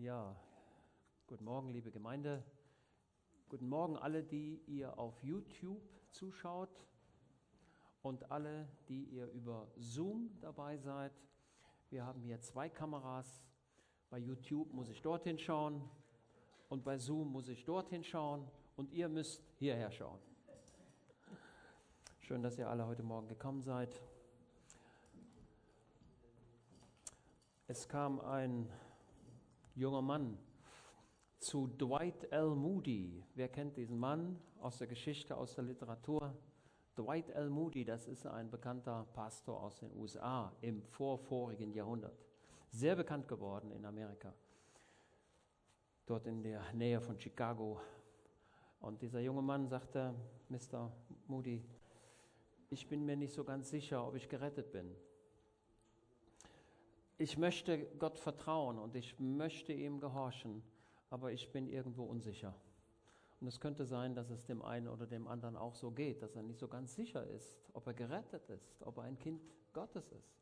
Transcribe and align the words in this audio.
Ja, 0.00 0.32
guten 1.26 1.44
Morgen, 1.44 1.70
liebe 1.70 1.90
Gemeinde. 1.90 2.44
Guten 3.48 3.68
Morgen 3.68 3.96
alle, 3.96 4.22
die 4.22 4.62
ihr 4.68 4.96
auf 4.96 5.20
YouTube 5.24 5.82
zuschaut 6.12 6.70
und 8.02 8.30
alle, 8.30 8.68
die 8.88 9.06
ihr 9.06 9.26
über 9.32 9.66
Zoom 9.76 10.30
dabei 10.40 10.76
seid. 10.76 11.10
Wir 11.90 12.06
haben 12.06 12.22
hier 12.22 12.40
zwei 12.40 12.68
Kameras. 12.68 13.42
Bei 14.08 14.18
YouTube 14.18 14.72
muss 14.72 14.88
ich 14.88 15.02
dorthin 15.02 15.36
schauen 15.36 15.82
und 16.68 16.84
bei 16.84 16.96
Zoom 16.96 17.32
muss 17.32 17.48
ich 17.48 17.64
dorthin 17.64 18.04
schauen 18.04 18.48
und 18.76 18.92
ihr 18.92 19.08
müsst 19.08 19.42
hierher 19.56 19.90
schauen. 19.90 20.20
Schön, 22.20 22.40
dass 22.44 22.56
ihr 22.56 22.70
alle 22.70 22.86
heute 22.86 23.02
Morgen 23.02 23.26
gekommen 23.26 23.62
seid. 23.62 24.00
Es 27.66 27.88
kam 27.88 28.20
ein 28.20 28.70
junger 29.78 30.02
Mann 30.02 30.36
zu 31.38 31.68
Dwight 31.68 32.32
L. 32.32 32.56
Moody. 32.56 33.24
Wer 33.34 33.48
kennt 33.48 33.76
diesen 33.76 33.96
Mann 33.96 34.38
aus 34.60 34.78
der 34.78 34.88
Geschichte, 34.88 35.36
aus 35.36 35.54
der 35.54 35.64
Literatur? 35.64 36.34
Dwight 36.96 37.30
L. 37.30 37.48
Moody, 37.48 37.84
das 37.84 38.08
ist 38.08 38.26
ein 38.26 38.50
bekannter 38.50 39.06
Pastor 39.12 39.62
aus 39.62 39.78
den 39.78 39.94
USA 39.94 40.52
im 40.62 40.82
vorvorigen 40.82 41.72
Jahrhundert. 41.72 42.18
Sehr 42.70 42.96
bekannt 42.96 43.28
geworden 43.28 43.70
in 43.70 43.84
Amerika. 43.84 44.34
Dort 46.06 46.26
in 46.26 46.42
der 46.42 46.60
Nähe 46.72 47.00
von 47.00 47.18
Chicago. 47.20 47.80
Und 48.80 49.00
dieser 49.00 49.20
junge 49.20 49.42
Mann 49.42 49.68
sagte, 49.68 50.12
Mr. 50.48 50.92
Moody, 51.28 51.64
ich 52.70 52.88
bin 52.88 53.04
mir 53.06 53.16
nicht 53.16 53.32
so 53.32 53.44
ganz 53.44 53.70
sicher, 53.70 54.04
ob 54.06 54.16
ich 54.16 54.28
gerettet 54.28 54.72
bin 54.72 54.96
ich 57.18 57.36
möchte 57.36 57.86
Gott 57.98 58.18
vertrauen 58.18 58.78
und 58.78 58.94
ich 58.94 59.18
möchte 59.18 59.72
ihm 59.72 60.00
gehorchen, 60.00 60.62
aber 61.10 61.32
ich 61.32 61.50
bin 61.50 61.66
irgendwo 61.66 62.04
unsicher. 62.04 62.54
Und 63.40 63.46
es 63.48 63.60
könnte 63.60 63.84
sein, 63.84 64.14
dass 64.14 64.30
es 64.30 64.44
dem 64.44 64.62
einen 64.62 64.88
oder 64.88 65.06
dem 65.06 65.28
anderen 65.28 65.56
auch 65.56 65.74
so 65.74 65.90
geht, 65.90 66.22
dass 66.22 66.34
er 66.34 66.42
nicht 66.42 66.58
so 66.58 66.68
ganz 66.68 66.94
sicher 66.94 67.24
ist, 67.26 67.60
ob 67.72 67.86
er 67.86 67.94
gerettet 67.94 68.48
ist, 68.48 68.82
ob 68.82 68.98
er 68.98 69.04
ein 69.04 69.18
Kind 69.18 69.40
Gottes 69.72 70.10
ist. 70.12 70.38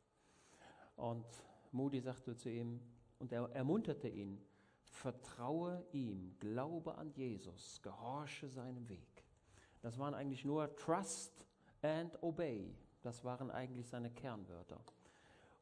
Und 0.95 1.25
Moody 1.71 1.99
sagte 1.99 2.35
zu 2.35 2.49
ihm, 2.49 2.79
und 3.19 3.31
er 3.31 3.49
ermunterte 3.51 4.07
ihn, 4.07 4.39
vertraue 4.85 5.83
ihm, 5.91 6.35
glaube 6.39 6.95
an 6.97 7.11
Jesus, 7.13 7.81
gehorche 7.81 8.49
seinem 8.49 8.87
Weg. 8.89 9.23
Das 9.81 9.97
waren 9.97 10.13
eigentlich 10.13 10.45
nur 10.45 10.75
Trust 10.75 11.45
and 11.81 12.21
Obey. 12.21 12.75
Das 13.01 13.23
waren 13.23 13.51
eigentlich 13.51 13.87
seine 13.87 14.09
Kernwörter. 14.09 14.81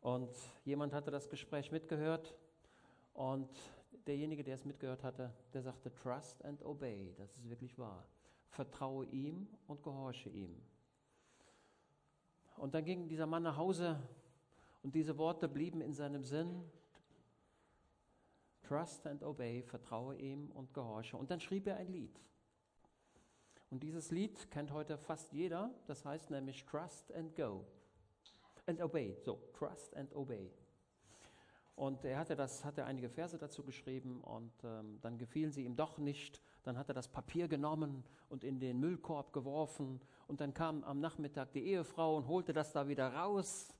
Und 0.05 0.29
jemand 0.65 0.93
hatte 0.93 1.09
das 1.09 1.27
Gespräch 1.27 1.71
mitgehört 1.71 2.35
und 3.15 3.49
derjenige, 4.05 4.43
der 4.43 4.53
es 4.53 4.63
mitgehört 4.63 5.03
hatte, 5.03 5.33
der 5.51 5.63
sagte, 5.63 5.91
Trust 5.95 6.45
and 6.45 6.63
Obey, 6.63 7.15
das 7.17 7.35
ist 7.35 7.49
wirklich 7.49 7.75
wahr. 7.79 8.05
Vertraue 8.49 9.07
ihm 9.07 9.47
und 9.65 9.81
gehorche 9.81 10.29
ihm. 10.29 10.61
Und 12.57 12.75
dann 12.75 12.85
ging 12.85 13.07
dieser 13.07 13.25
Mann 13.25 13.41
nach 13.41 13.57
Hause 13.57 13.99
und 14.83 14.93
diese 14.93 15.17
Worte 15.17 15.47
blieben 15.47 15.81
in 15.81 15.95
seinem 15.95 16.23
Sinn. 16.23 16.61
Trust 18.61 19.07
and 19.07 19.23
Obey, 19.23 19.63
vertraue 19.63 20.15
ihm 20.17 20.51
und 20.51 20.71
gehorche. 20.71 21.17
Und 21.17 21.31
dann 21.31 21.39
schrieb 21.39 21.65
er 21.65 21.77
ein 21.77 21.87
Lied. 21.87 22.21
Und 23.71 23.81
dieses 23.81 24.11
Lied 24.11 24.51
kennt 24.51 24.71
heute 24.71 24.99
fast 24.99 25.33
jeder, 25.33 25.73
das 25.87 26.05
heißt 26.05 26.29
nämlich 26.29 26.63
Trust 26.63 27.11
and 27.11 27.35
Go 27.35 27.65
and 28.67 28.81
obey. 28.81 29.15
So, 29.23 29.39
trust 29.53 29.95
and 29.95 30.13
obey. 30.15 30.51
Und 31.75 32.05
er 32.05 32.17
hatte, 32.17 32.35
das, 32.35 32.63
hatte 32.63 32.85
einige 32.85 33.09
Verse 33.09 33.37
dazu 33.37 33.63
geschrieben 33.63 34.21
und 34.21 34.53
ähm, 34.63 34.97
dann 35.01 35.17
gefielen 35.17 35.51
sie 35.51 35.65
ihm 35.65 35.75
doch 35.75 35.97
nicht. 35.97 36.41
Dann 36.63 36.77
hat 36.77 36.87
er 36.87 36.93
das 36.95 37.09
Papier 37.09 37.49
genommen 37.49 38.05
und 38.29 38.45
in 38.45 38.59
den 38.59 38.79
Müllkorb 38.79 39.33
geworfen. 39.33 39.99
Und 40.27 40.39
dann 40.39 40.53
kam 40.53 40.83
am 40.85 41.01
Nachmittag 41.01 41.51
die 41.51 41.65
Ehefrau 41.65 42.15
und 42.15 42.27
holte 42.27 42.53
das 42.53 42.71
da 42.71 42.87
wieder 42.87 43.13
raus 43.13 43.73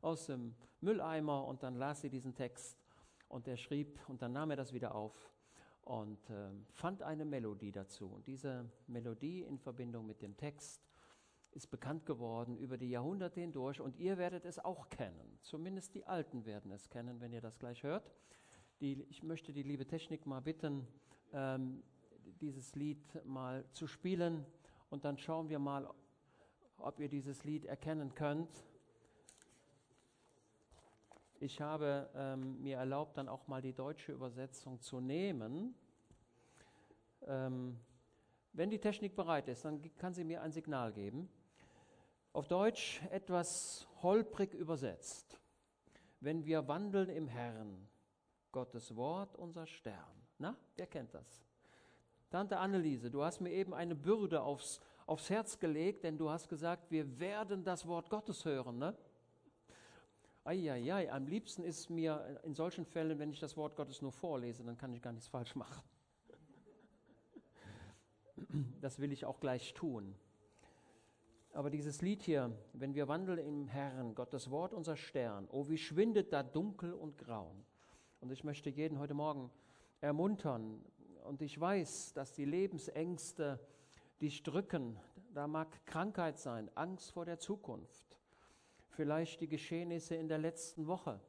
aus 0.00 0.26
dem 0.26 0.54
Mülleimer 0.80 1.44
und 1.46 1.62
dann 1.62 1.74
las 1.74 2.00
sie 2.00 2.08
diesen 2.08 2.34
Text 2.34 2.78
und 3.28 3.46
er 3.46 3.56
schrieb 3.56 3.98
und 4.08 4.22
dann 4.22 4.32
nahm 4.32 4.50
er 4.50 4.56
das 4.56 4.72
wieder 4.72 4.94
auf 4.94 5.30
und 5.82 6.30
äh, 6.30 6.50
fand 6.72 7.02
eine 7.02 7.24
Melodie 7.24 7.72
dazu. 7.72 8.06
Und 8.06 8.26
diese 8.26 8.70
Melodie 8.86 9.42
in 9.42 9.58
Verbindung 9.58 10.06
mit 10.06 10.22
dem 10.22 10.36
Text 10.36 10.89
ist 11.52 11.70
bekannt 11.70 12.06
geworden 12.06 12.56
über 12.56 12.78
die 12.78 12.90
Jahrhunderte 12.90 13.40
hindurch 13.40 13.80
und 13.80 13.96
ihr 13.98 14.18
werdet 14.18 14.44
es 14.44 14.58
auch 14.58 14.88
kennen. 14.88 15.38
Zumindest 15.42 15.94
die 15.94 16.06
Alten 16.06 16.44
werden 16.46 16.70
es 16.70 16.88
kennen, 16.88 17.20
wenn 17.20 17.32
ihr 17.32 17.40
das 17.40 17.58
gleich 17.58 17.82
hört. 17.82 18.10
Die, 18.80 19.04
ich 19.10 19.22
möchte 19.22 19.52
die 19.52 19.62
liebe 19.62 19.86
Technik 19.86 20.26
mal 20.26 20.40
bitten, 20.40 20.86
ähm, 21.32 21.82
dieses 22.40 22.74
Lied 22.74 23.24
mal 23.24 23.64
zu 23.72 23.86
spielen 23.86 24.46
und 24.88 25.04
dann 25.04 25.18
schauen 25.18 25.48
wir 25.48 25.58
mal, 25.58 25.88
ob 26.78 27.00
ihr 27.00 27.08
dieses 27.08 27.44
Lied 27.44 27.66
erkennen 27.66 28.14
könnt. 28.14 28.64
Ich 31.40 31.60
habe 31.60 32.10
ähm, 32.14 32.62
mir 32.62 32.78
erlaubt, 32.78 33.16
dann 33.16 33.28
auch 33.28 33.46
mal 33.48 33.62
die 33.62 33.72
deutsche 33.72 34.12
Übersetzung 34.12 34.80
zu 34.80 35.00
nehmen. 35.00 35.74
Ähm, 37.26 37.78
wenn 38.52 38.70
die 38.70 38.78
Technik 38.78 39.14
bereit 39.16 39.48
ist, 39.48 39.64
dann 39.64 39.82
kann 39.96 40.12
sie 40.12 40.24
mir 40.24 40.42
ein 40.42 40.52
Signal 40.52 40.92
geben. 40.92 41.28
Auf 42.32 42.46
Deutsch 42.46 43.02
etwas 43.10 43.88
holprig 44.02 44.54
übersetzt. 44.54 45.36
Wenn 46.20 46.44
wir 46.44 46.68
wandeln 46.68 47.08
im 47.08 47.26
Herrn, 47.26 47.88
Gottes 48.52 48.94
Wort 48.94 49.34
unser 49.36 49.66
Stern. 49.66 49.96
Na, 50.38 50.56
wer 50.76 50.86
kennt 50.86 51.12
das? 51.14 51.44
Tante 52.30 52.58
Anneliese, 52.58 53.10
du 53.10 53.24
hast 53.24 53.40
mir 53.40 53.50
eben 53.50 53.74
eine 53.74 53.96
Bürde 53.96 54.42
aufs, 54.42 54.80
aufs 55.06 55.28
Herz 55.28 55.58
gelegt, 55.58 56.04
denn 56.04 56.18
du 56.18 56.30
hast 56.30 56.48
gesagt, 56.48 56.90
wir 56.90 57.18
werden 57.18 57.64
das 57.64 57.86
Wort 57.86 58.08
Gottes 58.10 58.44
hören, 58.44 58.78
ne? 58.78 58.96
Eieiei, 60.44 61.12
am 61.12 61.26
liebsten 61.26 61.64
ist 61.64 61.90
mir 61.90 62.40
in 62.44 62.54
solchen 62.54 62.86
Fällen, 62.86 63.18
wenn 63.18 63.30
ich 63.30 63.40
das 63.40 63.56
Wort 63.56 63.76
Gottes 63.76 64.00
nur 64.00 64.12
vorlese, 64.12 64.64
dann 64.64 64.76
kann 64.76 64.94
ich 64.94 65.02
gar 65.02 65.12
nichts 65.12 65.28
falsch 65.28 65.54
machen. 65.54 65.82
Das 68.80 69.00
will 69.00 69.12
ich 69.12 69.24
auch 69.24 69.40
gleich 69.40 69.74
tun. 69.74 70.14
Aber 71.52 71.68
dieses 71.68 72.00
Lied 72.00 72.22
hier, 72.22 72.56
wenn 72.72 72.94
wir 72.94 73.08
wandeln 73.08 73.38
im 73.38 73.66
Herrn, 73.66 74.14
Gottes 74.14 74.50
Wort 74.50 74.72
unser 74.72 74.96
Stern, 74.96 75.48
oh 75.50 75.68
wie 75.68 75.78
schwindet 75.78 76.32
da 76.32 76.42
dunkel 76.42 76.92
und 76.92 77.18
grauen. 77.18 77.64
Und 78.20 78.30
ich 78.30 78.44
möchte 78.44 78.70
jeden 78.70 78.98
heute 78.98 79.14
Morgen 79.14 79.50
ermuntern. 80.00 80.80
Und 81.24 81.42
ich 81.42 81.58
weiß, 81.58 82.12
dass 82.12 82.32
die 82.32 82.44
Lebensängste 82.44 83.58
dich 84.20 84.42
drücken. 84.42 84.96
Da 85.34 85.46
mag 85.46 85.84
Krankheit 85.86 86.38
sein, 86.38 86.70
Angst 86.76 87.10
vor 87.10 87.24
der 87.24 87.38
Zukunft. 87.38 88.18
Vielleicht 88.88 89.40
die 89.40 89.48
Geschehnisse 89.48 90.14
in 90.14 90.28
der 90.28 90.38
letzten 90.38 90.86
Woche 90.86 91.20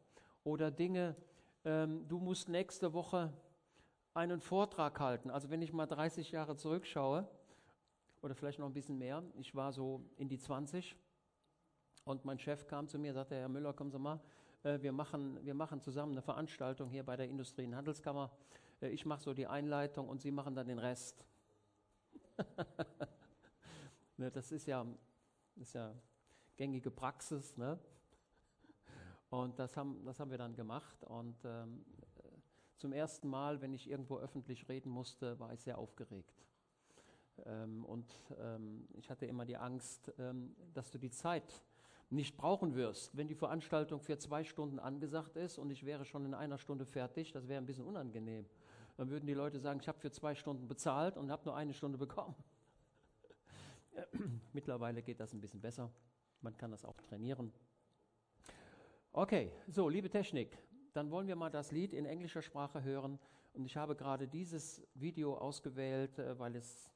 oder 0.43 0.71
Dinge, 0.71 1.15
ähm, 1.65 2.07
du 2.07 2.19
musst 2.19 2.49
nächste 2.49 2.93
Woche 2.93 3.31
einen 4.13 4.41
Vortrag 4.41 4.99
halten. 4.99 5.29
Also 5.29 5.49
wenn 5.49 5.61
ich 5.61 5.73
mal 5.73 5.85
30 5.85 6.31
Jahre 6.31 6.55
zurückschaue, 6.55 7.27
oder 8.21 8.35
vielleicht 8.35 8.59
noch 8.59 8.67
ein 8.67 8.73
bisschen 8.73 8.97
mehr. 8.97 9.23
Ich 9.35 9.55
war 9.55 9.71
so 9.71 10.03
in 10.17 10.29
die 10.29 10.37
20 10.37 10.95
und 12.03 12.25
mein 12.25 12.39
Chef 12.39 12.67
kam 12.67 12.87
zu 12.87 12.97
mir, 12.97 13.13
sagte, 13.13 13.35
Herr 13.35 13.49
Müller, 13.49 13.73
kommen 13.73 13.91
Sie 13.91 13.99
mal, 13.99 14.19
äh, 14.63 14.79
wir 14.81 14.91
machen, 14.91 15.43
wir 15.43 15.53
machen 15.53 15.81
zusammen 15.81 16.13
eine 16.13 16.21
Veranstaltung 16.21 16.89
hier 16.89 17.03
bei 17.03 17.15
der 17.15 17.27
Industrie- 17.27 17.65
und 17.65 17.75
Handelskammer. 17.75 18.31
Äh, 18.81 18.89
ich 18.89 19.05
mache 19.05 19.21
so 19.21 19.33
die 19.33 19.47
Einleitung 19.47 20.07
und 20.07 20.21
Sie 20.21 20.31
machen 20.31 20.55
dann 20.55 20.67
den 20.67 20.79
Rest. 20.79 21.25
Ne, 24.17 24.29
das 24.29 24.51
ist 24.51 24.67
ja, 24.67 24.85
ist 25.55 25.73
ja 25.73 25.95
gängige 26.55 26.91
Praxis. 26.91 27.57
Ne? 27.57 27.79
Und 29.31 29.57
das 29.57 29.75
haben, 29.75 30.05
das 30.05 30.19
haben 30.19 30.29
wir 30.29 30.37
dann 30.37 30.53
gemacht. 30.53 31.03
Und 31.05 31.43
ähm, 31.43 31.83
äh, 32.17 32.27
zum 32.77 32.93
ersten 32.93 33.27
Mal, 33.27 33.61
wenn 33.61 33.73
ich 33.73 33.89
irgendwo 33.89 34.19
öffentlich 34.19 34.69
reden 34.69 34.91
musste, 34.91 35.39
war 35.39 35.53
ich 35.53 35.61
sehr 35.61 35.79
aufgeregt. 35.79 36.35
Ähm, 37.45 37.85
und 37.85 38.13
ähm, 38.39 38.87
ich 38.93 39.09
hatte 39.09 39.25
immer 39.25 39.45
die 39.45 39.57
Angst, 39.57 40.11
ähm, 40.19 40.55
dass 40.73 40.91
du 40.91 40.97
die 40.97 41.11
Zeit 41.11 41.63
nicht 42.09 42.35
brauchen 42.35 42.75
wirst, 42.75 43.15
wenn 43.15 43.27
die 43.27 43.35
Veranstaltung 43.35 44.01
für 44.01 44.17
zwei 44.17 44.43
Stunden 44.43 44.79
angesagt 44.79 45.37
ist 45.37 45.57
und 45.57 45.69
ich 45.69 45.85
wäre 45.85 46.03
schon 46.03 46.25
in 46.25 46.33
einer 46.33 46.57
Stunde 46.57 46.85
fertig, 46.85 47.31
das 47.31 47.47
wäre 47.47 47.61
ein 47.61 47.65
bisschen 47.65 47.85
unangenehm. 47.85 48.45
Dann 48.97 49.09
würden 49.09 49.25
die 49.25 49.33
Leute 49.33 49.59
sagen, 49.59 49.79
ich 49.79 49.87
habe 49.87 49.99
für 49.99 50.11
zwei 50.11 50.35
Stunden 50.35 50.67
bezahlt 50.67 51.17
und 51.17 51.31
habe 51.31 51.45
nur 51.45 51.55
eine 51.55 51.73
Stunde 51.73 51.97
bekommen. 51.97 52.35
Mittlerweile 54.53 55.01
geht 55.01 55.19
das 55.19 55.33
ein 55.33 55.39
bisschen 55.39 55.61
besser. 55.61 55.89
Man 56.41 56.57
kann 56.57 56.71
das 56.71 56.83
auch 56.83 56.99
trainieren. 57.01 57.53
Okay, 59.13 59.51
so, 59.67 59.87
liebe 59.87 60.09
Technik, 60.09 60.57
dann 60.93 61.11
wollen 61.11 61.27
wir 61.27 61.35
mal 61.35 61.49
das 61.49 61.71
Lied 61.71 61.93
in 61.93 62.05
englischer 62.05 62.41
Sprache 62.41 62.83
hören. 62.83 63.19
Und 63.53 63.65
ich 63.65 63.77
habe 63.77 63.95
gerade 63.95 64.27
dieses 64.27 64.81
Video 64.95 65.37
ausgewählt, 65.37 66.19
äh, 66.19 66.37
weil 66.39 66.55
es 66.55 66.90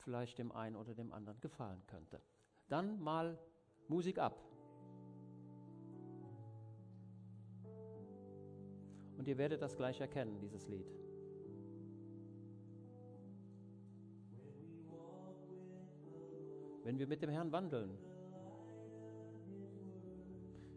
vielleicht 0.00 0.38
dem 0.38 0.52
einen 0.52 0.76
oder 0.76 0.94
dem 0.94 1.12
anderen 1.12 1.40
gefallen 1.40 1.82
könnte. 1.86 2.20
Dann 2.68 3.00
mal 3.00 3.38
Musik 3.88 4.18
ab. 4.18 4.42
Und 9.16 9.28
ihr 9.28 9.36
werdet 9.36 9.60
das 9.60 9.76
gleich 9.76 10.00
erkennen, 10.00 10.38
dieses 10.40 10.66
Lied. 10.68 10.90
Wenn 16.84 16.98
wir 16.98 17.06
mit 17.06 17.20
dem 17.22 17.30
Herrn 17.30 17.52
wandeln, 17.52 17.98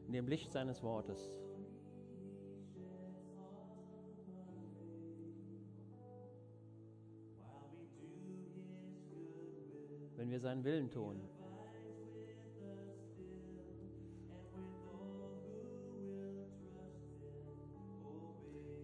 in 0.08 0.14
dem 0.14 0.28
Licht 0.28 0.52
seines 0.52 0.84
Wortes, 0.84 1.32
wir 10.34 10.40
seinen 10.40 10.64
Willen 10.64 10.90
tun, 10.90 11.22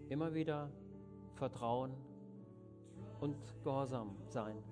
immer 0.09 0.31
wieder 0.35 0.69
vertrauen 1.33 1.91
und 3.19 3.35
gehorsam 3.63 4.15
sein. 4.27 4.68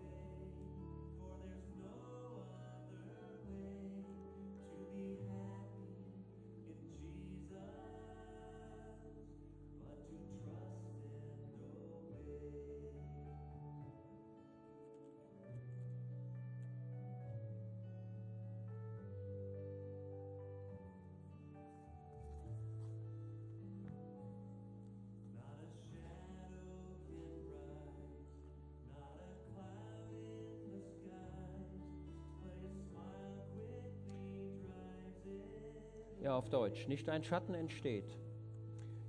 Auf 36.47 36.49
Deutsch. 36.49 36.87
Nicht 36.87 37.09
ein 37.09 37.23
Schatten 37.23 37.53
entsteht. 37.53 38.17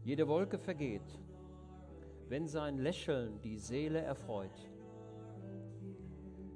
Jede 0.02 0.26
Wolke 0.26 0.58
vergeht, 0.58 1.20
wenn 2.28 2.48
sein 2.48 2.78
Lächeln 2.78 3.40
die 3.42 3.58
Seele 3.58 4.00
erfreut. 4.00 4.68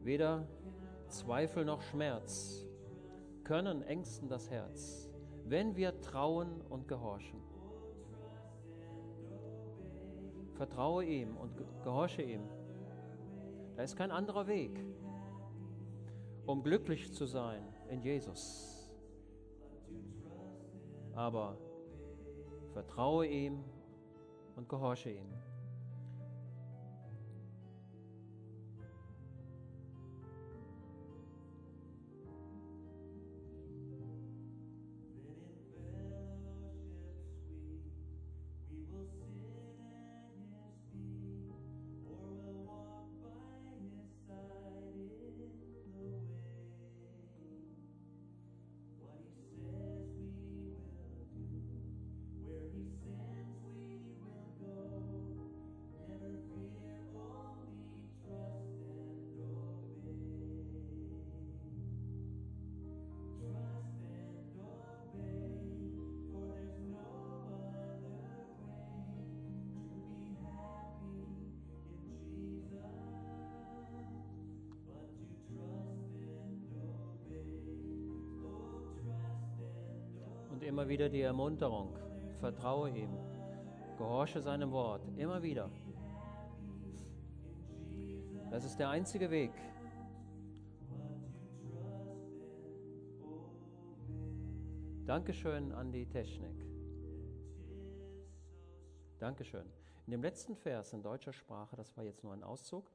Weder 0.02 0.46
Zweifel 1.08 1.64
noch 1.64 1.82
Schmerz 1.82 2.67
können 3.44 3.82
ängsten 3.82 4.29
das 4.29 4.50
Herz, 4.50 5.08
wenn 5.44 5.76
wir 5.76 6.00
trauen 6.00 6.61
und 6.69 6.88
gehorchen. 6.88 7.40
Vertraue 10.55 11.05
ihm 11.05 11.37
und 11.37 11.52
gehorche 11.84 12.23
ihm. 12.23 12.43
Da 13.76 13.84
ist 13.84 13.96
kein 13.96 14.11
anderer 14.11 14.49
Weg, 14.49 14.84
um 16.46 16.62
glücklich 16.62 17.12
zu 17.12 17.26
sein 17.26 17.62
in 17.88 18.00
Jesus 18.00 18.81
aber 21.14 21.56
vertraue 22.72 23.26
ihm 23.26 23.64
und 24.56 24.68
gehorche 24.68 25.10
ihm. 25.10 25.41
Immer 80.62 80.88
wieder 80.88 81.08
die 81.08 81.20
Ermunterung. 81.20 81.96
Vertraue 82.40 82.90
ihm. 82.90 83.10
Gehorche 83.98 84.40
seinem 84.40 84.72
Wort. 84.72 85.02
Immer 85.16 85.42
wieder. 85.42 85.70
Das 88.50 88.64
ist 88.64 88.78
der 88.78 88.90
einzige 88.90 89.30
Weg. 89.30 89.52
Dankeschön 95.06 95.72
an 95.72 95.90
die 95.90 96.06
Technik. 96.06 96.64
Dankeschön. 99.18 99.66
In 100.06 100.12
dem 100.12 100.22
letzten 100.22 100.56
Vers 100.56 100.92
in 100.92 101.02
deutscher 101.02 101.32
Sprache, 101.32 101.76
das 101.76 101.96
war 101.96 102.04
jetzt 102.04 102.24
nur 102.24 102.32
ein 102.32 102.42
Auszug, 102.42 102.90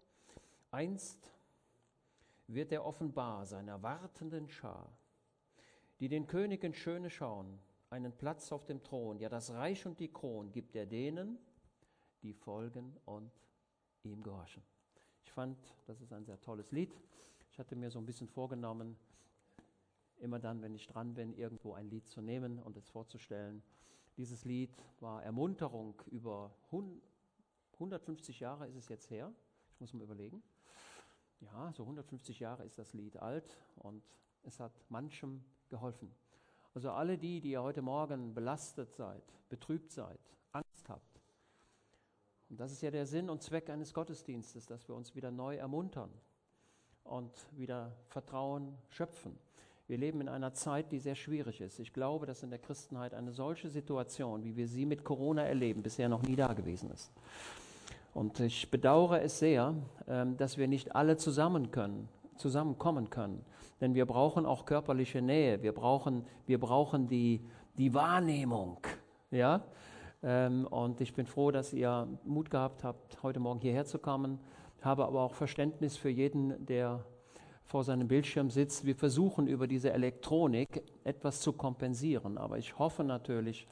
einst 0.72 1.32
wird 2.48 2.72
er 2.72 2.86
offenbar 2.86 3.46
seiner 3.46 3.82
wartenden 3.82 4.48
Schar, 4.50 4.98
die 6.00 6.10
den 6.10 6.28
König 6.28 6.64
in 6.64 6.74
Schöne 6.74 7.10
schauen, 7.10 7.60
einen 7.90 8.12
Platz 8.12 8.52
auf 8.52 8.66
dem 8.66 8.84
Thron. 8.84 9.20
Ja, 9.20 9.30
das 9.30 9.52
Reich 9.54 9.86
und 9.86 10.00
die 10.00 10.12
Kron 10.12 10.52
gibt 10.52 10.76
er 10.76 10.86
denen, 10.86 11.38
die 12.22 12.34
folgen 12.34 12.96
und 13.06 13.32
ihm 14.04 14.24
gehorchen. 14.24 14.64
Ich 15.24 15.32
fand, 15.32 15.58
das 15.86 16.02
ist 16.02 16.14
ein 16.14 16.26
sehr 16.26 16.40
tolles 16.42 16.72
Lied. 16.72 16.96
Ich 17.52 17.60
hatte 17.60 17.76
mir 17.76 17.90
so 17.90 18.00
ein 18.00 18.06
bisschen 18.06 18.28
vorgenommen, 18.28 18.98
immer 20.20 20.40
dann, 20.40 20.62
wenn 20.62 20.74
ich 20.74 20.88
dran 20.88 21.14
bin, 21.14 21.34
irgendwo 21.34 21.74
ein 21.74 21.90
Lied 21.90 22.08
zu 22.08 22.22
nehmen 22.22 22.60
und 22.60 22.78
es 22.78 22.90
vorzustellen. 22.90 23.64
Dieses 24.18 24.46
Lied 24.46 24.72
war 25.00 25.24
Ermunterung 25.24 26.02
über 26.08 26.52
150 27.76 28.40
Jahre 28.40 28.68
ist 28.68 28.76
es 28.76 28.90
jetzt 28.90 29.10
her. 29.10 29.32
Ich 29.74 29.80
muss 29.80 29.94
mal 29.94 30.04
überlegen. 30.04 30.42
Ja, 31.40 31.72
so 31.74 31.84
150 31.84 32.40
Jahre 32.40 32.66
ist 32.66 32.80
das 32.80 32.94
Lied 32.94 33.18
alt 33.18 33.58
und 33.76 34.04
es 34.44 34.60
hat 34.60 34.74
manchem 34.90 35.44
geholfen. 35.70 36.12
Also 36.74 36.92
alle 36.92 37.18
die, 37.18 37.42
die 37.42 37.52
ihr 37.52 37.64
heute 37.64 37.82
Morgen 37.82 38.34
belastet 38.34 38.94
seid, 38.94 39.24
betrübt 39.50 39.92
seid, 39.92 40.20
Angst 40.52 40.90
habt. 40.90 41.22
Und 42.50 42.60
das 42.60 42.72
ist 42.72 42.82
ja 42.82 42.92
der 42.92 43.06
Sinn 43.06 43.30
und 43.30 43.42
Zweck 43.42 43.70
eines 43.70 43.94
Gottesdienstes, 43.94 44.66
dass 44.66 44.88
wir 44.88 44.96
uns 44.96 45.16
wieder 45.16 45.32
neu 45.32 45.56
ermuntern 45.56 46.12
und 47.04 47.32
wieder 47.52 47.92
Vertrauen 48.08 48.78
schöpfen. 48.90 49.38
Wir 49.88 49.98
leben 49.98 50.20
in 50.20 50.30
einer 50.30 50.54
Zeit, 50.54 50.92
die 50.92 51.00
sehr 51.00 51.16
schwierig 51.16 51.62
ist. 51.62 51.80
Ich 51.80 51.94
glaube, 51.94 52.26
dass 52.26 52.44
in 52.44 52.50
der 52.50 52.60
Christenheit 52.60 53.14
eine 53.14 53.32
solche 53.32 53.70
Situation, 53.70 54.44
wie 54.44 54.58
wir 54.58 54.68
sie 54.68 54.86
mit 54.86 55.06
Corona 55.06 55.44
erleben, 55.44 55.82
bisher 55.82 56.10
noch 56.10 56.24
nie 56.24 56.36
da 56.36 56.54
gewesen 56.54 56.92
ist. 56.92 57.12
Und 58.14 58.40
ich 58.40 58.70
bedauere 58.70 59.22
es 59.22 59.40
sehr, 59.40 59.76
ähm, 60.08 60.36
dass 60.38 60.58
wir 60.58 60.68
nicht 60.68 60.96
alle 60.96 61.18
zusammen 61.18 61.72
können, 61.72 62.10
zusammenkommen 62.38 63.10
können. 63.10 63.46
Denn 63.82 63.94
wir 63.94 64.06
brauchen 64.06 64.46
auch 64.46 64.66
körperliche 64.66 65.22
Nähe. 65.22 65.62
Wir 65.62 65.74
brauchen, 65.74 66.26
wir 66.46 66.60
brauchen 66.60 67.08
die, 67.08 67.46
die 67.78 67.94
Wahrnehmung. 67.94 68.80
Ja? 69.32 69.62
Ähm, 70.24 70.66
und 70.68 71.02
ich 71.02 71.14
bin 71.14 71.26
froh, 71.26 71.52
dass 71.52 71.74
ihr 71.74 72.08
Mut 72.24 72.50
gehabt 72.50 72.84
habt, 72.84 73.22
heute 73.24 73.40
Morgen 73.40 73.60
hierher 73.60 73.86
zu 73.86 74.00
kommen. 74.00 74.40
Habe 74.82 75.06
aber 75.06 75.22
auch 75.22 75.34
Verständnis 75.34 75.98
für 75.98 76.10
jeden, 76.10 76.66
der 76.66 77.04
vor 77.66 77.84
seinem 77.84 78.08
Bildschirm 78.08 78.50
sitzt. 78.50 78.86
Wir 78.86 78.96
versuchen 78.96 79.48
über 79.48 79.68
diese 79.68 79.92
Elektronik 79.92 80.84
etwas 81.04 81.42
zu 81.42 81.54
kompensieren. 81.54 82.38
Aber 82.38 82.58
ich 82.58 82.80
hoffe 82.80 83.04
natürlich, 83.04 83.68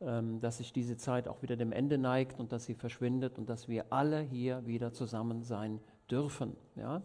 ähm, 0.00 0.40
dass 0.40 0.58
sich 0.58 0.72
diese 0.72 0.96
Zeit 0.96 1.26
auch 1.26 1.42
wieder 1.42 1.56
dem 1.56 1.72
Ende 1.72 1.98
neigt 1.98 2.38
und 2.38 2.52
dass 2.52 2.64
sie 2.64 2.74
verschwindet 2.74 3.38
und 3.38 3.48
dass 3.48 3.68
wir 3.68 3.86
alle 3.90 4.20
hier 4.20 4.64
wieder 4.66 4.92
zusammen 4.92 5.42
sein 5.42 5.80
dürfen. 6.10 6.56
Ja? 6.76 7.02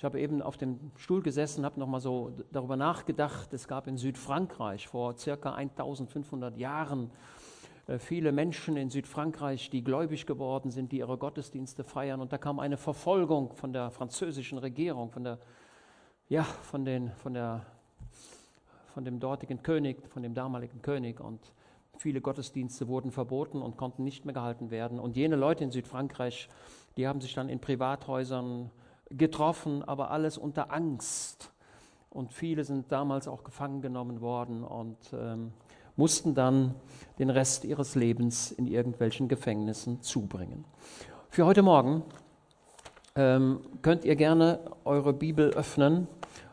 Ich 0.00 0.04
habe 0.06 0.18
eben 0.18 0.40
auf 0.40 0.56
dem 0.56 0.92
Stuhl 0.96 1.20
gesessen, 1.20 1.66
habe 1.66 1.78
nochmal 1.78 2.00
so 2.00 2.32
darüber 2.52 2.74
nachgedacht. 2.74 3.52
Es 3.52 3.68
gab 3.68 3.86
in 3.86 3.98
Südfrankreich 3.98 4.88
vor 4.88 5.18
circa 5.18 5.52
1500 5.52 6.56
Jahren 6.56 7.10
äh, 7.86 7.98
viele 7.98 8.32
Menschen 8.32 8.78
in 8.78 8.88
Südfrankreich, 8.88 9.68
die 9.68 9.84
gläubig 9.84 10.24
geworden 10.24 10.70
sind, 10.70 10.92
die 10.92 11.00
ihre 11.00 11.18
Gottesdienste 11.18 11.84
feiern. 11.84 12.22
Und 12.22 12.32
da 12.32 12.38
kam 12.38 12.60
eine 12.60 12.78
Verfolgung 12.78 13.52
von 13.52 13.74
der 13.74 13.90
französischen 13.90 14.56
Regierung, 14.56 15.10
von 15.10 15.22
der, 15.22 15.38
ja, 16.30 16.44
von 16.44 16.86
den, 16.86 17.10
von 17.16 17.34
der, 17.34 17.66
von 18.94 19.04
dem 19.04 19.20
dortigen 19.20 19.62
König, 19.62 20.08
von 20.08 20.22
dem 20.22 20.32
damaligen 20.32 20.80
König. 20.80 21.20
Und 21.20 21.52
Viele 22.00 22.22
Gottesdienste 22.22 22.88
wurden 22.88 23.10
verboten 23.10 23.60
und 23.60 23.76
konnten 23.76 24.04
nicht 24.04 24.24
mehr 24.24 24.32
gehalten 24.32 24.70
werden. 24.70 24.98
Und 24.98 25.16
jene 25.16 25.36
Leute 25.36 25.64
in 25.64 25.70
Südfrankreich, 25.70 26.48
die 26.96 27.06
haben 27.06 27.20
sich 27.20 27.34
dann 27.34 27.50
in 27.50 27.60
Privathäusern 27.60 28.70
getroffen, 29.10 29.82
aber 29.82 30.10
alles 30.10 30.38
unter 30.38 30.72
Angst. 30.72 31.50
Und 32.10 32.32
viele 32.32 32.64
sind 32.64 32.90
damals 32.90 33.28
auch 33.28 33.44
gefangen 33.44 33.82
genommen 33.82 34.20
worden 34.20 34.64
und 34.64 34.98
ähm, 35.12 35.52
mussten 35.96 36.34
dann 36.34 36.74
den 37.18 37.30
Rest 37.30 37.64
ihres 37.64 37.94
Lebens 37.94 38.50
in 38.52 38.66
irgendwelchen 38.66 39.28
Gefängnissen 39.28 40.02
zubringen. 40.02 40.64
Für 41.28 41.46
heute 41.46 41.62
Morgen 41.62 42.02
ähm, 43.14 43.60
könnt 43.82 44.04
ihr 44.04 44.16
gerne 44.16 44.60
eure 44.84 45.12
Bibel 45.12 45.50
öffnen 45.50 46.08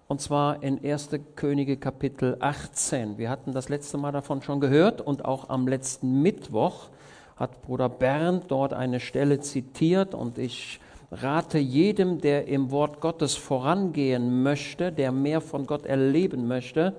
und 0.07 0.21
zwar 0.21 0.63
in 0.63 0.83
1. 0.83 1.09
Könige 1.35 1.77
Kapitel 1.77 2.37
18. 2.39 3.17
Wir 3.17 3.29
hatten 3.29 3.51
das 3.51 3.69
letzte 3.69 3.97
Mal 3.97 4.11
davon 4.11 4.41
schon 4.41 4.59
gehört 4.59 5.01
und 5.01 5.25
auch 5.25 5.49
am 5.49 5.67
letzten 5.67 6.21
Mittwoch 6.21 6.89
hat 7.35 7.61
Bruder 7.61 7.89
Bernd 7.89 8.45
dort 8.49 8.73
eine 8.73 8.99
Stelle 8.99 9.39
zitiert 9.39 10.13
und 10.13 10.37
ich 10.37 10.79
rate 11.11 11.57
jedem, 11.57 12.19
der 12.19 12.47
im 12.47 12.71
Wort 12.71 12.99
Gottes 12.99 13.35
vorangehen 13.35 14.43
möchte, 14.43 14.91
der 14.91 15.11
mehr 15.11 15.41
von 15.41 15.65
Gott 15.65 15.85
erleben 15.85 16.47
möchte, 16.47 16.93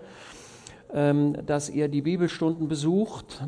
ähm, 0.92 1.36
dass 1.44 1.68
ihr 1.68 1.88
die 1.88 2.02
Bibelstunden 2.02 2.68
besucht. 2.68 3.42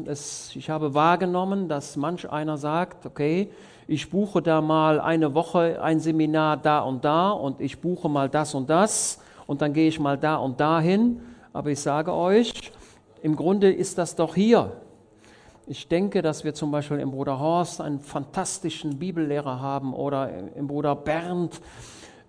ich 0.55 0.69
habe 0.69 0.93
wahrgenommen, 0.93 1.69
dass 1.69 1.97
manch 1.97 2.31
einer 2.31 2.59
sagt, 2.59 3.07
okay, 3.07 3.51
ich 3.87 4.11
buche 4.11 4.43
da 4.43 4.61
mal 4.61 5.01
eine 5.01 5.35
Woche 5.35 5.83
ein 5.83 5.99
Seminar 5.99 6.59
da 6.59 6.81
und 6.81 7.05
da 7.05 7.31
und 7.31 7.61
ich 7.61 7.81
buche 7.81 8.09
mal 8.09 8.29
das 8.29 8.55
und 8.55 8.71
das 8.71 9.21
und 9.47 9.63
dann 9.63 9.73
gehe 9.73 9.89
ich 9.89 9.99
mal 9.99 10.19
da 10.19 10.37
und 10.37 10.61
dahin. 10.61 11.21
Aber 11.53 11.71
ich 11.71 11.81
sage 11.81 12.15
euch, 12.15 12.71
im 13.23 13.35
Grunde 13.35 13.73
ist 13.73 13.99
das 13.99 14.15
doch 14.15 14.35
hier. 14.35 14.73
Ich 15.67 15.89
denke, 15.89 16.23
dass 16.23 16.45
wir 16.45 16.55
zum 16.55 16.71
Beispiel 16.71 16.99
im 16.99 17.11
Bruder 17.11 17.39
Horst 17.39 17.81
einen 17.81 18.01
fantastischen 18.01 18.99
Bibellehrer 18.99 19.61
haben 19.61 19.95
oder 19.95 20.31
im 20.57 20.67
Bruder 20.67 20.97
Bernd 20.97 21.61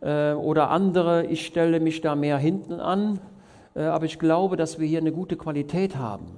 äh, 0.02 0.34
oder 0.34 0.70
andere. 0.70 1.26
Ich 1.26 1.46
stelle 1.46 1.80
mich 1.80 2.02
da 2.02 2.16
mehr 2.16 2.38
hinten 2.38 2.74
an, 2.74 3.20
äh, 3.76 3.84
aber 3.84 4.06
ich 4.06 4.20
glaube, 4.20 4.58
dass 4.58 4.80
wir 4.80 4.88
hier 4.88 5.00
eine 5.00 5.12
gute 5.12 5.38
Qualität 5.38 5.96
haben. 5.96 6.38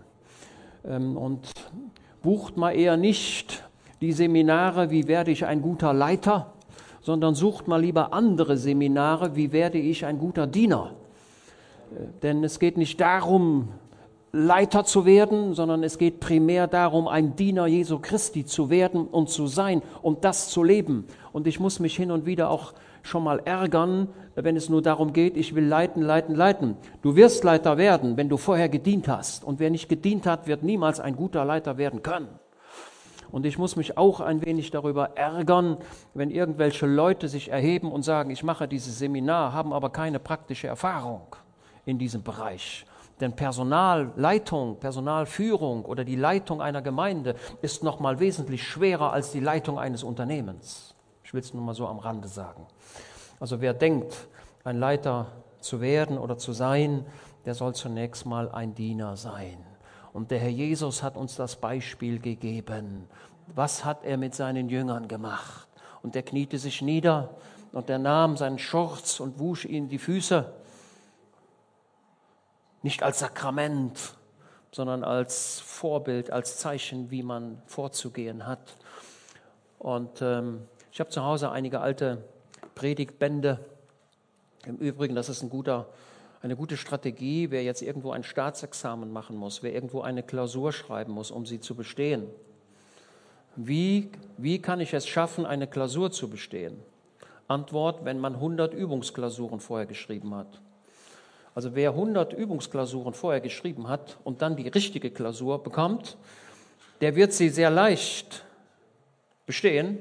Ähm, 0.86 1.18
und 1.18 1.54
bucht 2.22 2.58
mal 2.58 2.72
eher 2.72 2.96
nicht 2.96 3.64
die 4.02 4.12
Seminare, 4.12 4.92
wie 4.92 5.08
werde 5.08 5.32
ich 5.32 5.46
ein 5.46 5.62
guter 5.62 5.94
Leiter, 5.94 6.54
sondern 7.02 7.36
sucht 7.36 7.68
mal 7.68 7.82
lieber 7.82 8.14
andere 8.14 8.56
Seminare, 8.56 9.36
wie 9.36 9.52
werde 9.52 9.78
ich 9.78 10.06
ein 10.06 10.20
guter 10.20 10.48
Diener. 10.48 10.92
Äh, 11.92 12.06
denn 12.22 12.44
es 12.44 12.60
geht 12.60 12.78
nicht 12.78 13.02
darum, 13.02 13.70
Leiter 14.36 14.84
zu 14.84 15.06
werden, 15.06 15.54
sondern 15.54 15.84
es 15.84 16.00
geht 16.00 16.20
primär 16.20 16.66
darum, 16.66 17.08
ein 17.08 17.36
Diener 17.36 17.68
Jesu 17.68 18.00
Christi 18.00 18.48
zu 18.48 18.72
werden 18.72 19.06
und 19.06 19.30
zu 19.30 19.46
sein 19.46 19.84
und 20.02 20.26
das 20.26 20.50
zu 20.50 20.64
leben. 20.64 21.06
Und 21.32 21.46
ich 21.46 21.60
muss 21.60 21.80
mich 21.80 21.96
hin 21.96 22.10
und 22.10 22.26
wieder 22.26 22.50
auch 22.50 22.74
schon 23.04 23.24
mal 23.24 23.44
ärgern, 23.46 24.08
wenn 24.34 24.58
es 24.58 24.70
nur 24.70 24.82
darum 24.82 25.14
geht, 25.14 25.38
ich 25.38 25.54
will 25.54 25.66
leiten, 25.66 26.02
leiten, 26.02 26.34
leiten. 26.34 26.78
Du 27.04 27.16
wirst 27.16 27.44
Leiter 27.44 27.78
werden, 27.78 28.18
wenn 28.18 28.28
du 28.28 28.38
vorher 28.38 28.70
gedient 28.70 29.08
hast. 29.08 29.44
Und 29.44 29.60
wer 29.60 29.70
nicht 29.70 29.88
gedient 29.88 30.26
hat, 30.26 30.48
wird 30.48 30.64
niemals 30.64 31.00
ein 31.00 31.16
guter 31.16 31.46
Leiter 31.46 31.78
werden 31.78 32.02
können. 32.02 32.30
Und 33.32 33.46
ich 33.46 33.60
muss 33.60 33.76
mich 33.76 34.00
auch 34.00 34.20
ein 34.20 34.44
wenig 34.44 34.72
darüber 34.72 35.12
ärgern, 35.16 35.78
wenn 36.16 36.32
irgendwelche 36.32 36.88
Leute 36.88 37.28
sich 37.28 37.52
erheben 37.52 37.92
und 37.92 38.02
sagen, 38.02 38.32
ich 38.32 38.42
mache 38.42 38.68
dieses 38.68 38.98
Seminar, 38.98 39.54
haben 39.54 39.74
aber 39.74 39.92
keine 39.92 40.18
praktische 40.18 40.66
Erfahrung 40.66 41.36
in 41.86 42.00
diesem 42.00 42.24
Bereich. 42.24 42.88
Denn 43.20 43.36
Personalleitung, 43.36 44.80
Personalführung 44.80 45.86
oder 45.86 46.04
die 46.04 46.16
Leitung 46.16 46.62
einer 46.62 46.82
Gemeinde 46.82 47.36
ist 47.62 47.84
noch 47.84 48.00
mal 48.00 48.20
wesentlich 48.20 48.64
schwerer 48.64 49.14
als 49.14 49.32
die 49.32 49.40
Leitung 49.40 49.78
eines 49.78 50.04
Unternehmens. 50.04 50.96
Ich 51.24 51.34
will 51.34 51.42
es 51.42 51.54
nur 51.54 51.64
mal 51.64 51.76
so 51.76 51.88
am 51.88 52.00
Rande 52.00 52.28
sagen. 52.28 52.66
Also 53.40 53.62
wer 53.62 53.74
denkt, 53.74 54.28
ein 54.64 54.80
Leiter 54.80 55.28
zu 55.60 55.80
werden 55.80 56.18
oder 56.18 56.38
zu 56.38 56.54
sein, 56.54 57.06
der 57.46 57.54
soll 57.54 57.76
zunächst 57.76 58.26
mal 58.26 58.52
ein 58.52 58.74
Diener 58.74 59.16
sein. 59.16 59.58
Und 60.12 60.32
der 60.32 60.40
Herr 60.40 60.50
Jesus 60.50 61.04
hat 61.04 61.18
uns 61.18 61.36
das 61.36 61.56
Beispiel 61.56 62.20
gegeben. 62.20 63.08
Was 63.48 63.84
hat 63.84 64.04
er 64.04 64.18
mit 64.18 64.36
seinen 64.36 64.70
Jüngern 64.70 65.08
gemacht? 65.08 65.68
Und 66.02 66.16
er 66.16 66.24
kniete 66.24 66.58
sich 66.58 66.82
nieder 66.82 67.36
und 67.72 67.90
er 67.90 68.00
nahm 68.00 68.38
seinen 68.38 68.60
Schurz 68.60 69.20
und 69.20 69.40
wusch 69.40 69.66
ihnen 69.66 69.90
die 69.90 69.98
Füße 69.98 70.54
nicht 72.84 73.02
als 73.02 73.20
Sakrament, 73.20 74.16
sondern 74.72 75.04
als 75.04 75.60
Vorbild, 75.60 76.32
als 76.32 76.58
Zeichen, 76.58 77.10
wie 77.10 77.24
man 77.24 77.62
vorzugehen 77.66 78.46
hat. 78.46 78.78
Und 79.80 80.22
ähm, 80.22 80.68
ich 80.92 81.00
habe 81.00 81.10
zu 81.10 81.24
Hause 81.24 81.52
einige 81.52 81.82
alte 81.82 82.24
Predigtbände. 82.76 83.60
Im 84.66 84.78
Übrigen, 84.78 85.16
das 85.16 85.30
ist 85.30 85.42
ein 85.42 85.50
guter, 85.50 85.90
eine 86.42 86.56
gute 86.56 86.78
Strategie, 86.78 87.52
wer 87.52 87.64
jetzt 87.64 87.82
irgendwo 87.82 88.12
ein 88.12 88.24
Staatsexamen 88.24 89.12
machen 89.12 89.36
muss, 89.36 89.64
wer 89.64 89.74
irgendwo 89.74 90.02
eine 90.02 90.24
Klausur 90.24 90.74
schreiben 90.74 91.14
muss, 91.14 91.32
um 91.32 91.46
sie 91.46 91.60
zu 91.60 91.76
bestehen. 91.76 92.28
Wie, 93.56 94.10
wie 94.38 94.62
kann 94.62 94.80
ich 94.80 94.94
es 94.94 95.08
schaffen, 95.08 95.46
eine 95.46 95.68
Klausur 95.68 96.12
zu 96.12 96.30
bestehen? 96.30 96.78
Antwort, 97.48 98.04
wenn 98.04 98.20
man 98.20 98.36
100 98.36 98.74
Übungsklausuren 98.74 99.60
vorher 99.60 99.86
geschrieben 99.86 100.34
hat. 100.34 100.63
Also 101.56 101.76
wer 101.76 101.92
100 101.92 102.34
Übungsklausuren 102.34 103.14
vorher 103.14 103.42
geschrieben 103.42 103.88
hat 103.88 104.18
und 104.24 104.42
dann 104.42 104.56
die 104.56 104.68
richtige 104.68 105.12
Klausur 105.12 105.62
bekommt, 105.62 106.18
der 107.02 107.16
wird 107.16 107.34
sie 107.34 107.50
sehr 107.50 107.70
leicht 107.70 108.44
bestehen, 109.46 110.00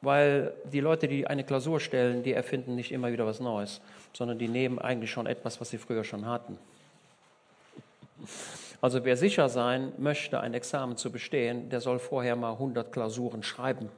weil 0.00 0.52
die 0.72 0.80
Leute, 0.80 1.06
die 1.06 1.26
eine 1.26 1.44
Klausur 1.44 1.80
stellen, 1.80 2.22
die 2.22 2.32
erfinden 2.32 2.74
nicht 2.74 2.92
immer 2.92 3.12
wieder 3.12 3.26
was 3.26 3.40
Neues, 3.40 3.80
sondern 4.12 4.38
die 4.38 4.48
nehmen 4.48 4.78
eigentlich 4.78 5.10
schon 5.10 5.26
etwas, 5.26 5.60
was 5.60 5.70
sie 5.70 5.78
früher 5.78 6.04
schon 6.04 6.26
hatten. 6.26 6.58
Also 8.80 9.04
wer 9.04 9.16
sicher 9.16 9.48
sein 9.48 9.92
möchte, 9.98 10.40
ein 10.40 10.54
Examen 10.54 10.96
zu 10.96 11.10
bestehen, 11.10 11.68
der 11.68 11.80
soll 11.80 11.98
vorher 11.98 12.36
mal 12.36 12.52
100 12.52 12.92
Klausuren 12.92 13.42
schreiben 13.42 13.90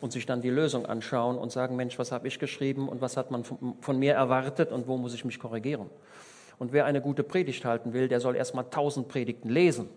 und 0.00 0.12
sich 0.12 0.26
dann 0.26 0.40
die 0.40 0.50
Lösung 0.50 0.86
anschauen 0.86 1.36
und 1.36 1.52
sagen, 1.52 1.76
Mensch, 1.76 1.98
was 1.98 2.12
habe 2.12 2.28
ich 2.28 2.38
geschrieben 2.38 2.88
und 2.88 3.00
was 3.00 3.16
hat 3.16 3.30
man 3.30 3.44
von 3.44 3.98
mir 3.98 4.14
erwartet 4.14 4.72
und 4.72 4.86
wo 4.86 4.96
muss 4.96 5.14
ich 5.14 5.24
mich 5.24 5.38
korrigieren. 5.38 5.90
Und 6.58 6.72
wer 6.72 6.84
eine 6.84 7.00
gute 7.00 7.22
Predigt 7.22 7.64
halten 7.64 7.92
will, 7.92 8.08
der 8.08 8.20
soll 8.20 8.36
erstmal 8.36 8.64
tausend 8.64 9.08
Predigten 9.08 9.48
lesen. 9.48 9.88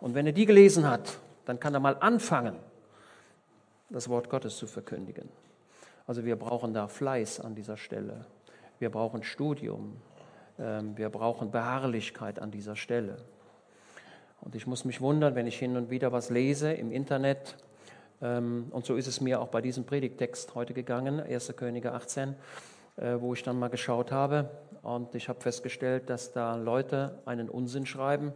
Und 0.00 0.14
wenn 0.14 0.26
er 0.26 0.32
die 0.32 0.46
gelesen 0.46 0.88
hat, 0.88 1.18
dann 1.44 1.58
kann 1.58 1.74
er 1.74 1.80
mal 1.80 1.96
anfangen, 1.98 2.56
das 3.90 4.08
Wort 4.08 4.30
Gottes 4.30 4.56
zu 4.56 4.66
verkündigen. 4.66 5.28
Also 6.06 6.24
wir 6.24 6.36
brauchen 6.36 6.72
da 6.72 6.88
Fleiß 6.88 7.40
an 7.40 7.54
dieser 7.54 7.76
Stelle. 7.76 8.26
Wir 8.78 8.90
brauchen 8.90 9.22
Studium. 9.22 9.96
Ähm, 10.58 10.96
wir 10.96 11.08
brauchen 11.08 11.50
Beharrlichkeit 11.50 12.38
an 12.38 12.50
dieser 12.50 12.76
Stelle. 12.76 13.16
Und 14.40 14.54
ich 14.54 14.66
muss 14.66 14.84
mich 14.84 15.00
wundern, 15.00 15.34
wenn 15.34 15.46
ich 15.46 15.58
hin 15.58 15.76
und 15.76 15.90
wieder 15.90 16.12
was 16.12 16.30
lese 16.30 16.72
im 16.72 16.92
Internet, 16.92 17.56
und 18.20 18.84
so 18.84 18.96
ist 18.96 19.06
es 19.06 19.20
mir 19.20 19.40
auch 19.40 19.48
bei 19.48 19.60
diesem 19.60 19.84
Predigtext 19.84 20.54
heute 20.54 20.74
gegangen, 20.74 21.20
1. 21.20 21.54
Könige 21.56 21.92
18, 21.92 22.34
äh, 22.96 23.14
wo 23.20 23.32
ich 23.34 23.42
dann 23.42 23.58
mal 23.58 23.68
geschaut 23.68 24.10
habe. 24.10 24.50
Und 24.82 25.14
ich 25.14 25.28
habe 25.28 25.40
festgestellt, 25.40 26.10
dass 26.10 26.32
da 26.32 26.56
Leute 26.56 27.20
einen 27.26 27.48
Unsinn 27.48 27.86
schreiben. 27.86 28.32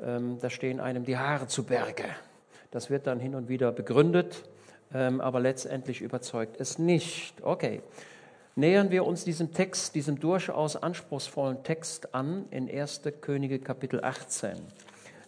Ähm, 0.00 0.38
da 0.40 0.50
stehen 0.50 0.80
einem 0.80 1.04
die 1.04 1.16
Haare 1.16 1.46
zu 1.46 1.64
Berge. 1.64 2.04
Das 2.70 2.90
wird 2.90 3.06
dann 3.06 3.20
hin 3.20 3.36
und 3.36 3.48
wieder 3.48 3.70
begründet, 3.70 4.48
ähm, 4.92 5.20
aber 5.20 5.38
letztendlich 5.38 6.00
überzeugt 6.00 6.56
es 6.58 6.78
nicht. 6.80 7.40
Okay, 7.42 7.82
nähern 8.56 8.90
wir 8.90 9.06
uns 9.06 9.24
diesem 9.24 9.52
Text, 9.52 9.94
diesem 9.94 10.18
durchaus 10.18 10.74
anspruchsvollen 10.74 11.62
Text 11.62 12.16
an 12.16 12.46
in 12.50 12.68
1. 12.68 13.02
Könige 13.20 13.60
Kapitel 13.60 14.02
18. 14.02 14.56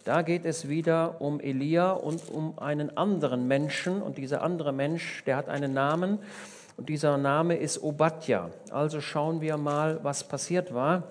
Da 0.07 0.21
geht 0.21 0.45
es 0.45 0.69
wieder 0.69 1.19
um 1.19 1.41
Elia 1.41 1.91
und 1.91 2.29
um 2.29 2.57
einen 2.59 2.95
anderen 2.95 3.45
Menschen. 3.45 4.01
Und 4.01 4.17
dieser 4.17 4.41
andere 4.41 4.71
Mensch, 4.71 5.25
der 5.25 5.35
hat 5.35 5.49
einen 5.49 5.73
Namen. 5.73 6.19
Und 6.77 6.87
dieser 6.87 7.17
Name 7.17 7.57
ist 7.57 7.83
Obadja. 7.83 8.49
Also 8.71 9.01
schauen 9.01 9.41
wir 9.41 9.57
mal, 9.57 9.99
was 10.03 10.25
passiert 10.25 10.73
war. 10.73 11.03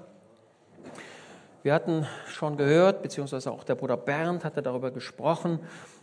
Wir 1.62 1.74
hatten 1.74 2.06
schon 2.26 2.56
gehört, 2.56 3.02
beziehungsweise 3.02 3.52
auch 3.52 3.64
der 3.64 3.74
Bruder 3.74 3.98
Bernd 3.98 4.46
hatte 4.46 4.62
darüber 4.62 4.90
gesprochen, 4.90 5.60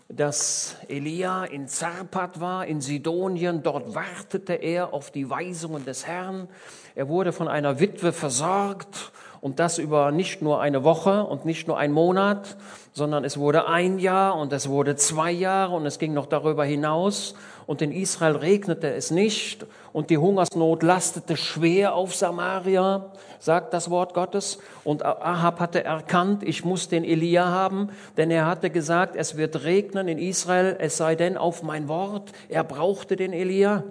dass 0.08 0.76
Elia 0.88 1.46
in 1.46 1.68
Zarpat 1.68 2.40
war, 2.40 2.68
in 2.68 2.80
Sidonien. 2.80 3.64
Dort 3.64 3.96
wartete 3.96 4.54
er 4.54 4.94
auf 4.94 5.10
die 5.10 5.28
Weisungen 5.28 5.84
des 5.84 6.06
Herrn. 6.06 6.48
Er 6.94 7.08
wurde 7.08 7.32
von 7.32 7.48
einer 7.48 7.80
Witwe 7.80 8.14
versorgt 8.14 9.12
Und 9.44 9.60
das 9.60 9.78
über 9.78 10.14
nicht 10.14 10.42
nur 10.42 10.62
eine 10.62 10.86
Woche 10.86 11.26
und 11.26 11.44
nicht 11.44 11.68
nur 11.68 11.78
einen 11.78 11.94
Monat, 11.94 12.56
sondern 12.94 13.26
es 13.26 13.38
wurde 13.38 13.68
ein 13.68 14.00
Jahr 14.00 14.38
und 14.38 14.54
es 14.54 14.70
wurde 14.70 14.96
zwei 14.96 15.32
Jahre 15.34 15.76
und 15.76 15.86
es 15.86 16.00
ging 16.00 16.14
noch 16.14 16.28
darüber 16.28 16.64
hinaus. 16.64 17.36
Und 17.66 17.82
in 17.82 17.92
Israel 17.92 18.38
regnete 18.38 18.94
es 18.94 19.12
nicht 19.12 19.66
und 19.92 20.12
die 20.12 20.18
Hungersnot 20.18 20.82
lastete 20.82 21.36
schwer 21.36 21.94
auf 21.94 22.16
Samaria, 22.16 23.12
sagt 23.40 23.74
das 23.74 23.90
Wort 23.90 24.14
Gottes. 24.14 24.60
Und 24.86 25.04
Ahab 25.04 25.60
hatte 25.60 25.84
erkannt, 25.84 26.44
ich 26.44 26.64
muss 26.64 26.88
den 26.88 27.04
Elia 27.04 27.46
haben, 27.46 27.90
denn 28.16 28.32
er 28.32 28.46
hatte 28.46 28.70
gesagt, 28.70 29.18
es 29.18 29.36
wird 29.36 29.66
regnen 29.66 30.08
in 30.08 30.20
Israel, 30.20 30.78
es 30.80 30.96
sei 30.96 31.16
denn 31.16 31.36
auf 31.36 31.64
mein 31.64 31.90
Wort. 31.90 32.32
Er 32.48 32.64
brauchte 32.64 33.18
den 33.18 33.34
Elia. 33.34 33.84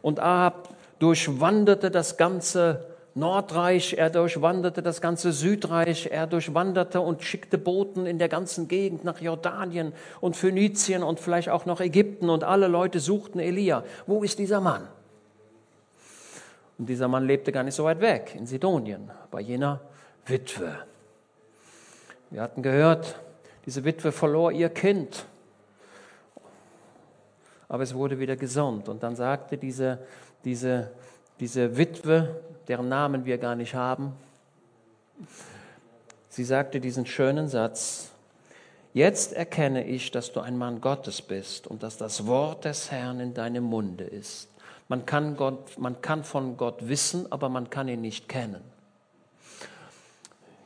Und 0.00 0.20
Ahab 0.20 0.68
durchwanderte 1.00 1.90
das 1.90 2.16
ganze 2.16 2.91
Nordreich, 3.14 3.94
er 3.94 4.08
durchwanderte 4.08 4.82
das 4.82 5.02
ganze 5.02 5.32
Südreich, 5.32 6.08
er 6.10 6.26
durchwanderte 6.26 7.00
und 7.00 7.22
schickte 7.22 7.58
Boten 7.58 8.06
in 8.06 8.18
der 8.18 8.28
ganzen 8.28 8.68
Gegend 8.68 9.04
nach 9.04 9.20
Jordanien 9.20 9.92
und 10.20 10.34
Phönizien 10.34 11.02
und 11.02 11.20
vielleicht 11.20 11.50
auch 11.50 11.66
noch 11.66 11.80
Ägypten 11.80 12.30
und 12.30 12.42
alle 12.42 12.68
Leute 12.68 13.00
suchten 13.00 13.38
Elia. 13.38 13.84
Wo 14.06 14.22
ist 14.22 14.38
dieser 14.38 14.60
Mann? 14.60 14.88
Und 16.78 16.88
dieser 16.88 17.06
Mann 17.06 17.26
lebte 17.26 17.52
gar 17.52 17.64
nicht 17.64 17.74
so 17.74 17.84
weit 17.84 18.00
weg, 18.00 18.34
in 18.36 18.46
Sidonien, 18.46 19.10
bei 19.30 19.40
jener 19.40 19.80
Witwe. 20.26 20.78
Wir 22.30 22.40
hatten 22.40 22.62
gehört, 22.62 23.20
diese 23.66 23.84
Witwe 23.84 24.10
verlor 24.10 24.52
ihr 24.52 24.70
Kind, 24.70 25.26
aber 27.68 27.82
es 27.82 27.94
wurde 27.94 28.18
wieder 28.18 28.36
gesund. 28.36 28.88
Und 28.88 29.02
dann 29.02 29.16
sagte 29.16 29.58
diese, 29.58 29.98
diese, 30.44 30.90
diese 31.42 31.76
Witwe, 31.76 32.40
deren 32.68 32.88
Namen 32.88 33.24
wir 33.24 33.36
gar 33.36 33.56
nicht 33.56 33.74
haben. 33.74 34.12
Sie 36.28 36.44
sagte 36.44 36.78
diesen 36.78 37.04
schönen 37.04 37.48
Satz, 37.48 38.10
Jetzt 38.94 39.32
erkenne 39.32 39.84
ich, 39.84 40.12
dass 40.12 40.32
du 40.32 40.38
ein 40.38 40.56
Mann 40.56 40.80
Gottes 40.80 41.20
bist 41.20 41.66
und 41.66 41.82
dass 41.82 41.96
das 41.96 42.26
Wort 42.26 42.64
des 42.64 42.92
Herrn 42.92 43.18
in 43.18 43.34
deinem 43.34 43.64
Munde 43.64 44.04
ist. 44.04 44.50
Man 44.86 45.04
kann, 45.04 45.36
Gott, 45.36 45.78
man 45.78 46.00
kann 46.00 46.22
von 46.22 46.56
Gott 46.56 46.88
wissen, 46.88 47.26
aber 47.32 47.48
man 47.48 47.70
kann 47.70 47.88
ihn 47.88 48.02
nicht 48.02 48.28
kennen. 48.28 48.62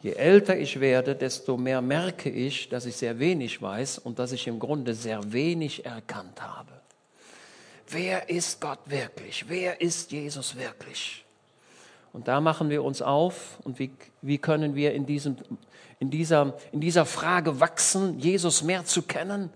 Je 0.02 0.12
älter 0.12 0.59
ich 0.59 0.80
werde, 0.80 1.14
desto 1.14 1.56
mehr 1.56 1.80
merke 1.80 2.28
ich, 2.28 2.68
dass 2.68 2.85
ich 2.85 2.97
sehr 2.97 3.18
wenig 3.18 3.62
weiß 3.62 3.99
und 3.99 4.18
dass 4.18 4.33
ich 4.33 4.47
im 4.47 4.59
Grunde 4.59 4.92
sehr 4.92 5.33
wenig 5.33 5.87
erkannt 5.87 6.42
habe. 6.42 6.73
Wer 7.88 8.28
ist 8.28 8.61
Gott 8.61 8.81
wirklich? 8.87 9.45
Wer 9.49 9.81
ist 9.81 10.11
Jesus 10.12 10.57
wirklich? 10.57 11.25
Und 12.12 12.28
da 12.28 12.40
machen 12.40 12.71
wir 12.71 12.83
uns 12.83 13.02
auf 13.02 13.59
und 13.62 13.78
wie, 13.78 13.93
wie 14.23 14.38
können 14.38 14.75
wir 14.75 14.95
in, 14.95 15.05
diesem, 15.05 15.37
in, 16.00 16.11
dieser, 16.11 16.55
in 16.73 16.81
dieser 16.81 17.05
Frage 17.05 17.61
wachsen, 17.61 18.19
Jesus 18.19 18.62
mehr 18.62 18.87
zu 18.87 19.02
kennen, 19.02 19.50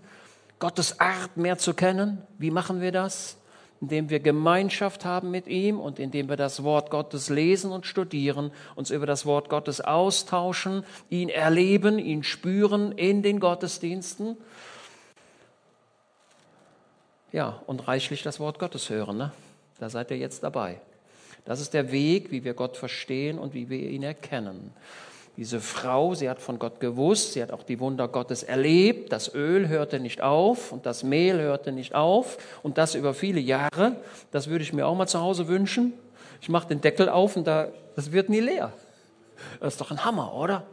Gottes 0.59 0.99
Art 0.99 1.37
mehr 1.37 1.57
zu 1.57 1.73
kennen. 1.73 2.21
Wie 2.37 2.51
machen 2.51 2.79
wir 2.79 2.91
das? 2.91 3.37
Indem 3.81 4.11
wir 4.11 4.19
Gemeinschaft 4.19 5.05
haben 5.05 5.31
mit 5.31 5.47
ihm 5.47 5.79
und 5.79 5.97
indem 5.97 6.29
wir 6.29 6.37
das 6.37 6.61
Wort 6.63 6.91
Gottes 6.91 7.29
lesen 7.29 7.71
und 7.71 7.87
studieren, 7.87 8.51
uns 8.75 8.91
über 8.91 9.07
das 9.07 9.25
Wort 9.25 9.49
Gottes 9.49 9.81
austauschen, 9.81 10.85
ihn 11.09 11.29
erleben, 11.29 11.97
ihn 11.97 12.21
spüren 12.21 12.91
in 12.91 13.23
den 13.23 13.39
Gottesdiensten. 13.39 14.37
Ja, 17.31 17.61
und 17.65 17.87
reichlich 17.87 18.23
das 18.23 18.39
Wort 18.39 18.59
Gottes 18.59 18.89
hören. 18.89 19.17
Ne? 19.17 19.31
Da 19.79 19.89
seid 19.89 20.11
ihr 20.11 20.17
jetzt 20.17 20.43
dabei. 20.43 20.81
Das 21.45 21.59
ist 21.59 21.73
der 21.73 21.91
Weg, 21.91 22.31
wie 22.31 22.43
wir 22.43 22.53
Gott 22.53 22.77
verstehen 22.77 23.39
und 23.39 23.53
wie 23.53 23.69
wir 23.69 23.79
ihn 23.79 24.03
erkennen. 24.03 24.73
Diese 25.37 25.61
Frau, 25.61 26.13
sie 26.13 26.29
hat 26.29 26.41
von 26.41 26.59
Gott 26.59 26.79
gewusst, 26.81 27.33
sie 27.33 27.41
hat 27.41 27.51
auch 27.51 27.63
die 27.63 27.79
Wunder 27.79 28.07
Gottes 28.09 28.43
erlebt. 28.43 29.11
Das 29.13 29.33
Öl 29.33 29.69
hörte 29.69 29.99
nicht 29.99 30.21
auf 30.21 30.71
und 30.73 30.85
das 30.85 31.03
Mehl 31.03 31.39
hörte 31.39 31.71
nicht 31.71 31.95
auf 31.95 32.37
und 32.63 32.77
das 32.77 32.95
über 32.95 33.13
viele 33.13 33.39
Jahre. 33.39 33.95
Das 34.31 34.49
würde 34.49 34.63
ich 34.63 34.73
mir 34.73 34.85
auch 34.85 34.95
mal 34.95 35.07
zu 35.07 35.21
Hause 35.21 35.47
wünschen. 35.47 35.93
Ich 36.41 36.49
mache 36.49 36.67
den 36.67 36.81
Deckel 36.81 37.07
auf 37.07 37.37
und 37.37 37.47
da, 37.47 37.69
das 37.95 38.11
wird 38.11 38.29
nie 38.29 38.41
leer. 38.41 38.73
Das 39.59 39.75
ist 39.75 39.81
doch 39.81 39.89
ein 39.89 40.03
Hammer, 40.03 40.33
oder? 40.35 40.63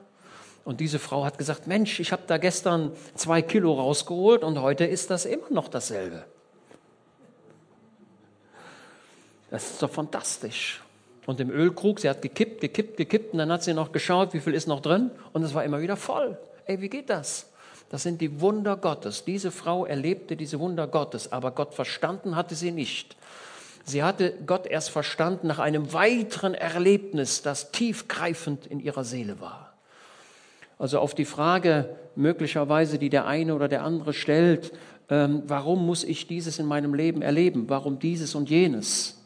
Und 0.64 0.80
diese 0.80 0.98
Frau 0.98 1.24
hat 1.24 1.38
gesagt, 1.38 1.66
Mensch, 1.66 2.00
ich 2.00 2.12
habe 2.12 2.22
da 2.26 2.36
gestern 2.36 2.92
zwei 3.14 3.40
Kilo 3.42 3.72
rausgeholt 3.72 4.42
und 4.42 4.60
heute 4.60 4.84
ist 4.84 5.08
das 5.08 5.24
immer 5.24 5.48
noch 5.50 5.68
dasselbe. 5.68 6.24
Das 9.50 9.70
ist 9.70 9.82
doch 9.82 9.90
fantastisch. 9.90 10.82
Und 11.26 11.40
im 11.40 11.50
Ölkrug, 11.50 12.00
sie 12.00 12.08
hat 12.08 12.22
gekippt, 12.22 12.60
gekippt, 12.60 12.96
gekippt 12.96 13.32
und 13.32 13.38
dann 13.38 13.52
hat 13.52 13.62
sie 13.62 13.74
noch 13.74 13.92
geschaut, 13.92 14.32
wie 14.32 14.40
viel 14.40 14.54
ist 14.54 14.66
noch 14.66 14.80
drin 14.80 15.10
und 15.32 15.42
es 15.42 15.54
war 15.54 15.64
immer 15.64 15.80
wieder 15.80 15.96
voll. 15.96 16.38
Ey, 16.66 16.80
wie 16.80 16.88
geht 16.88 17.10
das? 17.10 17.50
Das 17.90 18.02
sind 18.02 18.20
die 18.20 18.40
Wunder 18.40 18.76
Gottes. 18.76 19.24
Diese 19.24 19.50
Frau 19.50 19.86
erlebte 19.86 20.36
diese 20.36 20.60
Wunder 20.60 20.86
Gottes, 20.86 21.32
aber 21.32 21.50
Gott 21.50 21.74
verstanden 21.74 22.36
hatte 22.36 22.54
sie 22.54 22.70
nicht. 22.70 23.16
Sie 23.84 24.02
hatte 24.02 24.34
Gott 24.46 24.66
erst 24.66 24.90
verstanden 24.90 25.46
nach 25.46 25.58
einem 25.58 25.92
weiteren 25.94 26.54
Erlebnis, 26.54 27.40
das 27.40 27.72
tiefgreifend 27.72 28.66
in 28.66 28.80
ihrer 28.80 29.04
Seele 29.04 29.40
war. 29.40 29.72
Also 30.78 30.98
auf 30.98 31.14
die 31.14 31.24
Frage 31.24 31.96
möglicherweise, 32.14 32.98
die 32.98 33.08
der 33.08 33.26
eine 33.26 33.54
oder 33.54 33.68
der 33.68 33.82
andere 33.82 34.12
stellt, 34.12 34.72
ähm, 35.10 35.42
warum 35.46 35.86
muss 35.86 36.04
ich 36.04 36.26
dieses 36.26 36.58
in 36.58 36.66
meinem 36.66 36.92
Leben 36.92 37.22
erleben? 37.22 37.64
Warum 37.68 37.98
dieses 37.98 38.34
und 38.34 38.50
jenes? 38.50 39.17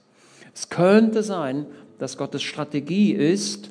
Es 0.55 0.69
könnte 0.69 1.23
sein, 1.23 1.67
dass 1.99 2.17
Gottes 2.17 2.43
Strategie 2.43 3.13
ist, 3.13 3.71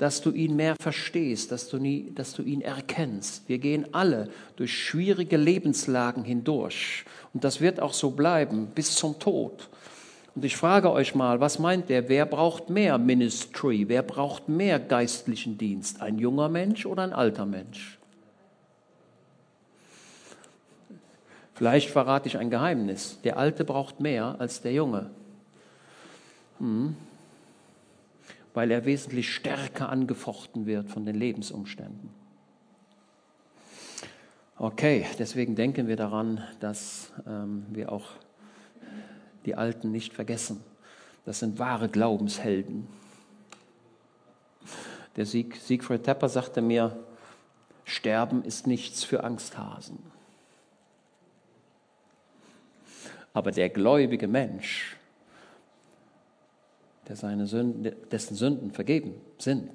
dass 0.00 0.22
du 0.22 0.30
ihn 0.30 0.56
mehr 0.56 0.76
verstehst, 0.80 1.52
dass 1.52 1.68
du, 1.68 1.78
nie, 1.78 2.10
dass 2.14 2.32
du 2.32 2.42
ihn 2.42 2.62
erkennst. 2.62 3.46
Wir 3.48 3.58
gehen 3.58 3.92
alle 3.92 4.30
durch 4.56 4.72
schwierige 4.72 5.36
Lebenslagen 5.36 6.24
hindurch. 6.24 7.04
Und 7.34 7.44
das 7.44 7.60
wird 7.60 7.80
auch 7.80 7.92
so 7.92 8.10
bleiben 8.12 8.68
bis 8.74 8.94
zum 8.94 9.18
Tod. 9.18 9.68
Und 10.34 10.44
ich 10.44 10.56
frage 10.56 10.90
euch 10.90 11.14
mal, 11.14 11.40
was 11.40 11.58
meint 11.58 11.90
der? 11.90 12.08
Wer 12.08 12.24
braucht 12.24 12.70
mehr 12.70 12.96
Ministry? 12.96 13.84
Wer 13.88 14.02
braucht 14.02 14.48
mehr 14.48 14.78
geistlichen 14.78 15.58
Dienst? 15.58 16.00
Ein 16.00 16.18
junger 16.18 16.48
Mensch 16.48 16.86
oder 16.86 17.02
ein 17.02 17.12
alter 17.12 17.44
Mensch? 17.44 17.98
Vielleicht 21.52 21.90
verrate 21.90 22.26
ich 22.26 22.38
ein 22.38 22.48
Geheimnis. 22.48 23.18
Der 23.22 23.36
Alte 23.36 23.66
braucht 23.66 24.00
mehr 24.00 24.36
als 24.38 24.62
der 24.62 24.72
Junge. 24.72 25.10
Mhm. 26.60 26.96
Weil 28.54 28.70
er 28.70 28.84
wesentlich 28.84 29.32
stärker 29.32 29.88
angefochten 29.88 30.66
wird 30.66 30.90
von 30.90 31.04
den 31.04 31.16
Lebensumständen. 31.16 32.10
Okay, 34.58 35.06
deswegen 35.18 35.54
denken 35.54 35.88
wir 35.88 35.96
daran, 35.96 36.44
dass 36.60 37.12
ähm, 37.26 37.64
wir 37.70 37.90
auch 37.90 38.10
die 39.46 39.54
Alten 39.54 39.90
nicht 39.90 40.12
vergessen. 40.12 40.62
Das 41.24 41.38
sind 41.38 41.58
wahre 41.58 41.88
Glaubenshelden. 41.88 42.86
Der 45.16 45.24
Sieg, 45.26 45.56
Siegfried 45.56 46.04
Tepper 46.04 46.28
sagte 46.28 46.60
mir, 46.60 46.96
Sterben 47.84 48.44
ist 48.44 48.66
nichts 48.66 49.02
für 49.02 49.24
Angsthasen. 49.24 49.98
Aber 53.32 53.50
der 53.50 53.68
gläubige 53.68 54.28
Mensch 54.28 54.96
der 57.10 57.16
seine 57.16 57.48
Sünden, 57.48 57.90
dessen 58.12 58.36
Sünden 58.36 58.70
vergeben 58.70 59.14
sind, 59.36 59.68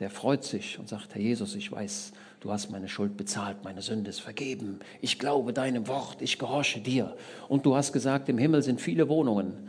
der 0.00 0.10
freut 0.10 0.42
sich 0.42 0.80
und 0.80 0.88
sagt, 0.88 1.14
Herr 1.14 1.22
Jesus, 1.22 1.54
ich 1.54 1.70
weiß, 1.70 2.12
du 2.40 2.50
hast 2.50 2.72
meine 2.72 2.88
Schuld 2.88 3.16
bezahlt, 3.16 3.58
meine 3.62 3.82
Sünde 3.82 4.10
ist 4.10 4.18
vergeben. 4.18 4.80
Ich 5.00 5.20
glaube 5.20 5.52
deinem 5.52 5.86
Wort, 5.86 6.16
ich 6.20 6.40
gehorche 6.40 6.80
dir. 6.80 7.16
Und 7.48 7.64
du 7.66 7.76
hast 7.76 7.92
gesagt, 7.92 8.28
im 8.28 8.36
Himmel 8.36 8.64
sind 8.64 8.80
viele 8.80 9.08
Wohnungen. 9.08 9.68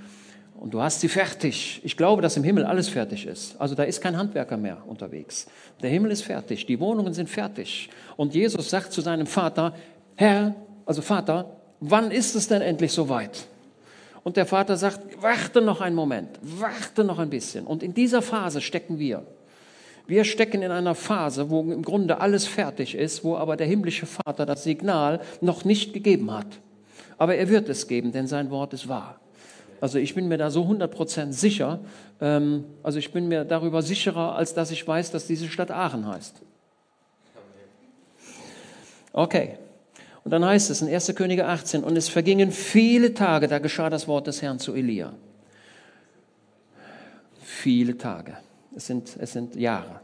Und 0.56 0.74
du 0.74 0.82
hast 0.82 1.02
sie 1.02 1.08
fertig. 1.08 1.82
Ich 1.84 1.98
glaube, 1.98 2.24
dass 2.24 2.36
im 2.36 2.44
Himmel 2.44 2.66
alles 2.66 2.90
fertig 2.90 3.28
ist. 3.28 3.62
Also 3.62 3.76
da 3.76 3.84
ist 3.84 4.02
kein 4.02 4.18
Handwerker 4.18 4.58
mehr 4.58 4.82
unterwegs. 4.88 5.46
Der 5.84 5.92
Himmel 5.92 6.10
ist 6.10 6.24
fertig, 6.24 6.66
die 6.66 6.80
Wohnungen 6.80 7.14
sind 7.14 7.30
fertig. 7.30 7.92
Und 8.18 8.34
Jesus 8.34 8.72
sagt 8.72 8.92
zu 8.92 9.02
seinem 9.02 9.28
Vater, 9.28 9.76
Herr, 10.16 10.56
also 10.88 11.04
Vater, 11.04 11.58
wann 11.80 12.10
ist 12.10 12.34
es 12.34 12.48
denn 12.48 12.64
endlich 12.64 12.92
soweit? 12.92 13.46
Und 14.24 14.38
der 14.38 14.46
Vater 14.46 14.78
sagt, 14.78 15.22
warte 15.22 15.62
noch 15.62 15.82
einen 15.82 15.96
Moment, 15.96 16.40
warte 16.42 17.04
noch 17.04 17.20
ein 17.20 17.30
bisschen. 17.30 17.66
Und 17.66 17.84
in 17.84 17.94
dieser 17.94 18.22
Phase 18.22 18.62
stecken 18.62 18.98
wir. 18.98 19.26
Wir 20.08 20.24
stecken 20.24 20.62
in 20.62 20.72
einer 20.72 20.96
Phase, 20.96 21.50
wo 21.50 21.62
im 21.62 21.82
Grunde 21.82 22.20
alles 22.20 22.46
fertig 22.46 22.96
ist, 22.96 23.24
wo 23.24 23.38
aber 23.38 23.56
der 23.56 23.68
himmlische 23.68 24.06
Vater 24.06 24.46
das 24.46 24.64
Signal 24.64 25.22
noch 25.42 25.66
nicht 25.66 25.94
gegeben 25.94 26.32
hat. 26.32 26.48
Aber 27.18 27.36
er 27.36 27.50
wird 27.50 27.70
es 27.70 27.88
geben, 27.88 28.12
denn 28.12 28.28
sein 28.28 28.50
Wort 28.50 28.74
ist 28.74 28.88
wahr. 28.88 29.20
Also 29.80 30.00
ich 30.00 30.16
bin 30.16 30.30
mir 30.30 30.38
da 30.38 30.50
so 30.50 30.64
100% 30.64 31.34
sicher, 31.34 31.80
ähm, 32.22 32.64
also 32.84 33.00
ich 33.00 33.12
bin 33.12 33.28
mir 33.28 33.44
darüber 33.44 33.82
sicherer, 33.82 34.36
als 34.36 34.54
dass 34.54 34.72
ich 34.72 34.88
weiß, 34.88 35.12
dass 35.12 35.28
diese 35.28 35.50
Stadt 35.50 35.72
Aachen 35.72 36.08
heißt. 36.08 36.42
Okay, 39.12 39.58
und 40.24 40.32
dann 40.32 40.46
heißt 40.46 40.70
es 40.70 40.82
in 40.82 40.94
1. 40.94 41.14
Könige 41.16 41.46
18, 41.46 41.84
und 41.84 41.98
es 41.98 42.08
vergingen 42.08 42.52
viele 42.52 43.14
Tage, 43.14 43.48
da 43.48 43.60
geschah 43.60 43.90
das 43.90 44.08
Wort 44.08 44.28
des 44.28 44.42
Herrn 44.42 44.60
zu 44.60 44.74
Elia. 44.74 45.14
Viele 47.42 47.98
Tage. 47.98 48.38
Es 48.76 48.88
sind, 48.88 49.16
es 49.20 49.34
sind 49.34 49.56
Jahre. 49.56 50.00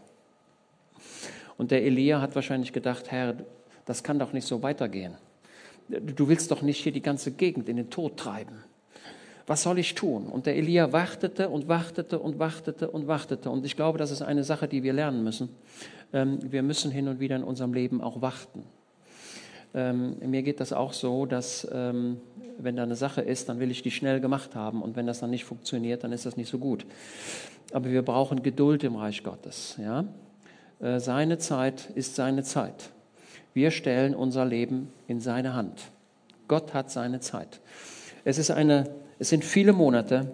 Und 1.58 1.72
der 1.72 1.84
Elia 1.84 2.22
hat 2.22 2.36
wahrscheinlich 2.36 2.74
gedacht, 2.74 3.12
Herr, 3.12 3.36
das 3.86 4.04
kann 4.04 4.20
doch 4.20 4.34
nicht 4.34 4.48
so 4.48 4.62
weitergehen. 4.62 5.16
Du 5.88 6.28
willst 6.28 6.52
doch 6.52 6.62
nicht 6.62 6.84
hier 6.84 6.92
die 6.92 7.02
ganze 7.02 7.32
Gegend 7.32 7.68
in 7.68 7.78
den 7.78 7.90
Tod 7.90 8.18
treiben. 8.18 8.64
Was 9.48 9.64
soll 9.64 9.80
ich 9.80 9.96
tun? 9.96 10.28
Und 10.28 10.46
der 10.46 10.56
Elia 10.56 10.92
wartete 10.92 11.50
und 11.50 11.68
wartete 11.68 12.20
und 12.20 12.38
wartete 12.38 12.92
und 12.92 13.08
wartete. 13.08 13.50
Und 13.50 13.66
ich 13.66 13.76
glaube, 13.76 13.98
das 13.98 14.12
ist 14.12 14.22
eine 14.22 14.44
Sache, 14.44 14.68
die 14.68 14.84
wir 14.84 14.94
lernen 14.94 15.24
müssen. 15.24 15.50
Ähm, 16.14 16.40
wir 16.44 16.62
müssen 16.62 16.92
hin 16.92 17.08
und 17.08 17.20
wieder 17.20 17.36
in 17.36 17.44
unserem 17.44 17.74
Leben 17.74 18.00
auch 18.00 18.22
warten. 18.22 18.64
Ähm, 19.74 20.18
mir 20.20 20.42
geht 20.42 20.60
das 20.60 20.74
auch 20.74 20.94
so, 20.94 21.26
dass 21.26 21.68
ähm, 21.72 22.20
wenn 22.58 22.76
da 22.76 22.84
eine 22.84 22.96
Sache 22.96 23.22
ist, 23.22 23.50
dann 23.50 23.60
will 23.60 23.72
ich 23.72 23.82
die 23.82 23.92
schnell 23.92 24.20
gemacht 24.20 24.56
haben. 24.56 24.82
Und 24.82 24.96
wenn 24.96 25.08
das 25.08 25.20
dann 25.20 25.30
nicht 25.30 25.46
funktioniert, 25.46 26.04
dann 26.04 26.12
ist 26.12 26.26
das 26.26 26.38
nicht 26.38 26.50
so 26.50 26.58
gut. 26.58 26.86
Aber 27.72 27.90
wir 27.90 28.02
brauchen 28.02 28.44
Geduld 28.44 28.84
im 28.84 28.96
Reich 28.96 29.24
Gottes. 29.24 29.78
Ja? 29.80 30.06
Äh, 30.80 31.00
seine 31.00 31.38
Zeit 31.38 31.90
ist 31.96 32.16
seine 32.16 32.44
Zeit. 32.44 32.92
Wir 33.54 33.72
stellen 33.72 34.16
unser 34.16 34.46
Leben 34.46 34.92
in 35.08 35.20
seine 35.20 35.54
Hand. 35.54 35.92
Gott 36.48 36.74
hat 36.74 36.92
seine 36.92 37.20
Zeit. 37.20 37.62
Es, 38.24 38.38
ist 38.38 38.52
eine, 38.52 38.90
es 39.20 39.30
sind 39.30 39.44
viele 39.44 39.74
Monate, 39.74 40.32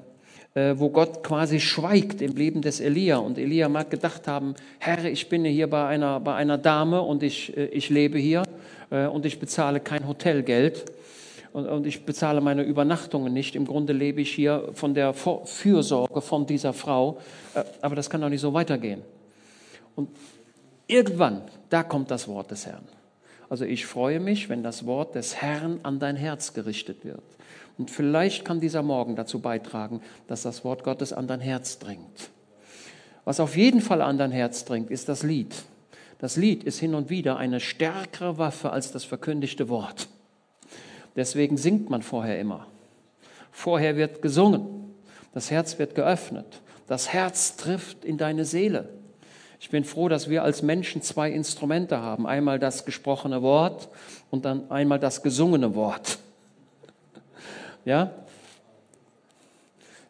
wo 0.56 0.89
Gott 0.89 1.22
quasi 1.22 1.60
schweigt 1.60 2.22
im 2.22 2.34
Leben 2.34 2.62
des 2.62 2.80
Elia. 2.80 3.18
Und 3.18 3.38
Elia 3.38 3.68
mag 3.68 3.89
gedacht 3.89 4.26
haben, 4.28 4.56
Herr, 4.80 5.04
ich 5.04 5.28
bin 5.28 5.44
hier 5.44 5.70
bei 5.70 5.86
einer, 5.86 6.22
bei 6.22 6.36
einer 6.36 6.58
Dame 6.58 7.02
und 7.02 7.24
ich, 7.24 7.56
äh, 7.58 7.65
ich 7.65 7.89
lebe 7.89 8.18
hier 8.18 8.44
und 8.89 9.26
ich 9.26 9.39
bezahle 9.39 9.80
kein 9.80 10.08
Hotelgeld 10.08 10.86
und, 11.56 11.68
und 11.68 11.88
ich 11.88 12.06
bezahle 12.06 12.41
meine 12.41 12.63
Übernachtungen 12.63 13.34
nicht. 13.34 13.56
Im 13.56 13.65
Grunde 13.65 13.94
lebe 13.94 14.20
ich 14.20 14.32
hier 14.32 14.70
von 14.74 14.94
der 14.94 15.13
Fürsorge 15.13 16.22
von 16.22 16.46
dieser 16.46 16.74
Frau. 16.74 17.20
Aber 17.82 17.96
das 17.96 18.10
kann 18.10 18.20
doch 18.20 18.30
nicht 18.30 18.41
so 18.41 18.54
weitergehen. 18.54 19.02
Und 19.96 20.10
irgendwann, 20.88 21.44
da 21.70 21.84
kommt 21.84 22.12
das 22.12 22.28
Wort 22.28 22.52
des 22.52 22.65
Herrn. 22.65 22.84
Also 23.50 23.63
ich 23.63 23.86
freue 23.86 24.20
mich, 24.20 24.50
wenn 24.50 24.63
das 24.63 24.86
Wort 24.86 25.15
des 25.15 25.38
Herrn 25.41 25.80
an 25.84 26.00
dein 26.00 26.15
Herz 26.15 26.54
gerichtet 26.54 27.06
wird. 27.06 27.24
Und 27.78 27.92
vielleicht 27.92 28.46
kann 28.46 28.60
dieser 28.60 28.84
Morgen 28.84 29.16
dazu 29.16 29.40
beitragen, 29.40 30.02
dass 30.28 30.44
das 30.44 30.64
Wort 30.64 30.84
Gottes 30.84 31.12
an 31.12 31.28
dein 31.28 31.42
Herz 31.42 31.80
dringt. 31.80 32.30
Was 33.26 33.40
auf 33.40 33.58
jeden 33.58 33.82
Fall 33.82 34.02
an 34.02 34.18
dein 34.18 34.32
Herz 34.32 34.66
dringt, 34.66 34.92
ist 34.92 35.10
das 35.10 35.24
Lied. 35.24 35.54
Das 36.20 36.38
Lied 36.38 36.64
ist 36.64 36.80
hin 36.80 36.96
und 36.96 37.10
wieder 37.10 37.38
eine 37.38 37.60
stärkere 37.60 38.38
Waffe 38.38 38.72
als 38.72 38.92
das 38.92 39.04
verkündigte 39.04 39.68
Wort. 39.68 40.08
Deswegen 41.16 41.58
singt 41.58 41.90
man 41.90 42.02
vorher 42.02 42.40
immer. 42.40 42.68
Vorher 43.52 43.98
wird 43.98 44.22
gesungen. 44.22 44.94
Das 45.34 45.52
Herz 45.52 45.80
wird 45.80 45.96
geöffnet. 45.96 46.62
Das 46.88 47.12
Herz 47.12 47.58
trifft 47.58 48.06
in 48.06 48.18
deine 48.18 48.46
Seele. 48.46 48.90
Ich 49.60 49.70
bin 49.70 49.84
froh, 49.84 50.10
dass 50.10 50.30
wir 50.30 50.44
als 50.44 50.62
Menschen 50.62 51.02
zwei 51.02 51.32
Instrumente 51.32 52.00
haben. 52.00 52.28
Einmal 52.28 52.60
das 52.60 52.86
gesprochene 52.86 53.42
Wort 53.42 53.90
und 54.30 54.46
dann 54.46 54.70
einmal 54.70 55.00
das 55.00 55.24
gesungene 55.24 55.74
Wort. 55.76 56.20
Ja? 57.86 58.12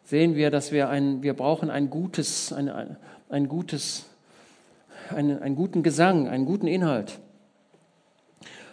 Sehen 0.04 0.34
wir, 0.34 0.50
dass 0.50 0.72
wir 0.72 0.88
ein, 0.88 1.22
wir 1.22 1.34
brauchen 1.34 1.70
ein 1.70 1.90
gutes, 1.90 2.52
ein, 2.52 2.96
ein 3.28 3.48
gutes, 3.48 4.06
einen, 5.14 5.40
einen 5.42 5.56
guten 5.56 5.82
Gesang, 5.82 6.28
einen 6.28 6.46
guten 6.46 6.66
Inhalt. 6.66 7.18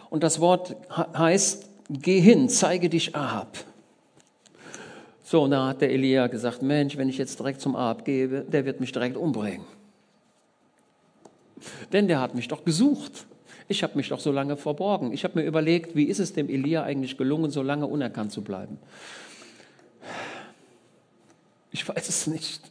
Und 0.10 0.24
das 0.24 0.40
Wort 0.40 0.76
heißt 0.92 1.70
geh 1.90 2.20
hin, 2.20 2.50
zeige 2.50 2.90
dich 2.90 3.16
Ahab. 3.16 3.58
So, 5.24 5.44
und 5.44 5.52
da 5.52 5.70
hat 5.70 5.82
der 5.82 5.90
Elia 5.92 6.28
gesagt, 6.28 6.62
Mensch, 6.62 6.98
wenn 6.98 7.10
ich 7.10 7.18
jetzt 7.18 7.40
direkt 7.40 7.62
zum 7.62 7.76
Ahab 7.76 8.06
gehe, 8.06 8.28
der 8.44 8.66
wird 8.66 8.80
mich 8.80 8.92
direkt 8.92 9.18
umbringen. 9.18 9.66
Denn 11.92 12.08
der 12.08 12.22
hat 12.22 12.36
mich 12.36 12.48
doch 12.48 12.64
gesucht. 12.64 13.26
Ich 13.68 13.84
habe 13.84 13.96
mich 13.96 14.10
doch 14.10 14.20
so 14.20 14.32
lange 14.32 14.58
verborgen. 14.58 15.14
Ich 15.14 15.24
habe 15.24 15.40
mir 15.40 15.46
überlegt, 15.46 15.96
wie 15.96 16.06
ist 16.06 16.20
es 16.20 16.34
dem 16.34 16.50
Elia 16.50 16.84
eigentlich 16.84 17.18
gelungen, 17.18 17.52
so 17.52 17.62
lange 17.62 17.88
unerkannt 17.88 18.32
zu 18.32 18.42
bleiben? 18.42 18.78
Ich 21.72 21.88
weiß 21.88 22.10
es 22.10 22.28
nicht. 22.28 22.62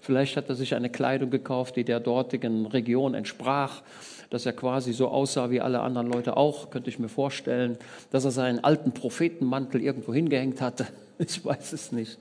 Vielleicht 0.00 0.36
hat 0.36 0.48
er 0.48 0.54
sich 0.54 0.74
eine 0.74 0.90
Kleidung 0.90 1.30
gekauft, 1.30 1.76
die 1.76 1.84
der 1.84 2.00
dortigen 2.00 2.66
Region 2.66 3.14
entsprach 3.14 3.82
dass 4.30 4.46
er 4.46 4.52
quasi 4.52 4.92
so 4.92 5.08
aussah 5.08 5.50
wie 5.50 5.60
alle 5.60 5.80
anderen 5.80 6.10
Leute 6.10 6.36
auch, 6.36 6.70
könnte 6.70 6.90
ich 6.90 6.98
mir 6.98 7.08
vorstellen, 7.08 7.78
dass 8.10 8.24
er 8.24 8.30
seinen 8.30 8.62
alten 8.62 8.92
Prophetenmantel 8.92 9.82
irgendwo 9.82 10.14
hingehängt 10.14 10.60
hatte. 10.60 10.86
Ich 11.18 11.42
weiß 11.42 11.72
es 11.72 11.92
nicht. 11.92 12.18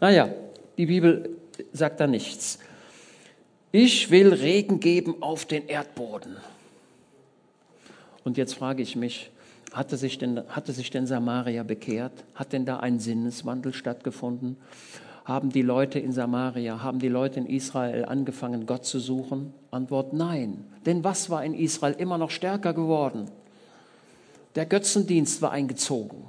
Naja, 0.00 0.28
die 0.76 0.86
Bibel 0.86 1.36
sagt 1.72 2.00
da 2.00 2.08
nichts. 2.08 2.58
Ich 3.70 4.10
will 4.10 4.34
Regen 4.34 4.80
geben 4.80 5.22
auf 5.22 5.44
den 5.44 5.68
Erdboden. 5.68 6.38
Und 8.24 8.36
jetzt 8.36 8.54
frage 8.54 8.82
ich 8.82 8.96
mich, 8.96 9.30
hatte 9.72 9.96
sich 9.96 10.18
denn, 10.18 10.42
hatte 10.48 10.72
sich 10.72 10.90
denn 10.90 11.06
Samaria 11.06 11.62
bekehrt? 11.62 12.24
Hat 12.34 12.52
denn 12.52 12.64
da 12.64 12.78
ein 12.78 12.98
Sinneswandel 12.98 13.74
stattgefunden? 13.74 14.56
Haben 15.24 15.50
die 15.50 15.62
Leute 15.62 15.98
in 15.98 16.12
Samaria, 16.12 16.82
haben 16.82 16.98
die 16.98 17.08
Leute 17.08 17.40
in 17.40 17.46
Israel 17.46 18.04
angefangen, 18.04 18.66
Gott 18.66 18.84
zu 18.84 18.98
suchen? 18.98 19.52
Antwort 19.70 20.12
nein. 20.12 20.64
Denn 20.86 21.02
was 21.02 21.30
war 21.30 21.44
in 21.44 21.54
Israel 21.54 21.94
immer 21.98 22.18
noch 22.18 22.30
stärker 22.30 22.72
geworden? 22.74 23.30
Der 24.54 24.66
Götzendienst 24.66 25.42
war 25.42 25.50
eingezogen. 25.50 26.24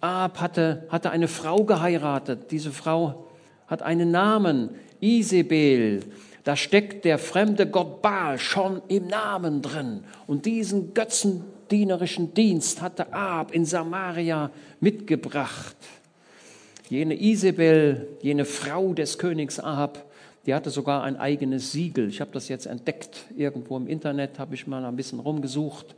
Ab 0.00 0.40
hatte, 0.40 0.86
hatte 0.88 1.10
eine 1.10 1.28
Frau 1.28 1.64
geheiratet. 1.64 2.50
Diese 2.50 2.70
Frau 2.70 3.26
hat 3.66 3.82
einen 3.82 4.10
Namen, 4.10 4.70
Isabel. 5.00 6.04
Da 6.46 6.54
steckt 6.54 7.04
der 7.04 7.18
fremde 7.18 7.66
Gott 7.66 8.02
Baal 8.02 8.38
schon 8.38 8.80
im 8.86 9.08
Namen 9.08 9.62
drin. 9.62 10.04
Und 10.28 10.46
diesen 10.46 10.94
götzendienerischen 10.94 12.34
Dienst 12.34 12.80
hatte 12.80 13.12
Ab 13.12 13.52
in 13.52 13.64
Samaria 13.64 14.52
mitgebracht. 14.78 15.74
Jene 16.88 17.20
Isabel, 17.20 18.06
jene 18.22 18.44
Frau 18.44 18.94
des 18.94 19.18
Königs 19.18 19.58
Ahab, 19.58 20.04
die 20.46 20.54
hatte 20.54 20.70
sogar 20.70 21.02
ein 21.02 21.16
eigenes 21.16 21.72
Siegel. 21.72 22.08
Ich 22.08 22.20
habe 22.20 22.30
das 22.30 22.46
jetzt 22.46 22.66
entdeckt. 22.66 23.24
Irgendwo 23.36 23.76
im 23.76 23.88
Internet 23.88 24.38
habe 24.38 24.54
ich 24.54 24.68
mal 24.68 24.84
ein 24.84 24.94
bisschen 24.94 25.18
rumgesucht. 25.18 25.96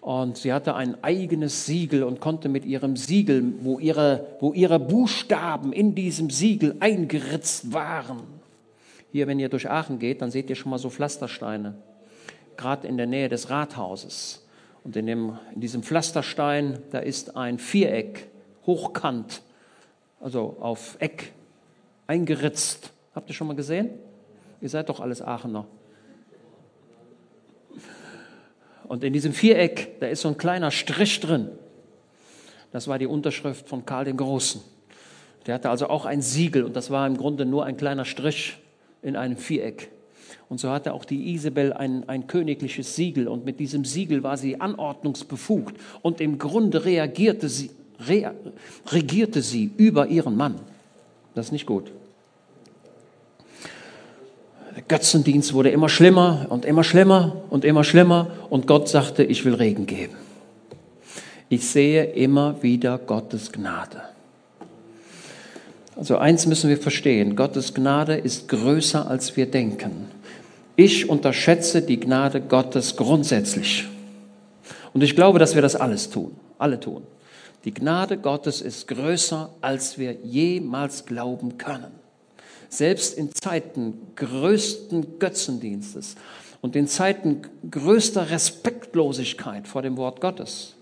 Und 0.00 0.38
sie 0.38 0.52
hatte 0.52 0.74
ein 0.74 1.04
eigenes 1.04 1.66
Siegel 1.66 2.02
und 2.02 2.18
konnte 2.18 2.48
mit 2.48 2.64
ihrem 2.64 2.96
Siegel, 2.96 3.52
wo 3.60 3.78
ihre, 3.78 4.26
wo 4.40 4.52
ihre 4.52 4.80
Buchstaben 4.80 5.72
in 5.72 5.94
diesem 5.94 6.30
Siegel 6.30 6.74
eingeritzt 6.80 7.72
waren. 7.72 8.41
Hier, 9.12 9.26
wenn 9.26 9.38
ihr 9.38 9.48
durch 9.48 9.70
Aachen 9.70 9.98
geht, 9.98 10.22
dann 10.22 10.30
seht 10.30 10.50
ihr 10.50 10.56
schon 10.56 10.70
mal 10.70 10.78
so 10.78 10.90
Pflastersteine, 10.90 11.74
gerade 12.56 12.86
in 12.88 12.96
der 12.96 13.06
Nähe 13.06 13.28
des 13.28 13.50
Rathauses. 13.50 14.46
Und 14.84 14.96
in, 14.96 15.06
dem, 15.06 15.38
in 15.54 15.60
diesem 15.60 15.82
Pflasterstein, 15.82 16.78
da 16.90 16.98
ist 16.98 17.36
ein 17.36 17.58
Viereck, 17.58 18.28
hochkant 18.66 19.42
also 20.22 20.56
auf 20.60 20.96
Eck 21.00 21.32
eingeritzt. 22.06 22.92
Habt 23.14 23.28
ihr 23.28 23.34
schon 23.34 23.48
mal 23.48 23.56
gesehen? 23.56 23.90
Ihr 24.60 24.68
seid 24.68 24.88
doch 24.88 25.00
alles 25.00 25.20
Aachener. 25.20 25.66
Und 28.84 29.04
in 29.04 29.12
diesem 29.12 29.32
Viereck, 29.32 30.00
da 30.00 30.06
ist 30.06 30.20
so 30.22 30.28
ein 30.28 30.36
kleiner 30.36 30.70
Strich 30.70 31.20
drin. 31.20 31.48
Das 32.70 32.88
war 32.88 32.98
die 32.98 33.06
Unterschrift 33.06 33.68
von 33.68 33.84
Karl 33.84 34.04
dem 34.04 34.16
Großen. 34.16 34.62
Der 35.46 35.54
hatte 35.54 35.70
also 35.70 35.88
auch 35.88 36.04
ein 36.04 36.22
Siegel 36.22 36.62
und 36.62 36.76
das 36.76 36.90
war 36.90 37.06
im 37.06 37.16
Grunde 37.16 37.44
nur 37.44 37.64
ein 37.64 37.76
kleiner 37.76 38.04
Strich 38.04 38.58
in 39.02 39.16
einem 39.16 39.36
Viereck. 39.36 39.90
Und 40.48 40.58
so 40.58 40.70
hatte 40.70 40.92
auch 40.92 41.04
die 41.04 41.34
Isabel 41.34 41.72
ein, 41.72 42.08
ein 42.08 42.26
königliches 42.26 42.96
Siegel 42.96 43.28
und 43.28 43.44
mit 43.44 43.58
diesem 43.60 43.84
Siegel 43.84 44.22
war 44.22 44.36
sie 44.36 44.60
anordnungsbefugt 44.60 45.76
und 46.02 46.20
im 46.20 46.38
Grunde 46.38 46.84
reagierte 46.84 47.48
sie, 47.48 47.70
re 48.08 48.34
regierte 48.88 49.42
sie 49.42 49.70
über 49.76 50.06
ihren 50.06 50.36
Mann. 50.36 50.56
Das 51.34 51.46
ist 51.46 51.52
nicht 51.52 51.66
gut. 51.66 51.90
Der 54.74 54.82
Götzendienst 54.82 55.52
wurde 55.52 55.70
immer 55.70 55.88
schlimmer 55.88 56.46
und 56.48 56.64
immer 56.64 56.84
schlimmer 56.84 57.42
und 57.50 57.64
immer 57.64 57.84
schlimmer 57.84 58.30
und 58.48 58.66
Gott 58.66 58.88
sagte, 58.88 59.22
ich 59.22 59.44
will 59.44 59.54
Regen 59.54 59.86
geben. 59.86 60.16
Ich 61.48 61.68
sehe 61.68 62.04
immer 62.04 62.62
wieder 62.62 62.96
Gottes 62.98 63.52
Gnade. 63.52 64.02
Also 65.96 66.16
eins 66.16 66.46
müssen 66.46 66.70
wir 66.70 66.78
verstehen, 66.78 67.36
Gottes 67.36 67.74
Gnade 67.74 68.16
ist 68.16 68.48
größer, 68.48 69.08
als 69.08 69.36
wir 69.36 69.50
denken. 69.50 70.08
Ich 70.74 71.08
unterschätze 71.08 71.82
die 71.82 72.00
Gnade 72.00 72.40
Gottes 72.40 72.96
grundsätzlich. 72.96 73.86
Und 74.94 75.02
ich 75.02 75.14
glaube, 75.14 75.38
dass 75.38 75.54
wir 75.54 75.62
das 75.62 75.76
alles 75.76 76.08
tun, 76.08 76.34
alle 76.58 76.80
tun. 76.80 77.02
Die 77.64 77.74
Gnade 77.74 78.16
Gottes 78.16 78.60
ist 78.60 78.88
größer, 78.88 79.50
als 79.60 79.98
wir 79.98 80.12
jemals 80.24 81.04
glauben 81.04 81.58
können. 81.58 81.92
Selbst 82.68 83.16
in 83.16 83.34
Zeiten 83.34 83.98
größten 84.16 85.18
Götzendienstes 85.18 86.16
und 86.62 86.74
in 86.74 86.88
Zeiten 86.88 87.42
größter 87.70 88.30
Respektlosigkeit 88.30 89.68
vor 89.68 89.82
dem 89.82 89.98
Wort 89.98 90.22
Gottes 90.22 90.74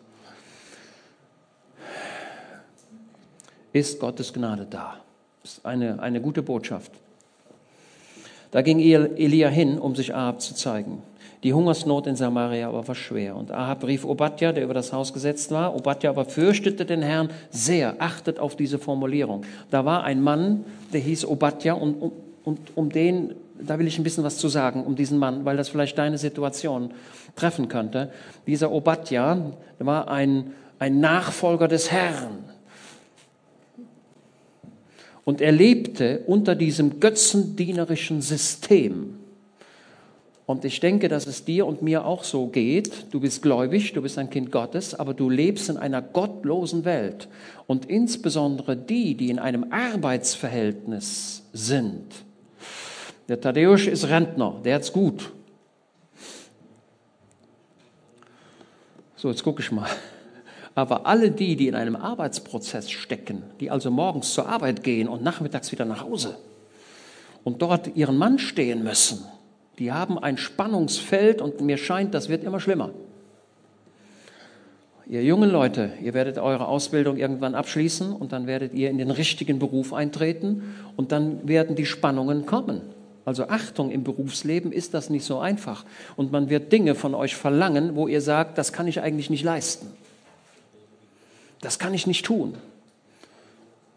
ist 3.72 4.00
Gottes 4.00 4.32
Gnade 4.32 4.66
da. 4.68 4.96
Das 5.42 5.54
ist 5.54 5.66
eine, 5.66 6.00
eine 6.00 6.20
gute 6.20 6.42
Botschaft. 6.42 6.92
Da 8.50 8.62
ging 8.62 8.80
Elia 8.80 9.48
hin, 9.48 9.78
um 9.78 9.94
sich 9.94 10.14
Ahab 10.14 10.40
zu 10.40 10.54
zeigen. 10.54 11.02
Die 11.42 11.54
Hungersnot 11.54 12.06
in 12.06 12.16
Samaria 12.16 12.68
aber 12.68 12.86
war 12.86 12.94
schwer. 12.94 13.34
Und 13.34 13.50
Ahab 13.50 13.84
rief 13.84 14.04
Obadja, 14.04 14.52
der 14.52 14.64
über 14.64 14.74
das 14.74 14.92
Haus 14.92 15.12
gesetzt 15.12 15.50
war. 15.50 15.74
Obadja 15.74 16.10
aber 16.10 16.26
fürchtete 16.26 16.84
den 16.84 17.00
Herrn 17.00 17.30
sehr. 17.50 17.96
Achtet 17.98 18.38
auf 18.38 18.56
diese 18.56 18.78
Formulierung. 18.78 19.44
Da 19.70 19.84
war 19.84 20.04
ein 20.04 20.20
Mann, 20.20 20.64
der 20.92 21.00
hieß 21.00 21.24
Obadja 21.24 21.72
und, 21.74 21.94
und, 21.94 22.12
und 22.44 22.58
um 22.74 22.90
den, 22.90 23.34
da 23.58 23.78
will 23.78 23.86
ich 23.86 23.98
ein 23.98 24.04
bisschen 24.04 24.24
was 24.24 24.36
zu 24.36 24.48
sagen, 24.48 24.84
um 24.84 24.96
diesen 24.96 25.18
Mann, 25.18 25.46
weil 25.46 25.56
das 25.56 25.70
vielleicht 25.70 25.96
deine 25.96 26.18
Situation 26.18 26.90
treffen 27.36 27.68
könnte. 27.68 28.10
Dieser 28.46 28.70
Obadja 28.70 29.52
war 29.78 30.08
ein, 30.08 30.52
ein 30.78 31.00
Nachfolger 31.00 31.68
des 31.68 31.90
Herrn. 31.90 32.49
Und 35.30 35.40
er 35.40 35.52
lebte 35.52 36.24
unter 36.26 36.56
diesem 36.56 36.98
götzendienerischen 36.98 38.20
System. 38.20 39.14
Und 40.44 40.64
ich 40.64 40.80
denke, 40.80 41.06
dass 41.06 41.28
es 41.28 41.44
dir 41.44 41.68
und 41.68 41.82
mir 41.82 42.04
auch 42.04 42.24
so 42.24 42.48
geht. 42.48 43.06
Du 43.12 43.20
bist 43.20 43.40
gläubig, 43.40 43.92
du 43.92 44.02
bist 44.02 44.18
ein 44.18 44.28
Kind 44.28 44.50
Gottes, 44.50 44.92
aber 44.92 45.14
du 45.14 45.30
lebst 45.30 45.68
in 45.68 45.76
einer 45.76 46.02
gottlosen 46.02 46.84
Welt. 46.84 47.28
Und 47.68 47.86
insbesondere 47.86 48.76
die, 48.76 49.14
die 49.14 49.30
in 49.30 49.38
einem 49.38 49.66
Arbeitsverhältnis 49.70 51.44
sind. 51.52 52.06
Der 53.28 53.40
Tadeusz 53.40 53.86
ist 53.86 54.08
Rentner, 54.08 54.60
der 54.64 54.74
hat's 54.74 54.92
gut. 54.92 55.30
So, 59.14 59.30
jetzt 59.30 59.44
gucke 59.44 59.62
ich 59.62 59.70
mal. 59.70 59.86
Aber 60.74 61.06
alle 61.06 61.30
die, 61.30 61.56
die 61.56 61.68
in 61.68 61.74
einem 61.74 61.96
Arbeitsprozess 61.96 62.90
stecken, 62.90 63.42
die 63.58 63.70
also 63.70 63.90
morgens 63.90 64.32
zur 64.32 64.48
Arbeit 64.48 64.82
gehen 64.82 65.08
und 65.08 65.22
nachmittags 65.22 65.72
wieder 65.72 65.84
nach 65.84 66.02
Hause 66.02 66.36
und 67.44 67.62
dort 67.62 67.96
ihren 67.96 68.16
Mann 68.16 68.38
stehen 68.38 68.84
müssen, 68.84 69.24
die 69.78 69.92
haben 69.92 70.18
ein 70.18 70.36
Spannungsfeld 70.36 71.40
und 71.40 71.60
mir 71.60 71.76
scheint, 71.76 72.14
das 72.14 72.28
wird 72.28 72.44
immer 72.44 72.60
schlimmer. 72.60 72.90
Ihr 75.06 75.24
jungen 75.24 75.50
Leute, 75.50 75.90
ihr 76.00 76.14
werdet 76.14 76.38
eure 76.38 76.68
Ausbildung 76.68 77.16
irgendwann 77.16 77.56
abschließen 77.56 78.12
und 78.12 78.30
dann 78.30 78.46
werdet 78.46 78.74
ihr 78.74 78.90
in 78.90 78.98
den 78.98 79.10
richtigen 79.10 79.58
Beruf 79.58 79.92
eintreten 79.92 80.74
und 80.96 81.10
dann 81.10 81.48
werden 81.48 81.74
die 81.74 81.86
Spannungen 81.86 82.46
kommen. 82.46 82.82
Also 83.24 83.48
Achtung, 83.48 83.90
im 83.90 84.04
Berufsleben 84.04 84.70
ist 84.70 84.94
das 84.94 85.10
nicht 85.10 85.24
so 85.24 85.40
einfach. 85.40 85.84
Und 86.16 86.30
man 86.30 86.48
wird 86.48 86.70
Dinge 86.72 86.94
von 86.94 87.14
euch 87.14 87.34
verlangen, 87.34 87.96
wo 87.96 88.06
ihr 88.06 88.20
sagt, 88.20 88.56
das 88.56 88.72
kann 88.72 88.86
ich 88.86 89.00
eigentlich 89.00 89.30
nicht 89.30 89.42
leisten. 89.42 89.88
Das 91.60 91.78
kann 91.78 91.94
ich 91.94 92.06
nicht 92.06 92.24
tun. 92.24 92.54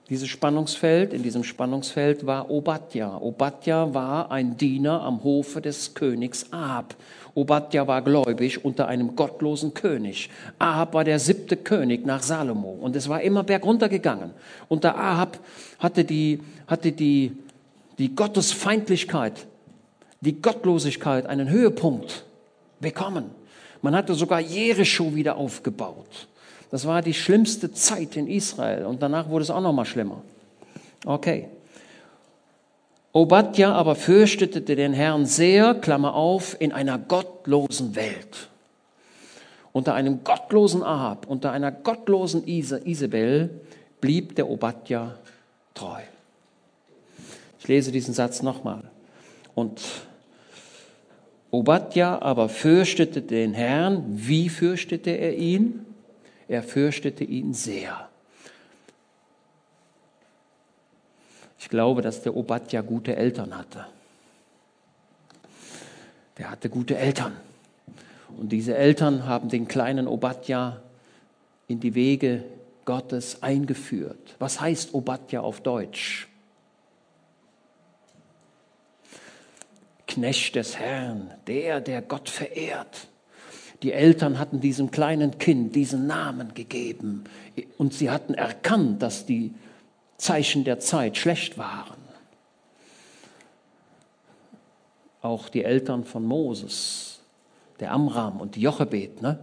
Dieses 0.10 0.28
Spannungsfeld, 0.28 1.14
in 1.14 1.24
diesem 1.24 1.46
Spannungsfeld 1.46 2.26
war 2.26 2.52
Obadja. 2.52 3.18
Obadja 3.22 3.94
war 3.94 4.32
ein 4.32 4.58
Diener 4.58 5.02
am 5.02 5.24
Hofe 5.24 5.62
des 5.62 5.94
Königs 5.94 6.52
Ahab. 6.52 6.96
Obadja 7.36 7.88
war 7.88 8.02
gläubig 8.02 8.66
unter 8.66 8.88
einem 8.88 9.16
gottlosen 9.16 9.74
König. 9.74 10.30
Ahab 10.60 10.94
war 10.94 11.06
der 11.06 11.20
siebte 11.20 11.56
König 11.56 12.06
nach 12.06 12.22
Salomo 12.22 12.78
und 12.82 12.98
es 12.98 13.08
war 13.08 13.22
immer 13.22 13.44
bergunter 13.44 13.88
gegangen. 13.88 14.32
Unter 14.68 14.98
Ahab 14.98 15.40
hatte 15.80 16.04
die, 16.04 16.42
hatte 16.68 16.92
die, 16.92 17.32
die 17.98 18.14
Gottesfeindlichkeit, 18.14 19.48
die 20.20 20.42
Gottlosigkeit 20.42 21.26
einen 21.26 21.50
Höhepunkt 21.50 22.26
bekommen. 22.82 23.32
Man 23.82 23.96
hatte 23.96 24.14
sogar 24.16 24.42
Jericho 24.42 25.16
wieder 25.16 25.38
aufgebaut. 25.38 26.28
Das 26.74 26.88
war 26.88 27.04
die 27.04 27.14
schlimmste 27.14 27.72
Zeit 27.72 28.18
in 28.18 28.26
Israel 28.26 28.88
und 28.88 29.04
danach 29.04 29.30
wurde 29.30 29.44
es 29.44 29.52
auch 29.52 29.62
noch 29.62 29.74
mal 29.74 29.86
schlimmer. 29.86 30.24
Okay. 31.06 31.50
Obadja 33.12 33.72
aber 33.72 33.94
fürchtete 33.94 34.60
den 34.60 34.92
Herrn 34.92 35.28
sehr, 35.28 35.76
Klammer 35.76 36.16
auf, 36.16 36.60
in 36.60 36.72
einer 36.72 36.98
gottlosen 36.98 37.96
Welt. 37.96 38.50
Unter 39.72 39.94
einem 39.94 40.24
gottlosen 40.24 40.82
Ahab, 40.82 41.28
unter 41.28 41.52
einer 41.52 41.72
gottlosen 41.72 42.48
Isabel 42.48 43.52
blieb 44.02 44.36
der 44.36 44.50
Obadja 44.50 45.14
treu. 45.76 46.02
Ich 47.60 47.68
lese 47.68 47.92
diesen 47.92 48.16
Satz 48.16 48.42
nochmal. 48.42 48.82
Und 49.54 49.80
Obadja 51.52 52.20
aber 52.20 52.50
fürchtete 52.50 53.22
den 53.22 53.54
Herrn. 53.54 54.06
Wie 54.08 54.50
fürchtete 54.50 55.12
er 55.12 55.36
ihn? 55.36 55.86
Er 56.48 56.64
fürchtete 56.64 57.24
ihn 57.24 57.54
sehr. 57.54 58.10
Ich 61.60 61.70
glaube, 61.70 62.02
dass 62.02 62.22
der 62.22 62.36
Obadja 62.36 62.82
gute 62.82 63.16
Eltern 63.16 63.58
hatte. 63.58 63.86
Der 66.38 66.52
hatte 66.52 66.70
gute 66.70 66.98
Eltern. 66.98 67.38
Und 68.38 68.50
diese 68.50 68.76
Eltern 68.76 69.26
haben 69.26 69.50
den 69.50 69.68
kleinen 69.68 70.08
Obadja 70.08 70.82
in 71.68 71.80
die 71.80 71.96
Wege 71.96 72.44
Gottes 72.86 73.42
eingeführt. 73.42 74.36
Was 74.40 74.60
heißt 74.60 74.94
Obadja 74.94 75.42
auf 75.42 75.62
Deutsch? 75.62 76.28
Knecht 80.08 80.56
des 80.56 80.78
Herrn, 80.78 81.34
der, 81.48 81.82
der 81.82 82.02
Gott 82.02 82.30
verehrt. 82.30 83.08
Die 83.84 83.92
Eltern 83.92 84.40
hatten 84.40 84.62
diesem 84.62 84.92
kleinen 84.92 85.38
Kind 85.38 85.76
diesen 85.76 86.08
Namen 86.08 86.54
gegeben 86.54 87.26
und 87.78 87.94
sie 87.94 88.10
hatten 88.10 88.34
erkannt, 88.34 89.02
dass 89.02 89.26
die 89.26 89.54
Zeichen 90.18 90.64
der 90.64 90.80
Zeit 90.80 91.18
schlecht 91.18 91.58
waren. 91.58 91.98
Auch 95.22 95.50
die 95.50 95.64
Eltern 95.64 96.06
von 96.06 96.26
Moses, 96.26 97.20
der 97.82 97.92
Amram 97.92 98.40
und 98.40 98.56
die 98.56 98.62
Jochebed, 98.62 99.22
ne, 99.22 99.40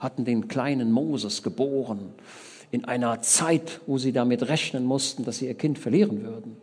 hatten 0.00 0.24
den 0.24 0.48
kleinen 0.48 0.90
Moses 0.90 1.44
geboren 1.44 2.14
in 2.72 2.84
einer 2.84 3.22
Zeit, 3.22 3.80
wo 3.86 3.98
sie 3.98 4.12
damit 4.12 4.48
rechnen 4.48 4.84
mussten, 4.84 5.24
dass 5.24 5.38
sie 5.38 5.46
ihr 5.46 5.54
Kind 5.54 5.78
verlieren 5.78 6.24
würden. 6.24 6.56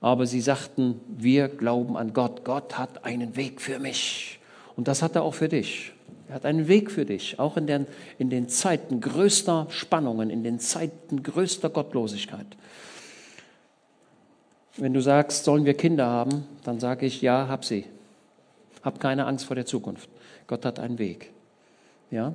Aber 0.00 0.26
sie 0.26 0.40
sagten, 0.40 1.00
wir 1.08 1.48
glauben 1.48 1.96
an 1.98 2.14
Gott. 2.14 2.44
Gott 2.44 2.78
hat 2.78 3.04
einen 3.04 3.36
Weg 3.36 3.60
für 3.60 3.78
mich. 3.78 4.40
Und 4.76 4.88
das 4.88 5.02
hat 5.02 5.14
er 5.14 5.22
auch 5.22 5.34
für 5.34 5.48
dich. 5.48 5.92
Er 6.28 6.36
hat 6.36 6.46
einen 6.46 6.68
Weg 6.68 6.90
für 6.90 7.04
dich, 7.04 7.38
auch 7.38 7.56
in 7.56 7.66
den, 7.66 7.86
in 8.18 8.30
den 8.30 8.48
Zeiten 8.48 9.00
größter 9.00 9.66
Spannungen, 9.70 10.30
in 10.30 10.42
den 10.42 10.58
Zeiten 10.58 11.22
größter 11.22 11.70
Gottlosigkeit. 11.70 12.46
Wenn 14.76 14.94
du 14.94 15.00
sagst, 15.00 15.44
sollen 15.44 15.64
wir 15.64 15.74
Kinder 15.74 16.06
haben, 16.06 16.46
dann 16.64 16.80
sage 16.80 17.06
ich, 17.06 17.22
ja, 17.22 17.46
hab 17.46 17.64
sie. 17.64 17.84
Hab 18.82 19.00
keine 19.00 19.26
Angst 19.26 19.44
vor 19.44 19.54
der 19.54 19.66
Zukunft. 19.66 20.08
Gott 20.46 20.64
hat 20.64 20.80
einen 20.80 20.98
Weg. 20.98 21.30
Ja? 22.10 22.34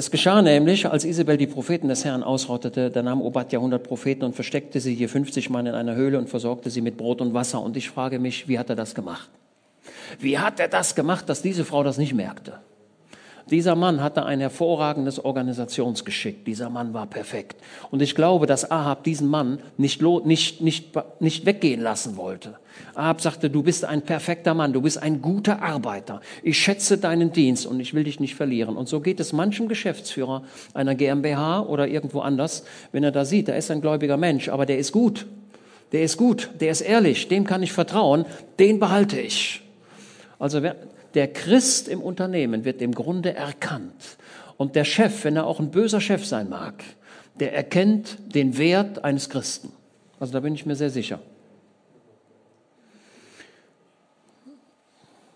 Es 0.00 0.10
geschah 0.10 0.40
nämlich, 0.40 0.86
als 0.86 1.04
Isabel 1.04 1.36
die 1.36 1.46
Propheten 1.46 1.88
des 1.88 2.06
Herrn 2.06 2.22
ausrottete, 2.22 2.90
da 2.90 3.02
nahm 3.02 3.20
Obadja 3.20 3.58
100 3.58 3.82
Propheten 3.82 4.24
und 4.24 4.34
versteckte 4.34 4.80
sie 4.80 4.94
hier 4.94 5.10
50 5.10 5.50
Mann 5.50 5.66
in 5.66 5.74
einer 5.74 5.94
Höhle 5.94 6.16
und 6.16 6.30
versorgte 6.30 6.70
sie 6.70 6.80
mit 6.80 6.96
Brot 6.96 7.20
und 7.20 7.34
Wasser. 7.34 7.60
Und 7.60 7.76
ich 7.76 7.90
frage 7.90 8.18
mich, 8.18 8.48
wie 8.48 8.58
hat 8.58 8.70
er 8.70 8.76
das 8.76 8.94
gemacht? 8.94 9.28
Wie 10.18 10.38
hat 10.38 10.58
er 10.58 10.68
das 10.68 10.94
gemacht, 10.94 11.28
dass 11.28 11.42
diese 11.42 11.66
Frau 11.66 11.82
das 11.82 11.98
nicht 11.98 12.14
merkte? 12.14 12.60
Dieser 13.50 13.74
Mann 13.74 14.00
hatte 14.00 14.24
ein 14.24 14.38
hervorragendes 14.38 15.24
Organisationsgeschick. 15.24 16.44
Dieser 16.44 16.70
Mann 16.70 16.94
war 16.94 17.06
perfekt. 17.06 17.56
Und 17.90 18.00
ich 18.00 18.14
glaube, 18.14 18.46
dass 18.46 18.70
Ahab 18.70 19.02
diesen 19.02 19.26
Mann 19.28 19.58
nicht, 19.76 20.00
nicht, 20.02 20.60
nicht, 20.60 20.92
nicht 21.20 21.46
weggehen 21.46 21.80
lassen 21.80 22.16
wollte. 22.16 22.56
Ahab 22.94 23.20
sagte, 23.20 23.50
du 23.50 23.64
bist 23.64 23.84
ein 23.84 24.02
perfekter 24.02 24.54
Mann, 24.54 24.72
du 24.72 24.82
bist 24.82 25.02
ein 25.02 25.20
guter 25.20 25.62
Arbeiter. 25.62 26.20
Ich 26.44 26.58
schätze 26.58 26.98
deinen 26.98 27.32
Dienst 27.32 27.66
und 27.66 27.80
ich 27.80 27.92
will 27.92 28.04
dich 28.04 28.20
nicht 28.20 28.36
verlieren. 28.36 28.76
Und 28.76 28.88
so 28.88 29.00
geht 29.00 29.18
es 29.18 29.32
manchem 29.32 29.66
Geschäftsführer 29.66 30.44
einer 30.72 30.94
GmbH 30.94 31.60
oder 31.62 31.88
irgendwo 31.88 32.20
anders, 32.20 32.64
wenn 32.92 33.02
er 33.02 33.10
da 33.12 33.24
sieht, 33.24 33.48
da 33.48 33.54
ist 33.54 33.70
ein 33.70 33.80
gläubiger 33.80 34.16
Mensch, 34.16 34.48
aber 34.48 34.64
der 34.64 34.78
ist 34.78 34.92
gut. 34.92 35.26
Der 35.92 36.02
ist 36.04 36.16
gut, 36.16 36.50
der 36.60 36.70
ist 36.70 36.82
ehrlich, 36.82 37.26
dem 37.26 37.44
kann 37.44 37.64
ich 37.64 37.72
vertrauen, 37.72 38.24
den 38.60 38.78
behalte 38.78 39.20
ich. 39.20 39.62
Also 40.38 40.62
der 41.14 41.32
Christ 41.32 41.88
im 41.88 42.00
Unternehmen 42.00 42.64
wird 42.64 42.82
im 42.82 42.94
Grunde 42.94 43.34
erkannt. 43.34 44.18
Und 44.56 44.76
der 44.76 44.84
Chef, 44.84 45.24
wenn 45.24 45.36
er 45.36 45.46
auch 45.46 45.60
ein 45.60 45.70
böser 45.70 46.00
Chef 46.00 46.24
sein 46.24 46.48
mag, 46.48 46.84
der 47.38 47.54
erkennt 47.54 48.18
den 48.34 48.58
Wert 48.58 49.04
eines 49.04 49.30
Christen. 49.30 49.72
Also 50.18 50.32
da 50.32 50.40
bin 50.40 50.54
ich 50.54 50.66
mir 50.66 50.76
sehr 50.76 50.90
sicher. 50.90 51.20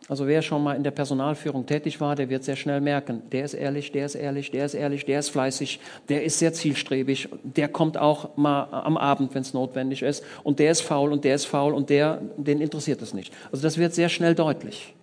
Also 0.07 0.27
wer 0.27 0.43
schon 0.43 0.63
mal 0.63 0.75
in 0.77 0.83
der 0.83 0.91
Personalführung 0.91 1.65
tätig 1.65 1.99
war, 1.99 2.15
der 2.15 2.29
wird 2.29 2.45
sehr 2.45 2.57
schnell 2.57 2.83
merken, 2.83 3.23
der 3.33 3.47
ist 3.47 3.55
ehrlich, 3.55 3.91
der 3.91 4.05
ist 4.05 4.15
ehrlich, 4.15 4.51
der 4.51 4.67
ist 4.67 4.75
ehrlich, 4.75 5.07
der 5.07 5.19
ist 5.19 5.31
fleißig, 5.31 5.81
der 6.11 6.25
ist 6.25 6.39
sehr 6.39 6.53
zielstrebig, 6.53 7.31
der 7.43 7.69
kommt 7.69 7.97
auch 7.97 8.37
mal 8.37 8.65
am 8.65 8.99
Abend, 8.99 9.35
wenn 9.35 9.41
es 9.41 9.55
notwendig 9.55 10.03
ist, 10.03 10.23
und 10.43 10.59
der 10.59 10.73
ist 10.73 10.83
faul 10.83 11.11
und 11.11 11.25
der 11.25 11.35
ist 11.35 11.47
faul 11.47 11.73
und 11.73 11.89
der, 11.89 12.21
den 12.37 12.61
interessiert 12.61 13.01
es 13.01 13.15
nicht. 13.15 13.33
Also 13.51 13.63
das 13.63 13.79
wird 13.79 13.95
sehr 13.95 14.11
schnell 14.11 14.35
deutlich. 14.35 14.95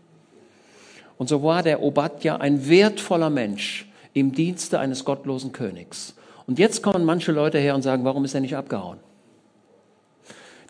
Und 1.22 1.28
so 1.28 1.44
war 1.44 1.62
der 1.62 1.84
Obadja 1.84 2.38
ein 2.38 2.68
wertvoller 2.68 3.30
Mensch 3.30 3.88
im 4.14 4.32
Dienste 4.32 4.80
eines 4.80 5.06
gottlosen 5.06 5.52
Königs. 5.52 6.16
Und 6.48 6.58
jetzt 6.58 6.82
kommen 6.82 7.06
manche 7.06 7.32
Leute 7.32 7.60
her 7.60 7.76
und 7.76 7.84
sagen, 7.84 8.04
warum 8.06 8.26
ist 8.26 8.34
er 8.34 8.42
nicht 8.42 8.56
abgehauen? 8.56 8.98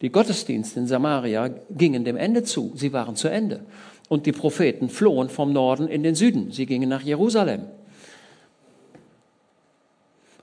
Die 0.02 0.12
Gottesdienste 0.12 0.82
in 0.82 0.88
Samaria 0.88 1.52
gingen 1.70 2.04
dem 2.04 2.18
Ende 2.18 2.44
zu. 2.44 2.74
Sie 2.76 2.92
waren 2.92 3.16
zu 3.16 3.30
Ende. 3.30 3.62
Und 4.10 4.26
die 4.26 4.34
Propheten 4.34 4.90
flohen 4.90 5.30
vom 5.30 5.54
Norden 5.54 5.88
in 5.88 6.04
den 6.04 6.16
Süden. 6.16 6.52
Sie 6.52 6.66
gingen 6.66 6.90
nach 6.90 7.02
Jerusalem. 7.02 7.62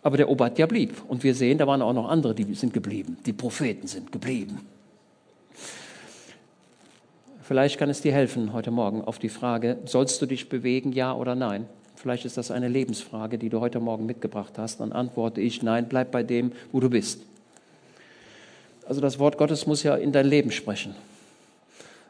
Aber 0.03 0.16
der 0.16 0.31
Obadja 0.31 0.64
blieb. 0.64 1.03
Und 1.07 1.23
wir 1.23 1.35
sehen, 1.35 1.59
da 1.59 1.66
waren 1.66 1.83
auch 1.83 1.92
noch 1.92 2.09
andere, 2.09 2.35
die 2.35 2.55
sind 2.55 2.73
geblieben. 2.73 3.18
Die 3.27 3.35
Propheten 3.35 3.87
sind 3.87 4.11
geblieben. 4.11 4.61
Vielleicht 7.48 7.78
kann 7.78 7.88
es 7.88 8.02
dir 8.02 8.12
helfen 8.12 8.52
heute 8.52 8.70
Morgen 8.70 9.00
auf 9.00 9.18
die 9.18 9.30
Frage, 9.30 9.78
sollst 9.87 10.20
du 10.20 10.26
dich 10.26 10.50
bewegen, 10.50 10.92
ja 10.92 11.14
oder 11.14 11.34
nein? 11.34 11.66
Vielleicht 11.96 12.26
ist 12.26 12.37
das 12.37 12.50
eine 12.50 12.68
Lebensfrage, 12.68 13.38
die 13.38 13.48
du 13.48 13.61
heute 13.61 13.80
Morgen 13.80 14.04
mitgebracht 14.04 14.58
hast. 14.58 14.80
Dann 14.80 14.92
antworte 14.92 15.40
ich, 15.40 15.62
nein, 15.62 15.88
bleib 15.88 16.11
bei 16.11 16.22
dem, 16.22 16.52
wo 16.72 16.80
du 16.80 16.90
bist. 16.90 17.22
Also 18.87 19.00
das 19.00 19.18
Wort 19.18 19.38
Gottes 19.38 19.66
muss 19.66 19.82
ja 19.82 19.96
in 19.96 20.12
dein 20.12 20.26
Leben 20.26 20.50
sprechen. 20.50 20.94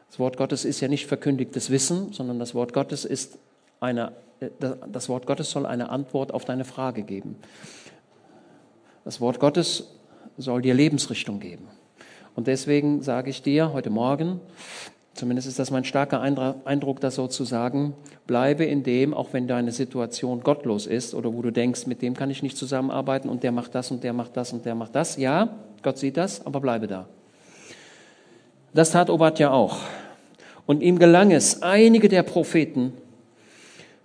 Das 0.09 0.19
Wort 0.19 0.35
Gottes 0.35 0.65
ist 0.65 0.81
ja 0.81 0.89
nicht 0.89 1.07
verkündigtes 1.07 1.69
Wissen, 1.69 2.11
sondern 2.11 2.37
das 2.37 2.53
Wort 2.53 2.73
Gottes 2.73 3.05
ist 3.05 3.37
eine, 3.79 4.11
das 4.59 5.07
Wort 5.07 5.25
Gottes 5.25 5.51
soll 5.51 5.65
eine 5.65 5.87
Antwort 5.87 6.33
auf 6.33 6.43
deine 6.43 6.65
Frage 6.65 7.03
geben. 7.03 7.37
Das 9.05 9.21
Wort 9.21 9.39
Gottes 9.39 9.85
soll 10.37 10.61
dir 10.61 10.73
Lebensrichtung 10.73 11.39
geben. 11.39 11.65
Und 12.35 12.47
deswegen 12.47 13.03
sage 13.03 13.29
ich 13.29 13.41
dir 13.41 13.71
heute 13.71 13.89
Morgen, 13.89 14.41
Zumindest 15.19 15.49
ist 15.49 15.59
das 15.59 15.69
mein 15.69 15.83
starker 15.83 16.21
Eindruck, 16.21 17.01
das 17.01 17.15
so 17.15 17.27
zu 17.27 17.43
sagen. 17.43 17.93
Bleibe 18.25 18.63
in 18.63 18.83
dem, 18.83 19.13
auch 19.13 19.33
wenn 19.33 19.49
deine 19.49 19.73
Situation 19.73 20.39
gottlos 20.39 20.87
ist 20.87 21.13
oder 21.13 21.33
wo 21.33 21.41
du 21.41 21.51
denkst, 21.51 21.87
mit 21.87 22.01
dem 22.01 22.13
kann 22.13 22.31
ich 22.31 22.41
nicht 22.41 22.55
zusammenarbeiten 22.55 23.27
und 23.27 23.43
der 23.43 23.51
macht 23.51 23.75
das 23.75 23.91
und 23.91 24.01
der 24.05 24.13
macht 24.13 24.37
das 24.37 24.53
und 24.53 24.63
der 24.65 24.75
macht 24.75 24.95
das. 24.95 25.17
Ja, 25.17 25.57
Gott 25.83 25.97
sieht 25.97 26.15
das, 26.15 26.45
aber 26.45 26.61
bleibe 26.61 26.87
da. 26.87 27.05
Das 28.73 28.91
tat 28.91 29.09
Obadja 29.09 29.51
auch. 29.51 29.79
Und 30.65 30.81
ihm 30.81 30.97
gelang 30.97 31.31
es, 31.31 31.63
einige 31.63 32.07
der 32.07 32.23
Propheten 32.23 32.93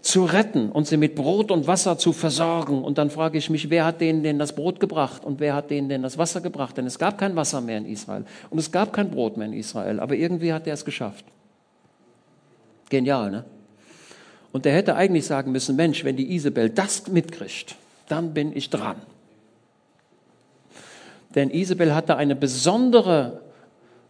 zu 0.04 0.26
retten 0.26 0.70
und 0.70 0.86
sie 0.86 0.98
mit 0.98 1.14
Brot 1.14 1.50
und 1.50 1.66
Wasser 1.66 1.96
zu 1.96 2.12
versorgen. 2.12 2.84
Und 2.84 2.98
dann 2.98 3.08
frage 3.08 3.38
ich 3.38 3.48
mich, 3.48 3.70
wer 3.70 3.86
hat 3.86 4.02
denen 4.02 4.22
denn 4.22 4.38
das 4.38 4.54
Brot 4.54 4.78
gebracht 4.78 5.24
und 5.24 5.40
wer 5.40 5.54
hat 5.54 5.70
denen 5.70 5.88
denn 5.88 6.02
das 6.02 6.18
Wasser 6.18 6.42
gebracht? 6.42 6.76
Denn 6.76 6.86
es 6.86 6.98
gab 6.98 7.16
kein 7.16 7.34
Wasser 7.36 7.62
mehr 7.62 7.78
in 7.78 7.86
Israel 7.86 8.26
und 8.50 8.58
es 8.58 8.70
gab 8.70 8.92
kein 8.92 9.10
Brot 9.10 9.38
mehr 9.38 9.46
in 9.46 9.54
Israel. 9.54 10.00
Aber 10.00 10.14
irgendwie 10.14 10.52
hat 10.52 10.66
er 10.66 10.74
es 10.74 10.84
geschafft. 10.84 11.24
Genial, 12.90 13.30
ne? 13.30 13.44
Und 14.52 14.66
der 14.66 14.74
hätte 14.74 14.94
eigentlich 14.94 15.24
sagen 15.24 15.52
müssen, 15.52 15.74
Mensch, 15.74 16.04
wenn 16.04 16.16
die 16.16 16.34
Isabel 16.34 16.68
das 16.68 17.08
mitkriegt, 17.08 17.74
dann 18.06 18.34
bin 18.34 18.54
ich 18.54 18.68
dran. 18.68 18.96
Denn 21.34 21.50
Isabel 21.50 21.94
hatte 21.94 22.16
eine 22.16 22.36
besondere, 22.36 23.40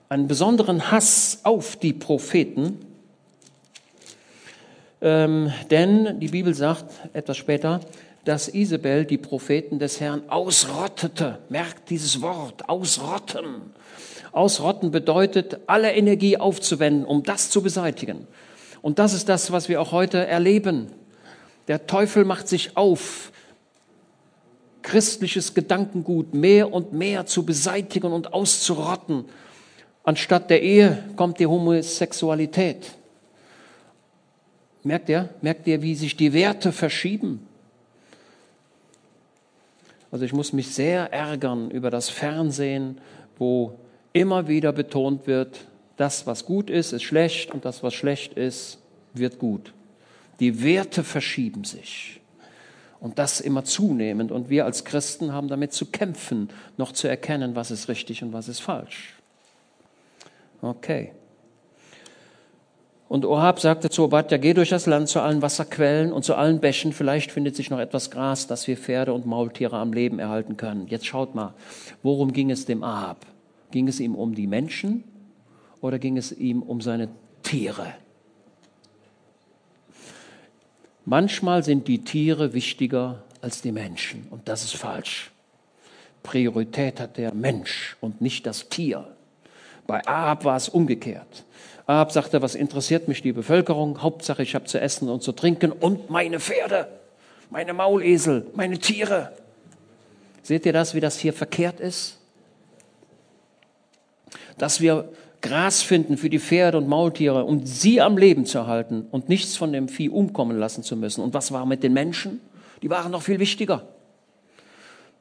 einen 0.09 0.26
besonderen 0.26 0.90
Hass 0.90 1.40
auf 1.44 1.76
die 1.76 1.92
Propheten 1.92 2.80
ähm, 5.05 5.53
denn 5.71 6.19
die 6.19 6.29
Bibel 6.29 6.55
sagt 6.55 6.87
etwas 7.12 7.37
später, 7.37 7.81
dass 8.25 8.49
Isabel 8.49 9.05
die 9.05 9.19
Propheten 9.19 9.79
des 9.79 10.01
Herrn 10.01 10.23
ausrottete. 10.29 11.40
Merkt 11.51 11.90
dieses 11.90 12.23
Wort, 12.23 12.69
ausrotten. 12.69 13.75
Ausrotten 14.33 14.90
bedeutet, 14.90 15.61
alle 15.67 15.93
Energie 15.93 16.38
aufzuwenden, 16.38 17.05
um 17.05 17.23
das 17.23 17.51
zu 17.51 17.62
beseitigen. 17.62 18.27
Und 18.81 18.99
das 18.99 19.12
ist 19.12 19.29
das, 19.29 19.53
was 19.53 19.69
wir 19.69 19.81
auch 19.81 19.93
heute 19.93 20.27
erleben. 20.27 20.90
Der 21.69 21.87
Teufel 21.87 22.25
macht 22.25 22.49
sich 22.49 22.77
auf, 22.77 23.31
christliches 24.83 25.55
Gedankengut 25.55 26.35
mehr 26.35 26.73
und 26.73 26.93
mehr 26.93 27.27
zu 27.27 27.45
beseitigen 27.45 28.12
und 28.12 28.33
auszurotten. 28.33 29.27
Anstatt 30.03 30.51
der 30.51 30.62
Ehe 30.62 31.05
kommt 31.17 31.40
die 31.40 31.47
Homosexualität. 31.47 32.93
Merkt 34.85 35.09
ihr? 35.09 35.31
Merkt 35.40 35.66
ihr, 35.66 35.83
wie 35.83 35.94
sich 35.94 36.16
die 36.16 36.33
Werte 36.33 36.70
verschieben? 36.70 37.47
Also 40.12 40.25
ich 40.25 40.33
muss 40.33 40.53
mich 40.53 40.73
sehr 40.73 41.12
ärgern 41.12 41.70
über 41.70 41.90
das 41.90 42.11
Fernsehen, 42.11 43.01
wo 43.38 43.79
immer 44.12 44.47
wieder 44.47 44.73
betont 44.73 45.27
wird, 45.27 45.66
das, 45.97 46.27
was 46.27 46.44
gut 46.44 46.70
ist, 46.70 46.92
ist 46.92 47.03
schlecht 47.03 47.53
und 47.53 47.64
das, 47.64 47.83
was 47.83 47.94
schlecht 47.94 48.35
ist, 48.35 48.79
wird 49.14 49.38
gut. 49.38 49.73
Die 50.38 50.62
Werte 50.62 51.03
verschieben 51.03 51.64
sich. 51.64 52.20
Und 53.01 53.18
das 53.18 53.40
immer 53.40 53.64
zunehmend. 53.64 54.33
Und 54.33 54.51
wir 54.51 54.64
als 54.64 54.85
Christen 54.85 55.33
haben 55.33 55.49
damit 55.49 55.73
zu 55.73 55.87
kämpfen, 55.87 56.49
noch 56.77 56.92
zu 56.92 57.09
erkennen, 57.09 57.55
was 57.55 57.70
ist 57.70 57.88
richtig 57.88 58.23
und 58.23 58.33
was 58.33 58.49
ist 58.49 58.61
falsch. 58.61 59.14
Okay. 60.62 61.12
Und 63.09 63.27
Ohab 63.27 63.61
sagte 63.61 63.90
zu 63.90 64.05
Obadja, 64.05 64.38
geh 64.38 64.55
durch 64.55 64.71
das 64.71 64.87
Land 64.87 65.09
zu 65.09 65.21
allen 65.21 65.43
Wasserquellen 65.43 66.12
und 66.12 66.25
zu 66.25 66.35
allen 66.35 66.61
Bächen, 66.61 66.93
vielleicht 66.93 67.31
findet 67.31 67.55
sich 67.55 67.71
noch 67.71 67.79
etwas 67.79 68.11
Gras, 68.11 68.47
dass 68.47 68.67
wir 68.67 68.77
Pferde 68.77 69.12
und 69.12 69.27
Maultiere 69.27 69.77
am 69.77 69.93
Leben 69.93 70.19
erhalten 70.19 70.57
können. 70.57 70.87
Jetzt 70.88 71.07
schaut 71.07 71.35
mal, 71.35 71.55
worum 72.03 72.33
ging 72.33 72.51
es 72.51 72.64
dem 72.64 72.83
Ahab? 72.83 73.27
Ging 73.71 73.88
es 73.88 74.01
ihm 74.01 74.14
um 74.14 74.35
die 74.35 74.47
Menschen 74.47 75.05
oder 75.81 75.99
ging 75.99 76.17
es 76.17 76.33
ihm 76.33 76.62
um 76.62 76.81
seine 76.81 77.09
Tiere? 77.43 77.95
Manchmal 81.05 81.62
sind 81.62 81.87
die 81.87 82.03
Tiere 82.03 82.55
wichtiger 82.55 83.23
als 83.43 83.61
die 83.61 83.73
Menschen 83.73 84.27
und 84.31 84.49
das 84.49 84.64
ist 84.64 84.77
falsch. 84.77 85.31
Priorität 86.23 86.99
hat 86.99 87.19
der 87.19 87.35
Mensch 87.35 87.99
und 88.01 88.23
nicht 88.23 88.47
das 88.47 88.71
Tier. 88.71 89.07
Bei 89.87 90.07
Ahab 90.07 90.47
war 90.47 90.57
es 90.57 90.71
umgekehrt. 90.71 91.45
Ahab 91.87 92.12
sagte, 92.12 92.40
was 92.40 92.55
interessiert 92.55 93.09
mich 93.09 93.20
die 93.20 93.33
Bevölkerung? 93.33 94.03
Hauptsache, 94.03 94.42
ich 94.42 94.55
habe 94.55 94.64
zu 94.64 94.81
essen 94.81 95.09
und 95.11 95.23
zu 95.23 95.33
trinken 95.33 95.70
und 95.70 96.09
meine 96.09 96.40
Pferde, 96.40 96.88
meine 97.51 97.75
Maulesel, 97.75 98.47
meine 98.55 98.79
Tiere. 98.79 99.33
Seht 100.42 100.64
ihr 100.64 100.73
das, 100.73 100.94
wie 100.94 101.01
das 101.01 101.18
hier 101.18 101.35
verkehrt 101.35 101.81
ist? 101.81 102.18
Dass 104.57 104.81
wir 104.81 105.11
Gras 105.42 105.83
finden 105.83 106.16
für 106.16 106.31
die 106.31 106.38
Pferde 106.38 106.79
und 106.79 106.88
Maultiere, 106.88 107.44
um 107.44 107.66
sie 107.66 108.01
am 108.01 108.16
Leben 108.16 108.47
zu 108.47 108.66
halten 108.66 109.07
und 109.11 109.29
nichts 109.29 109.57
von 109.59 109.73
dem 109.73 109.88
Vieh 109.88 110.09
umkommen 110.09 110.59
lassen 110.59 110.83
zu 110.83 110.97
müssen. 110.97 111.23
Und 111.23 111.35
was 111.35 111.53
war 111.53 111.66
mit 111.66 111.83
den 111.83 111.92
Menschen? 111.92 112.40
Die 112.83 112.88
waren 112.88 113.12
noch 113.12 113.23
viel 113.23 113.40
wichtiger. 113.40 113.83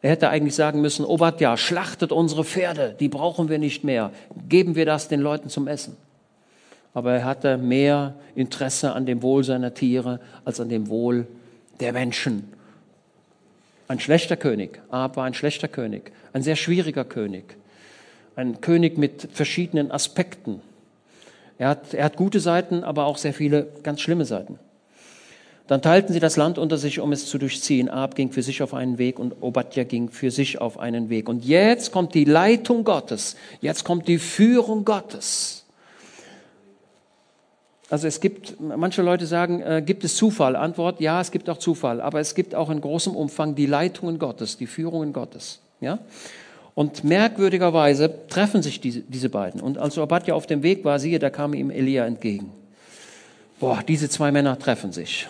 Er 0.01 0.11
hätte 0.11 0.29
eigentlich 0.29 0.55
sagen 0.55 0.79
müssen, 0.79 1.03
Obadja, 1.03 1.57
schlachtet 1.57 2.13
unsere 2.13 2.45
Pferde, 2.45 2.95
die 2.97 3.09
brauchen 3.09 3.49
wir 3.49 3.57
nicht 3.57 3.83
mehr. 3.83 4.11
Geben 4.47 4.75
wir 4.75 4.85
das 4.85 5.09
den 5.09 5.19
Leuten 5.19 5.49
zum 5.49 5.67
Essen 5.67 5.97
aber 6.93 7.13
er 7.13 7.25
hatte 7.25 7.57
mehr 7.57 8.15
Interesse 8.35 8.93
an 8.93 9.05
dem 9.05 9.21
Wohl 9.21 9.43
seiner 9.43 9.73
Tiere 9.73 10.19
als 10.45 10.59
an 10.59 10.69
dem 10.69 10.89
Wohl 10.89 11.27
der 11.79 11.93
Menschen. 11.93 12.51
Ein 13.87 13.99
schlechter 13.99 14.37
König, 14.37 14.81
aber 14.89 15.23
ein 15.23 15.33
schlechter 15.33 15.67
König, 15.67 16.11
ein 16.33 16.41
sehr 16.41 16.55
schwieriger 16.55 17.03
König, 17.03 17.57
ein 18.35 18.61
König 18.61 18.97
mit 18.97 19.27
verschiedenen 19.33 19.91
Aspekten. 19.91 20.61
Er 21.57 21.69
hat, 21.69 21.93
er 21.93 22.05
hat 22.05 22.15
gute 22.15 22.39
Seiten, 22.39 22.83
aber 22.83 23.05
auch 23.05 23.17
sehr 23.17 23.33
viele 23.33 23.67
ganz 23.83 24.01
schlimme 24.01 24.25
Seiten. 24.25 24.59
Dann 25.67 25.81
teilten 25.81 26.13
sie 26.13 26.19
das 26.19 26.35
Land 26.35 26.57
unter 26.57 26.77
sich, 26.77 26.99
um 26.99 27.11
es 27.13 27.25
zu 27.25 27.37
durchziehen. 27.37 27.87
Ab 27.87 28.15
ging 28.15 28.31
für 28.31 28.41
sich 28.41 28.61
auf 28.61 28.73
einen 28.73 28.97
Weg 28.97 29.17
und 29.17 29.41
Obadja 29.41 29.85
ging 29.85 30.09
für 30.09 30.29
sich 30.29 30.59
auf 30.59 30.77
einen 30.77 31.09
Weg. 31.09 31.29
Und 31.29 31.45
jetzt 31.45 31.91
kommt 31.91 32.13
die 32.15 32.25
Leitung 32.25 32.83
Gottes, 32.83 33.37
jetzt 33.61 33.85
kommt 33.85 34.07
die 34.07 34.19
Führung 34.19 34.83
Gottes. 34.83 35.62
Also 37.93 38.07
es 38.07 38.19
gibt, 38.19 38.59
manche 38.59 39.03
Leute 39.03 39.27
sagen, 39.27 39.61
äh, 39.61 39.83
gibt 39.85 40.03
es 40.03 40.15
Zufall? 40.15 40.55
Antwort, 40.55 40.99
ja, 40.99 41.21
es 41.21 41.29
gibt 41.29 41.47
auch 41.47 41.59
Zufall, 41.59 42.01
aber 42.01 42.19
es 42.19 42.33
gibt 42.33 42.55
auch 42.55 42.71
in 42.71 42.81
großem 42.81 43.15
Umfang 43.15 43.53
die 43.53 43.67
Leitungen 43.67 44.17
Gottes, 44.17 44.57
die 44.57 44.65
Führungen 44.65 45.13
Gottes. 45.13 45.59
Ja? 45.79 45.99
Und 46.73 47.03
merkwürdigerweise 47.03 48.11
treffen 48.29 48.63
sich 48.63 48.81
diese, 48.81 49.01
diese 49.01 49.29
beiden. 49.29 49.61
Und 49.61 49.77
als 49.77 49.95
Obadja 49.99 50.33
auf 50.33 50.47
dem 50.47 50.63
Weg 50.63 50.83
war, 50.83 50.97
siehe, 50.97 51.19
da 51.19 51.29
kam 51.29 51.53
ihm 51.53 51.69
Elia 51.69 52.07
entgegen. 52.07 52.51
Boah, 53.59 53.83
diese 53.87 54.09
zwei 54.09 54.31
Männer 54.31 54.57
treffen 54.57 54.91
sich. 54.91 55.27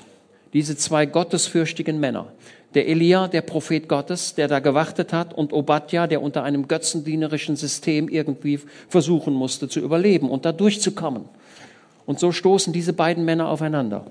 Diese 0.53 0.77
zwei 0.77 1.05
gottesfürchtigen 1.05 1.99
Männer. 1.99 2.27
Der 2.75 2.87
Elia, 2.87 3.27
der 3.27 3.41
Prophet 3.41 3.89
Gottes, 3.89 4.35
der 4.35 4.47
da 4.47 4.59
gewartet 4.59 5.11
hat, 5.11 5.33
und 5.33 5.51
Obadja, 5.51 6.07
der 6.07 6.21
unter 6.21 6.43
einem 6.43 6.69
götzendienerischen 6.69 7.57
System 7.57 8.07
irgendwie 8.07 8.61
versuchen 8.87 9.33
musste 9.33 9.67
zu 9.67 9.81
überleben 9.81 10.29
und 10.29 10.45
da 10.45 10.53
durchzukommen. 10.53 11.25
Und 12.05 12.19
so 12.19 12.31
stoßen 12.31 12.73
diese 12.73 12.93
beiden 12.93 13.25
Männer 13.25 13.47
aufeinander. 13.47 14.05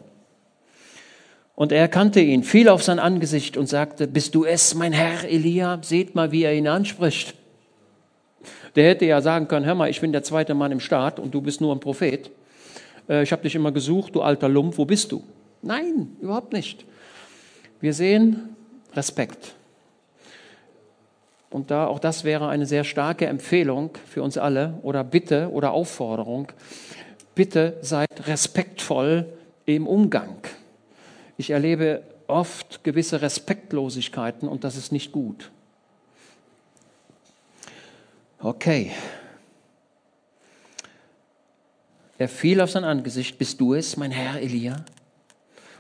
Und 1.55 1.73
er 1.73 1.81
erkannte 1.81 2.21
ihn, 2.21 2.43
fiel 2.43 2.69
auf 2.69 2.83
sein 2.83 2.99
Angesicht 2.99 3.57
und 3.57 3.69
sagte, 3.69 4.07
bist 4.07 4.35
du 4.35 4.45
es, 4.45 4.75
mein 4.75 4.93
Herr 4.93 5.29
Elia? 5.29 5.79
Seht 5.83 6.15
mal, 6.15 6.33
wie 6.33 6.43
er 6.43 6.55
ihn 6.55 6.67
anspricht. 6.67 7.35
Der 8.75 8.89
hätte 8.89 9.05
ja 9.05 9.21
sagen 9.21 9.49
können, 9.49 9.67
hör 9.67 9.75
mal, 9.75 9.91
ich 9.91 10.01
bin 10.01 10.13
der 10.13 10.23
zweite 10.23 10.55
Mann 10.55 10.73
im 10.73 10.81
Staat 10.81 11.21
und 11.21 11.35
du 11.35 11.43
bist 11.43 11.61
nur 11.61 11.75
ein 11.75 11.81
Prophet. 11.81 12.31
Äh, 13.09 13.23
ich 13.23 13.33
habe 13.33 13.43
dich 13.43 13.55
immer 13.55 13.71
gesucht, 13.71 14.15
du 14.15 14.23
alter 14.23 14.49
Lump, 14.49 14.79
wo 14.79 14.85
bist 14.85 15.13
du? 15.13 15.23
Nein, 15.61 16.17
überhaupt 16.21 16.53
nicht. 16.53 16.85
Wir 17.81 17.93
sehen 17.93 18.57
Respekt. 18.95 19.55
Und 21.51 21.71
da 21.71 21.87
auch 21.87 21.99
das 21.99 22.25
wäre 22.25 22.49
eine 22.49 22.65
sehr 22.65 22.85
starke 22.85 23.27
Empfehlung 23.27 23.91
für 24.07 24.23
uns 24.23 24.39
alle 24.39 24.79
oder 24.83 25.05
Bitte 25.05 25.51
oder 25.53 25.73
Aufforderung. 25.73 26.49
Bitte 27.35 27.79
seid 27.81 28.27
respektvoll 28.27 29.33
im 29.65 29.87
Umgang. 29.87 30.37
Ich 31.37 31.51
erlebe 31.51 32.03
oft 32.27 32.85
gewisse 32.85 33.23
Respektlosigkeiten 33.23 34.49
und 34.49 34.65
das 34.65 34.77
ist 34.77 34.93
nicht 34.93 35.13
gut. 35.13 35.51
Okay. 38.39 38.93
Er 42.19 42.29
fiel 42.29 42.61
auf 42.61 42.71
sein 42.71 42.85
Angesicht. 42.85 43.39
Bist 43.39 43.61
du 43.61 43.75
es, 43.75 43.97
mein 43.97 44.11
Herr 44.11 44.41
Elia? 44.41 44.85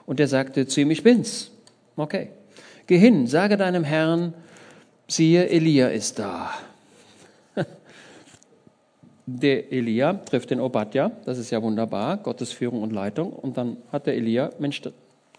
Und 0.06 0.20
er 0.20 0.28
sagte 0.28 0.66
zu 0.66 0.80
ihm, 0.80 0.90
ich 0.90 1.02
bin's. 1.02 1.50
Okay. 1.96 2.30
Geh 2.86 2.98
hin, 2.98 3.26
sage 3.26 3.56
deinem 3.56 3.84
Herrn, 3.84 4.34
siehe, 5.06 5.48
Elia 5.48 5.88
ist 5.88 6.18
da. 6.18 6.52
Der 9.26 9.72
Elia 9.72 10.14
trifft 10.14 10.50
den 10.50 10.58
Obadja, 10.58 11.12
das 11.24 11.38
ist 11.38 11.50
ja 11.50 11.62
wunderbar, 11.62 12.16
Gottes 12.16 12.52
Führung 12.52 12.82
und 12.82 12.92
Leitung. 12.92 13.32
Und 13.32 13.56
dann 13.56 13.76
hat 13.92 14.06
der 14.06 14.14
Elia, 14.14 14.50
Mensch, 14.58 14.82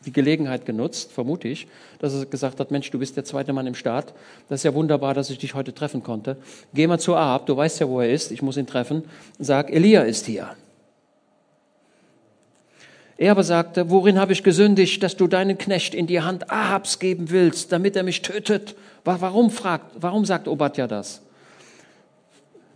die 0.05 0.13
Gelegenheit 0.13 0.65
genutzt, 0.65 1.11
vermute 1.11 1.47
ich, 1.47 1.67
dass 1.99 2.13
er 2.13 2.25
gesagt 2.25 2.59
hat, 2.59 2.71
Mensch, 2.71 2.89
du 2.91 2.99
bist 2.99 3.17
der 3.17 3.25
zweite 3.25 3.51
Mann 3.51 3.67
im 3.67 3.75
Staat. 3.75 4.13
Das 4.47 4.61
ist 4.61 4.63
ja 4.63 4.73
wunderbar, 4.73 5.13
dass 5.13 5.29
ich 5.29 5.37
dich 5.37 5.53
heute 5.53 5.73
treffen 5.73 6.01
konnte. 6.01 6.37
Geh 6.73 6.87
mal 6.87 6.99
zu 6.99 7.15
Ahab, 7.15 7.45
du 7.45 7.57
weißt 7.57 7.81
ja, 7.81 7.89
wo 7.89 7.99
er 7.99 8.11
ist, 8.11 8.31
ich 8.31 8.41
muss 8.41 8.57
ihn 8.57 8.67
treffen. 8.67 9.03
Sag, 9.39 9.69
Elia 9.69 10.03
ist 10.03 10.25
hier. 10.25 10.49
Er 13.17 13.31
aber 13.31 13.43
sagte, 13.43 13.89
worin 13.89 14.19
habe 14.19 14.33
ich 14.33 14.43
gesündigt, 14.43 15.03
dass 15.03 15.15
du 15.15 15.27
deinen 15.27 15.57
Knecht 15.57 15.93
in 15.93 16.07
die 16.07 16.21
Hand 16.21 16.49
Ahabs 16.49 16.99
geben 16.99 17.29
willst, 17.29 17.71
damit 17.71 17.95
er 17.95 18.03
mich 18.03 18.21
tötet? 18.21 18.75
Warum 19.05 19.49
fragt, 19.49 19.91
warum 19.99 20.25
sagt 20.25 20.47
Obadja 20.47 20.87
das? 20.87 21.21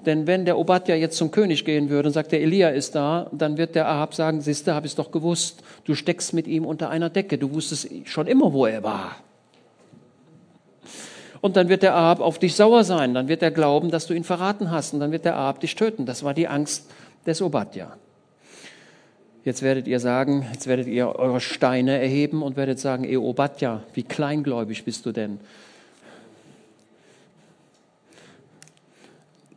Denn 0.05 0.27
wenn 0.27 0.45
der 0.45 0.57
Obadja 0.57 0.95
jetzt 0.95 1.17
zum 1.17 1.31
König 1.31 1.65
gehen 1.65 1.89
würde 1.89 2.07
und 2.07 2.13
sagt, 2.13 2.31
der 2.31 2.41
Elia 2.41 2.69
ist 2.69 2.95
da, 2.95 3.29
dann 3.31 3.57
wird 3.57 3.75
der 3.75 3.87
Ahab 3.87 4.13
sagen, 4.13 4.41
siehste, 4.41 4.73
habe 4.73 4.87
ich 4.87 4.95
doch 4.95 5.11
gewusst. 5.11 5.63
Du 5.85 5.95
steckst 5.95 6.33
mit 6.33 6.47
ihm 6.47 6.65
unter 6.65 6.89
einer 6.89 7.09
Decke. 7.09 7.37
Du 7.37 7.53
wusstest 7.53 7.89
schon 8.05 8.27
immer, 8.27 8.53
wo 8.53 8.65
er 8.65 8.83
war. 8.83 9.15
Und 11.41 11.55
dann 11.55 11.69
wird 11.69 11.83
der 11.83 11.95
Ahab 11.95 12.19
auf 12.19 12.39
dich 12.39 12.55
sauer 12.55 12.83
sein. 12.83 13.13
Dann 13.13 13.27
wird 13.27 13.41
er 13.41 13.51
glauben, 13.51 13.91
dass 13.91 14.07
du 14.07 14.13
ihn 14.13 14.23
verraten 14.23 14.71
hast. 14.71 14.93
Und 14.93 14.99
dann 14.99 15.11
wird 15.11 15.25
der 15.25 15.35
Ahab 15.35 15.59
dich 15.59 15.75
töten. 15.75 16.05
Das 16.05 16.23
war 16.23 16.33
die 16.33 16.47
Angst 16.47 16.89
des 17.25 17.41
Obadja. 17.41 17.97
Jetzt 19.43 19.61
werdet 19.61 19.87
ihr 19.87 19.99
sagen, 19.99 20.45
jetzt 20.51 20.67
werdet 20.67 20.87
ihr 20.87 21.07
eure 21.07 21.39
Steine 21.39 22.01
erheben 22.01 22.43
und 22.43 22.57
werdet 22.57 22.79
sagen, 22.79 23.05
ey 23.05 23.15
Obadja, 23.15 23.81
wie 23.93 24.03
kleingläubig 24.03 24.83
bist 24.83 25.05
du 25.05 25.13
denn? 25.13 25.39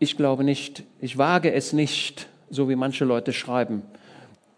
Ich 0.02 0.16
glaube 0.16 0.44
nicht, 0.44 0.82
ich 0.98 1.18
wage 1.18 1.52
es 1.52 1.74
nicht, 1.74 2.26
so 2.48 2.70
wie 2.70 2.74
manche 2.74 3.04
Leute 3.04 3.34
schreiben, 3.34 3.82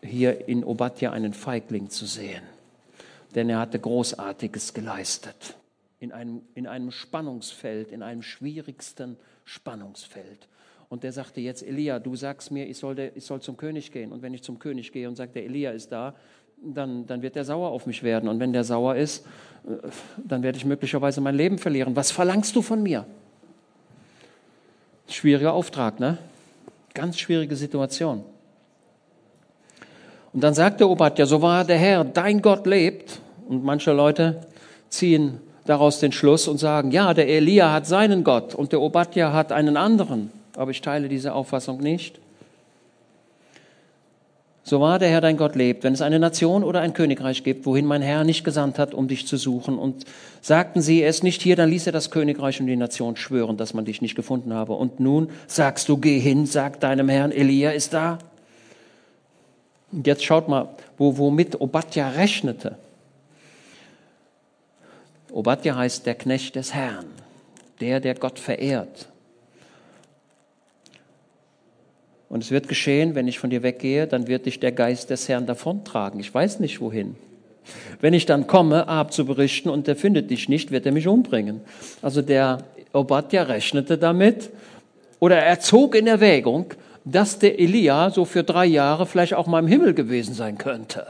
hier 0.00 0.48
in 0.48 0.62
Obadja 0.62 1.10
einen 1.10 1.34
Feigling 1.34 1.90
zu 1.90 2.06
sehen. 2.06 2.44
Denn 3.34 3.50
er 3.50 3.58
hatte 3.58 3.80
Großartiges 3.80 4.72
geleistet. 4.72 5.56
In 5.98 6.12
einem, 6.12 6.42
in 6.54 6.68
einem 6.68 6.92
Spannungsfeld, 6.92 7.90
in 7.90 8.04
einem 8.04 8.22
schwierigsten 8.22 9.16
Spannungsfeld. 9.44 10.46
Und 10.88 11.02
der 11.02 11.10
sagte 11.10 11.40
jetzt, 11.40 11.64
Elia, 11.64 11.98
du 11.98 12.14
sagst 12.14 12.52
mir, 12.52 12.68
ich 12.68 12.78
soll, 12.78 12.94
der, 12.94 13.16
ich 13.16 13.24
soll 13.24 13.40
zum 13.40 13.56
König 13.56 13.90
gehen. 13.90 14.12
Und 14.12 14.22
wenn 14.22 14.34
ich 14.34 14.44
zum 14.44 14.60
König 14.60 14.92
gehe 14.92 15.08
und 15.08 15.16
sage, 15.16 15.32
der 15.32 15.44
Elia 15.44 15.72
ist 15.72 15.90
da, 15.90 16.14
dann, 16.64 17.04
dann 17.08 17.20
wird 17.20 17.34
der 17.34 17.44
sauer 17.44 17.70
auf 17.70 17.86
mich 17.86 18.04
werden. 18.04 18.28
Und 18.28 18.38
wenn 18.38 18.52
der 18.52 18.62
sauer 18.62 18.94
ist, 18.94 19.26
äh, 19.66 19.88
dann 20.24 20.44
werde 20.44 20.56
ich 20.56 20.64
möglicherweise 20.64 21.20
mein 21.20 21.34
Leben 21.34 21.58
verlieren. 21.58 21.96
Was 21.96 22.12
verlangst 22.12 22.54
du 22.54 22.62
von 22.62 22.80
mir? 22.80 23.06
Schwieriger 25.12 25.52
Auftrag, 25.52 26.00
ne? 26.00 26.18
Ganz 26.94 27.18
schwierige 27.18 27.56
Situation. 27.56 28.24
Und 30.32 30.42
dann 30.42 30.54
sagt 30.54 30.80
der 30.80 30.88
Obadja, 30.88 31.26
so 31.26 31.42
wahr 31.42 31.64
der 31.64 31.78
Herr, 31.78 32.04
dein 32.04 32.42
Gott 32.42 32.66
lebt. 32.66 33.20
Und 33.48 33.64
manche 33.64 33.92
Leute 33.92 34.46
ziehen 34.88 35.40
daraus 35.64 36.00
den 36.00 36.12
Schluss 36.12 36.48
und 36.48 36.58
sagen, 36.58 36.90
ja, 36.90 37.14
der 37.14 37.28
Elia 37.28 37.72
hat 37.72 37.86
seinen 37.86 38.24
Gott 38.24 38.54
und 38.54 38.72
der 38.72 38.80
Obadja 38.80 39.32
hat 39.32 39.52
einen 39.52 39.76
anderen 39.76 40.30
aber 40.56 40.70
ich 40.70 40.80
teile 40.80 41.08
diese 41.08 41.34
Auffassung 41.34 41.78
nicht. 41.78 42.20
So 44.72 44.80
wahr 44.80 44.98
der 44.98 45.10
Herr 45.10 45.20
dein 45.20 45.36
Gott 45.36 45.54
lebt, 45.54 45.84
wenn 45.84 45.92
es 45.92 46.00
eine 46.00 46.18
Nation 46.18 46.64
oder 46.64 46.80
ein 46.80 46.94
Königreich 46.94 47.44
gibt, 47.44 47.66
wohin 47.66 47.84
mein 47.84 48.00
Herr 48.00 48.24
nicht 48.24 48.42
gesandt 48.42 48.78
hat, 48.78 48.94
um 48.94 49.06
dich 49.06 49.26
zu 49.26 49.36
suchen, 49.36 49.76
und 49.76 50.06
sagten 50.40 50.80
sie, 50.80 51.02
ist 51.02 51.22
nicht 51.22 51.42
hier, 51.42 51.56
dann 51.56 51.68
ließ 51.68 51.84
er 51.88 51.92
das 51.92 52.10
Königreich 52.10 52.58
und 52.58 52.68
die 52.68 52.76
Nation 52.76 53.16
schwören, 53.16 53.58
dass 53.58 53.74
man 53.74 53.84
dich 53.84 54.00
nicht 54.00 54.14
gefunden 54.14 54.54
habe. 54.54 54.72
Und 54.72 54.98
nun 54.98 55.28
sagst 55.46 55.90
du, 55.90 55.98
geh 55.98 56.18
hin, 56.18 56.46
sag 56.46 56.80
deinem 56.80 57.10
Herrn, 57.10 57.32
Elia 57.32 57.72
ist 57.72 57.92
da. 57.92 58.16
Und 59.92 60.06
jetzt 60.06 60.24
schaut 60.24 60.48
mal, 60.48 60.70
wo, 60.96 61.18
womit 61.18 61.60
Obadja 61.60 62.08
rechnete. 62.08 62.78
Obadja 65.30 65.76
heißt 65.76 66.06
der 66.06 66.14
Knecht 66.14 66.56
des 66.56 66.72
Herrn, 66.72 67.04
der, 67.82 68.00
der 68.00 68.14
Gott 68.14 68.38
verehrt. 68.38 69.11
Und 72.32 72.42
es 72.42 72.50
wird 72.50 72.66
geschehen, 72.66 73.14
wenn 73.14 73.28
ich 73.28 73.38
von 73.38 73.50
dir 73.50 73.62
weggehe, 73.62 74.06
dann 74.06 74.26
wird 74.26 74.46
dich 74.46 74.58
der 74.58 74.72
Geist 74.72 75.10
des 75.10 75.28
Herrn 75.28 75.44
davontragen. 75.44 76.18
Ich 76.18 76.32
weiß 76.32 76.60
nicht 76.60 76.80
wohin. 76.80 77.14
Wenn 78.00 78.14
ich 78.14 78.24
dann 78.24 78.46
komme, 78.46 78.88
Ab 78.88 79.12
zu 79.12 79.26
berichten 79.26 79.68
und 79.68 79.86
der 79.86 79.96
findet 79.96 80.30
dich 80.30 80.48
nicht, 80.48 80.70
wird 80.70 80.86
er 80.86 80.92
mich 80.92 81.06
umbringen. 81.06 81.60
Also 82.00 82.22
der 82.22 82.64
Obadja 82.94 83.42
rechnete 83.42 83.98
damit 83.98 84.48
oder 85.20 85.36
er 85.36 85.60
zog 85.60 85.94
in 85.94 86.06
Erwägung, 86.06 86.72
dass 87.04 87.38
der 87.38 87.60
Elia 87.60 88.08
so 88.08 88.24
für 88.24 88.44
drei 88.44 88.64
Jahre 88.64 89.04
vielleicht 89.04 89.34
auch 89.34 89.46
mal 89.46 89.58
im 89.58 89.66
Himmel 89.66 89.92
gewesen 89.92 90.32
sein 90.32 90.56
könnte. 90.56 91.06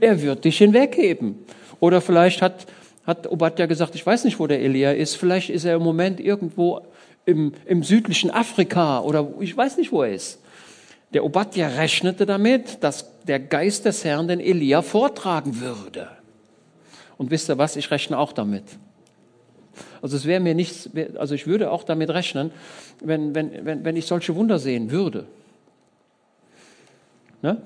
Er 0.00 0.20
wird 0.20 0.44
dich 0.44 0.58
hinwegheben. 0.58 1.38
Oder 1.80 2.02
vielleicht 2.02 2.42
hat, 2.42 2.66
hat 3.06 3.26
Obadja 3.26 3.64
gesagt, 3.64 3.94
ich 3.94 4.04
weiß 4.04 4.24
nicht, 4.24 4.38
wo 4.38 4.46
der 4.46 4.60
Elia 4.60 4.92
ist, 4.92 5.14
vielleicht 5.14 5.48
ist 5.48 5.64
er 5.64 5.76
im 5.76 5.82
Moment 5.82 6.20
irgendwo 6.20 6.82
im, 7.26 7.52
im 7.66 7.82
südlichen 7.82 8.30
Afrika 8.30 9.00
oder 9.00 9.28
ich 9.40 9.56
weiß 9.56 9.76
nicht, 9.76 9.92
wo 9.92 10.02
er 10.02 10.12
ist. 10.12 10.40
Der 11.12 11.24
Obadja 11.24 11.68
rechnete 11.68 12.24
damit, 12.26 12.82
dass 12.82 13.06
der 13.24 13.40
Geist 13.40 13.84
des 13.84 14.04
Herrn 14.04 14.28
den 14.28 14.40
Elia 14.40 14.82
vortragen 14.82 15.60
würde. 15.60 16.08
Und 17.18 17.30
wisst 17.30 17.50
ihr 17.50 17.58
was? 17.58 17.76
Ich 17.76 17.90
rechne 17.90 18.16
auch 18.18 18.32
damit. 18.32 18.64
Also 20.02 20.16
es 20.16 20.24
wäre 20.24 20.40
mir 20.40 20.54
nichts, 20.54 20.88
also 21.16 21.34
ich 21.34 21.46
würde 21.46 21.70
auch 21.70 21.84
damit 21.84 22.10
rechnen, 22.10 22.50
wenn, 23.00 23.34
wenn, 23.34 23.64
wenn, 23.64 23.84
wenn 23.84 23.96
ich 23.96 24.06
solche 24.06 24.34
Wunder 24.34 24.58
sehen 24.58 24.90
würde. 24.90 25.26
Ne? 27.42 27.60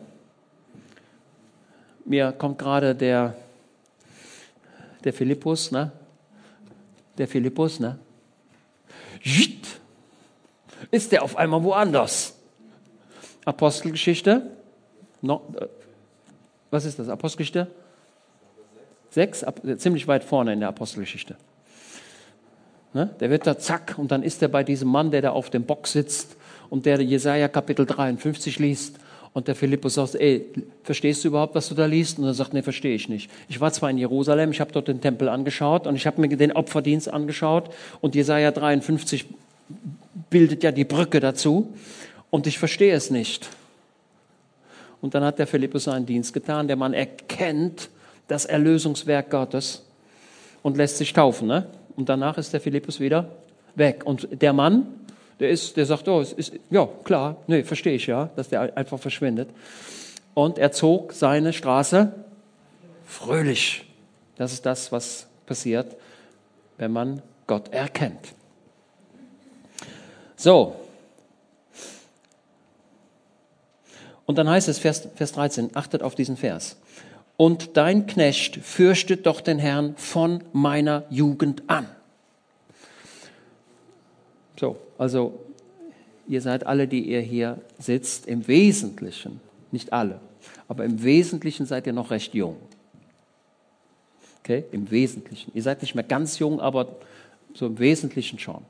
Mir 2.05 2.33
kommt 2.33 2.59
gerade 2.59 2.95
der, 2.95 3.35
der 5.05 5.13
Philippus, 5.13 5.71
ne? 5.71 5.93
Der 7.17 7.29
Philippus, 7.29 7.79
ne? 7.81 7.99
Ist 10.91 11.13
der 11.13 11.23
auf 11.23 11.37
einmal 11.37 11.63
woanders. 11.63 12.35
Apostelgeschichte, 13.45 14.51
no, 15.21 15.43
äh, 15.59 15.67
was 16.71 16.85
ist 16.85 16.99
das? 16.99 17.09
Apostelgeschichte? 17.09 17.71
Sechs, 19.11 19.45
ziemlich 19.77 20.09
weit 20.09 20.25
vorne 20.25 20.53
in 20.53 20.61
der 20.61 20.71
Apostelgeschichte. 20.71 21.37
Ne? 22.95 23.15
Der 23.21 23.31
wird 23.31 23.47
da 23.47 23.59
zack 23.59 23.95
und 23.97 24.11
dann 24.11 24.23
ist 24.23 24.43
er 24.43 24.49
bei 24.49 24.65
diesem 24.65 24.89
Mann, 24.89 25.11
der 25.11 25.23
da 25.23 25.31
auf 25.31 25.51
dem 25.51 25.65
Bock 25.65 25.87
sitzt 25.87 26.37
und 26.71 26.87
der 26.87 27.01
Jesaja 27.01 27.49
Kapitel 27.49 27.87
53 27.87 28.59
liest. 28.59 28.99
Und 29.35 29.49
der 29.49 29.57
Philippus 29.57 29.95
sagt, 29.95 30.15
ey, 30.15 30.47
verstehst 30.85 31.25
du 31.25 31.29
überhaupt, 31.29 31.57
was 31.57 31.69
du 31.69 31.75
da 31.75 31.87
liest? 31.87 32.21
Und 32.21 32.25
er 32.25 32.35
sagt, 32.35 32.55
nee, 32.55 32.63
verstehe 32.63 32.95
ich 32.95 33.09
nicht. 33.09 33.29
Ich 33.49 33.61
war 33.61 33.73
zwar 33.73 33.91
in 33.91 33.99
Jerusalem, 33.99 34.53
ich 34.53 34.61
habe 34.61 34.71
dort 34.73 34.87
den 34.87 35.01
Tempel 35.01 35.29
angeschaut 35.29 35.89
und 35.89 35.97
ich 35.97 36.07
habe 36.07 36.21
mir 36.21 36.29
den 36.29 36.53
Opferdienst 36.53 37.13
angeschaut 37.13 37.69
und 38.01 38.15
Jesaja 38.15 38.53
53 38.53 39.27
bildet 40.31 40.63
ja 40.63 40.71
die 40.71 40.85
Brücke 40.85 41.19
dazu 41.19 41.75
und 42.31 42.47
ich 42.47 42.61
verstehe 42.61 42.95
es 42.95 43.11
nicht. 43.11 43.51
Und 45.01 45.15
dann 45.15 45.25
hat 45.25 45.41
der 45.41 45.49
Philippus 45.49 45.85
seinen 45.85 46.07
Dienst 46.07 46.33
getan. 46.33 46.69
Der 46.69 46.77
Mann 46.77 46.95
erkennt 46.95 47.91
das 48.29 48.45
Erlösungswerk 48.45 49.31
Gottes 49.31 49.85
und 50.63 50.77
lässt 50.77 50.97
sich 50.97 51.13
taufen. 51.13 51.49
Ne? 51.49 51.67
Und 51.97 52.09
danach 52.09 52.39
ist 52.39 52.53
der 52.53 52.61
Philippus 52.61 53.01
wieder 53.01 53.29
weg. 53.75 54.03
Und 54.07 54.29
der 54.41 54.53
Mann 54.53 54.87
der, 55.41 55.51
ist, 55.51 55.77
der 55.77 55.87
sagt, 55.87 56.09
oh, 56.09 56.21
es 56.21 56.33
ist, 56.33 56.53
ja, 56.71 56.89
klar, 57.05 57.37
nee, 57.47 57.63
verstehe 57.65 57.95
ich 57.95 58.07
ja, 58.07 58.31
dass 58.37 58.49
der 58.49 58.77
einfach 58.77 58.99
verschwindet. 58.99 59.49
Und 60.35 60.59
er 60.59 60.73
zog 60.73 61.13
seine 61.13 61.53
Straße 61.53 62.13
fröhlich. 63.07 63.87
Das 64.37 64.53
ist 64.53 64.67
das, 64.67 64.91
was 64.93 65.27
passiert, 65.47 65.97
wenn 66.79 66.93
man 66.93 67.23
Gott 67.47 67.73
erkennt. 67.73 68.35
So. 70.37 70.77
Und 74.27 74.39
dann 74.39 74.49
heißt 74.49 74.69
es, 74.69 74.79
Vers, 74.79 75.09
Vers 75.15 75.33
13, 75.33 75.71
achtet 75.75 76.03
auf 76.03 76.15
diesen 76.15 76.37
Vers. 76.37 76.77
Und 77.37 77.77
dein 77.77 78.07
Knecht 78.07 78.57
fürchtet 78.57 79.27
doch 79.27 79.41
den 79.41 79.59
Herrn 79.59 79.97
von 79.97 80.43
meiner 80.53 81.05
Jugend 81.11 81.63
an. 81.69 81.89
So, 84.59 84.77
also 85.05 85.39
ihr 86.27 86.41
seid 86.41 86.65
alle, 86.67 86.89
die 86.89 87.11
ihr 87.11 87.21
hier 87.21 87.59
sitzt, 87.79 88.27
im 88.27 88.49
Wesentlichen, 88.49 89.39
nicht 89.71 89.93
alle, 89.93 90.19
aber 90.67 90.87
im 90.87 91.03
Wesentlichen 91.03 91.67
seid 91.67 91.87
ihr 91.87 91.93
noch 91.93 92.11
recht 92.11 92.33
jung. 92.33 92.57
Okay, 94.39 94.65
im 94.73 94.91
Wesentlichen. 94.91 95.53
Ihr 95.55 95.63
seid 95.63 95.83
nicht 95.83 95.95
mehr 95.95 96.05
ganz 96.05 96.39
jung, 96.39 96.59
aber 96.59 96.97
so 97.53 97.67
im 97.67 97.79
Wesentlichen 97.79 98.39
schon. 98.39 98.63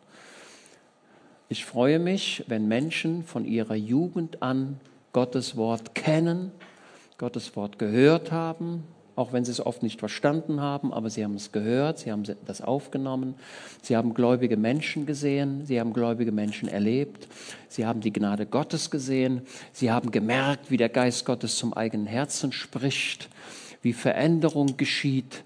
Ich 1.48 1.64
freue 1.64 2.00
mich, 2.00 2.42
wenn 2.48 2.66
Menschen 2.66 3.22
von 3.22 3.44
ihrer 3.44 3.76
Jugend 3.76 4.42
an 4.42 4.80
Gottes 5.12 5.56
Wort 5.56 5.94
kennen, 5.94 6.50
Gottes 7.16 7.54
Wort 7.54 7.78
gehört 7.78 8.32
haben, 8.32 8.82
auch 9.16 9.32
wenn 9.32 9.44
sie 9.44 9.52
es 9.52 9.64
oft 9.64 9.82
nicht 9.82 10.00
verstanden 10.00 10.60
haben, 10.60 10.92
aber 10.92 11.10
sie 11.10 11.24
haben 11.24 11.34
es 11.34 11.52
gehört, 11.52 12.00
sie 12.00 12.10
haben 12.10 12.24
das 12.46 12.60
aufgenommen, 12.60 13.34
sie 13.82 13.96
haben 13.96 14.14
gläubige 14.14 14.56
Menschen 14.56 15.06
gesehen, 15.06 15.64
sie 15.66 15.78
haben 15.78 15.92
gläubige 15.92 16.32
Menschen 16.32 16.68
erlebt, 16.68 17.28
sie 17.68 17.86
haben 17.86 18.00
die 18.00 18.12
Gnade 18.12 18.46
Gottes 18.46 18.90
gesehen, 18.90 19.42
sie 19.72 19.90
haben 19.90 20.10
gemerkt, 20.10 20.70
wie 20.70 20.76
der 20.76 20.88
Geist 20.88 21.24
Gottes 21.24 21.56
zum 21.56 21.72
eigenen 21.72 22.06
Herzen 22.06 22.52
spricht, 22.52 23.28
wie 23.82 23.92
Veränderung 23.92 24.76
geschieht. 24.76 25.44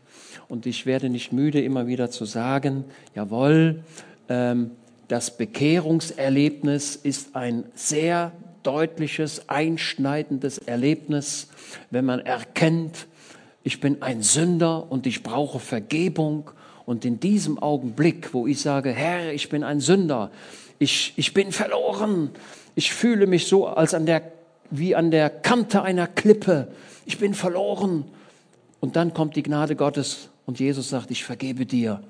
Und 0.49 0.65
ich 0.65 0.87
werde 0.87 1.11
nicht 1.11 1.33
müde, 1.33 1.61
immer 1.61 1.87
wieder 1.87 2.11
zu 2.11 2.25
sagen, 2.25 2.85
jawohl, 3.15 3.83
ähm, 4.31 4.71
das 5.09 5.37
Bekehrungserlebnis 5.37 6.97
ist 6.97 7.35
ein 7.35 7.65
sehr 7.75 8.33
deutliches, 8.63 9.49
einschneidendes 9.49 10.59
Erlebnis, 10.59 11.49
wenn 11.91 12.05
man 12.05 12.21
erkennt, 12.21 13.07
ich 13.63 13.81
bin 13.81 14.03
ein 14.03 14.23
Sünder 14.23 14.91
und 14.91 15.07
ich 15.07 15.23
brauche 15.23 15.59
Vergebung. 15.59 16.51
Und 16.87 17.05
in 17.05 17.21
diesem 17.21 17.59
Augenblick, 17.59 18.33
wo 18.33 18.47
ich 18.47 18.61
sage, 18.61 18.91
Herr, 18.91 19.33
ich 19.33 19.49
bin 19.49 19.63
ein 19.63 19.81
Sünder, 19.81 20.31
ich, 20.79 21.13
ich 21.17 21.35
bin 21.35 21.53
verloren, 21.53 22.31
ich 22.75 22.93
fühle 22.93 23.27
mich 23.27 23.47
so 23.47 23.67
als 23.67 23.93
an 23.95 24.07
der, 24.07 24.33
wie 24.71 24.95
an 24.95 25.11
der 25.11 25.29
Kante 25.29 25.83
einer 25.83 26.07
Klippe, 26.07 26.69
ich 27.05 27.19
bin 27.19 27.35
verloren. 27.35 28.05
Und 28.81 28.97
dann 28.97 29.13
kommt 29.13 29.37
die 29.37 29.43
Gnade 29.43 29.77
Gottes 29.77 30.29
und 30.47 30.61
Jesus 30.61 30.89
sagt, 30.89 31.11
ich 31.11 31.25
vergebe 31.25 31.67
dir. 31.67 32.01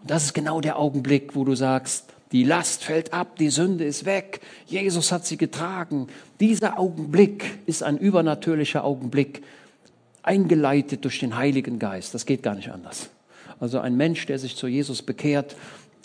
Und 0.00 0.10
das 0.10 0.24
ist 0.24 0.34
genau 0.34 0.60
der 0.60 0.78
Augenblick, 0.78 1.34
wo 1.34 1.44
du 1.44 1.54
sagst, 1.54 2.04
die 2.32 2.44
Last 2.44 2.84
fällt 2.84 3.12
ab, 3.12 3.36
die 3.36 3.50
Sünde 3.50 3.84
ist 3.84 4.04
weg, 4.04 4.40
Jesus 4.66 5.10
hat 5.10 5.26
sie 5.26 5.36
getragen. 5.36 6.06
Dieser 6.38 6.78
Augenblick 6.78 7.58
ist 7.66 7.82
ein 7.82 7.98
übernatürlicher 7.98 8.84
Augenblick, 8.84 9.42
eingeleitet 10.22 11.04
durch 11.04 11.20
den 11.20 11.36
Heiligen 11.36 11.78
Geist. 11.78 12.14
Das 12.14 12.26
geht 12.26 12.42
gar 12.42 12.54
nicht 12.54 12.70
anders. 12.70 13.10
Also 13.58 13.78
ein 13.80 13.96
Mensch, 13.96 14.26
der 14.26 14.38
sich 14.38 14.56
zu 14.56 14.66
Jesus 14.66 15.02
bekehrt, 15.02 15.56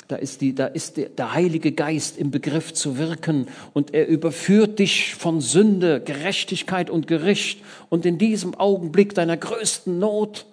da 0.08 0.18
ist, 0.18 0.42
die, 0.42 0.54
da 0.54 0.68
ist 0.68 0.98
der, 0.98 1.10
der 1.10 1.34
Heilige 1.34 1.72
Geist 1.72 2.18
im 2.18 2.30
Begriff 2.30 2.74
zu 2.74 2.98
wirken 2.98 3.48
und 3.74 3.94
er 3.94 4.08
überführt 4.08 4.78
dich 4.78 5.16
von 5.16 5.42
Sünde, 5.42 6.00
Gerechtigkeit 6.00 6.92
und 6.92 7.08
Gericht. 7.08 7.64
Und 7.90 8.06
in 8.06 8.20
diesem 8.20 8.54
Augenblick 8.54 9.16
deiner 9.16 9.36
größten 9.36 9.98
Not 9.98 10.46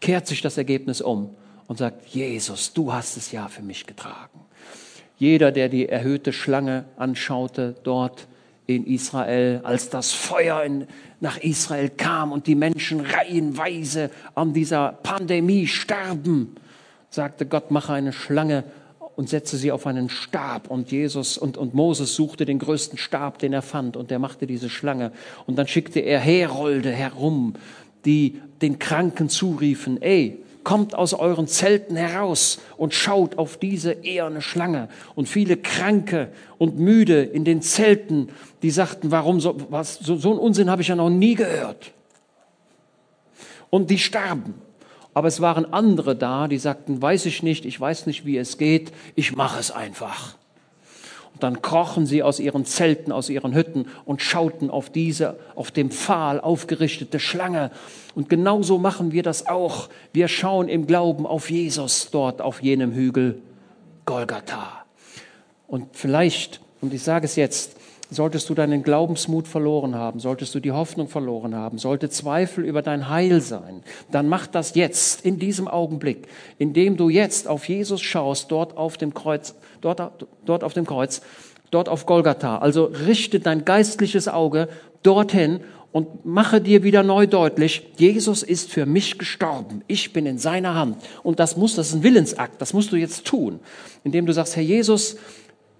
kehrt 0.00 0.26
sich 0.26 0.40
das 0.40 0.56
Ergebnis 0.56 1.02
um 1.02 1.34
und 1.66 1.76
sagt, 1.76 2.06
Jesus, 2.06 2.72
du 2.72 2.92
hast 2.92 3.18
es 3.18 3.30
ja 3.32 3.48
für 3.48 3.62
mich 3.62 3.86
getragen. 3.86 4.40
Jeder, 5.18 5.52
der 5.52 5.68
die 5.68 5.86
erhöhte 5.86 6.32
Schlange 6.32 6.86
anschaute 6.96 7.74
dort, 7.82 8.26
in 8.76 8.86
Israel, 8.86 9.60
als 9.62 9.90
das 9.90 10.12
Feuer 10.12 10.62
in, 10.62 10.86
nach 11.20 11.38
Israel 11.38 11.90
kam 11.90 12.32
und 12.32 12.46
die 12.46 12.54
Menschen 12.54 13.00
reihenweise 13.00 14.10
an 14.34 14.52
dieser 14.52 14.92
Pandemie 15.02 15.66
starben, 15.66 16.54
sagte 17.10 17.46
Gott, 17.46 17.70
mache 17.70 17.92
eine 17.92 18.12
Schlange 18.12 18.64
und 19.16 19.28
setze 19.28 19.56
sie 19.56 19.72
auf 19.72 19.86
einen 19.86 20.08
Stab. 20.08 20.70
Und 20.70 20.90
Jesus 20.90 21.36
und, 21.36 21.58
und 21.58 21.74
Moses 21.74 22.14
suchte 22.14 22.46
den 22.46 22.58
größten 22.58 22.98
Stab, 22.98 23.38
den 23.38 23.52
er 23.52 23.62
fand, 23.62 23.96
und 23.96 24.10
er 24.10 24.18
machte 24.18 24.46
diese 24.46 24.70
Schlange. 24.70 25.12
Und 25.46 25.56
dann 25.56 25.66
schickte 25.66 26.00
er 26.00 26.20
Herolde 26.20 26.90
herum, 26.90 27.54
die 28.04 28.40
den 28.62 28.78
Kranken 28.78 29.28
zuriefen, 29.28 30.00
ey, 30.00 30.38
kommt 30.64 30.94
aus 30.94 31.14
euren 31.14 31.46
Zelten 31.46 31.96
heraus 31.96 32.60
und 32.76 32.94
schaut 32.94 33.38
auf 33.38 33.56
diese 33.56 33.92
eherne 33.92 34.42
Schlange. 34.42 34.88
Und 35.14 35.28
viele 35.28 35.56
Kranke 35.56 36.32
und 36.58 36.78
Müde 36.78 37.22
in 37.22 37.44
den 37.44 37.62
Zelten, 37.62 38.28
die 38.62 38.70
sagten, 38.70 39.10
warum 39.10 39.40
so, 39.40 39.56
was, 39.70 39.98
so, 39.98 40.16
so 40.16 40.30
einen 40.30 40.38
Unsinn 40.38 40.70
habe 40.70 40.82
ich 40.82 40.88
ja 40.88 40.96
noch 40.96 41.10
nie 41.10 41.34
gehört. 41.34 41.92
Und 43.70 43.90
die 43.90 43.98
starben. 43.98 44.54
Aber 45.14 45.28
es 45.28 45.40
waren 45.40 45.72
andere 45.72 46.14
da, 46.14 46.48
die 46.48 46.58
sagten, 46.58 47.00
weiß 47.02 47.26
ich 47.26 47.42
nicht, 47.42 47.64
ich 47.64 47.80
weiß 47.80 48.06
nicht, 48.06 48.24
wie 48.24 48.36
es 48.36 48.58
geht, 48.58 48.92
ich 49.16 49.34
mache 49.34 49.58
es 49.58 49.70
einfach. 49.70 50.36
Und 51.40 51.44
dann 51.44 51.62
krochen 51.62 52.04
sie 52.04 52.22
aus 52.22 52.38
ihren 52.38 52.66
Zelten, 52.66 53.12
aus 53.12 53.30
ihren 53.30 53.54
Hütten 53.54 53.86
und 54.04 54.20
schauten 54.20 54.68
auf 54.68 54.90
diese, 54.90 55.38
auf 55.54 55.70
dem 55.70 55.90
Pfahl 55.90 56.38
aufgerichtete 56.38 57.18
Schlange. 57.18 57.70
Und 58.14 58.28
genauso 58.28 58.76
machen 58.76 59.10
wir 59.10 59.22
das 59.22 59.46
auch. 59.46 59.88
Wir 60.12 60.28
schauen 60.28 60.68
im 60.68 60.86
Glauben 60.86 61.24
auf 61.24 61.50
Jesus 61.50 62.10
dort 62.10 62.42
auf 62.42 62.62
jenem 62.62 62.92
Hügel 62.92 63.40
Golgatha. 64.04 64.84
Und 65.66 65.86
vielleicht, 65.92 66.60
und 66.82 66.92
ich 66.92 67.02
sage 67.02 67.24
es 67.24 67.36
jetzt, 67.36 67.74
solltest 68.10 68.48
du 68.50 68.54
deinen 68.54 68.82
Glaubensmut 68.82 69.48
verloren 69.48 69.94
haben, 69.94 70.20
solltest 70.20 70.54
du 70.54 70.60
die 70.60 70.72
Hoffnung 70.72 71.08
verloren 71.08 71.54
haben, 71.54 71.78
sollte 71.78 72.10
Zweifel 72.10 72.64
über 72.64 72.82
dein 72.82 73.08
Heil 73.08 73.40
sein, 73.40 73.82
dann 74.10 74.28
mach 74.28 74.46
das 74.46 74.74
jetzt, 74.74 75.24
in 75.24 75.38
diesem 75.38 75.68
Augenblick, 75.68 76.28
indem 76.58 76.96
du 76.96 77.08
jetzt 77.08 77.48
auf 77.48 77.68
Jesus 77.68 78.00
schaust, 78.02 78.50
dort 78.50 78.76
auf 78.76 78.96
dem 78.96 79.14
Kreuz, 79.14 79.54
dort, 79.80 80.26
dort 80.44 80.64
auf 80.64 80.74
dem 80.74 80.86
Kreuz, 80.86 81.22
dort 81.70 81.88
auf 81.88 82.06
Golgatha. 82.06 82.58
Also 82.58 82.84
richte 82.84 83.40
dein 83.40 83.64
geistliches 83.64 84.28
Auge 84.28 84.68
dorthin 85.02 85.60
und 85.92 86.24
mache 86.24 86.60
dir 86.60 86.82
wieder 86.82 87.02
neu 87.02 87.26
deutlich, 87.26 87.88
Jesus 87.96 88.42
ist 88.42 88.70
für 88.70 88.86
mich 88.86 89.18
gestorben. 89.18 89.82
Ich 89.88 90.12
bin 90.12 90.24
in 90.26 90.38
seiner 90.38 90.74
Hand. 90.74 90.98
Und 91.22 91.40
das 91.40 91.56
muss, 91.56 91.74
das 91.74 91.88
ist 91.88 91.94
ein 91.94 92.02
Willensakt. 92.02 92.60
Das 92.60 92.72
musst 92.72 92.92
du 92.92 92.96
jetzt 92.96 93.24
tun, 93.24 93.58
indem 94.04 94.26
du 94.26 94.32
sagst, 94.32 94.54
Herr 94.54 94.62
Jesus, 94.62 95.16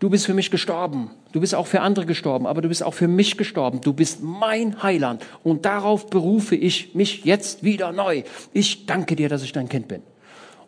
Du 0.01 0.09
bist 0.09 0.25
für 0.25 0.33
mich 0.33 0.51
gestorben. 0.51 1.11
Du 1.33 1.41
bist 1.41 1.55
auch 1.55 1.67
für 1.67 1.83
andere 1.83 2.07
gestorben, 2.07 2.47
aber 2.47 2.63
du 2.63 2.69
bist 2.69 2.83
auch 2.83 2.95
für 2.95 3.07
mich 3.07 3.37
gestorben. 3.37 3.83
Du 3.83 3.93
bist 3.93 4.23
mein 4.23 4.83
Heiland. 4.83 5.23
Und 5.45 5.67
darauf 5.67 6.09
berufe 6.09 6.57
ich 6.57 6.95
mich 6.95 7.25
jetzt 7.27 7.63
wieder 7.63 7.93
neu. 7.93 8.23
Ich 8.55 8.87
danke 8.87 9.15
dir, 9.15 9.29
dass 9.29 9.43
ich 9.43 9.53
dein 9.53 9.69
Kind 9.69 9.89
bin. 9.89 10.03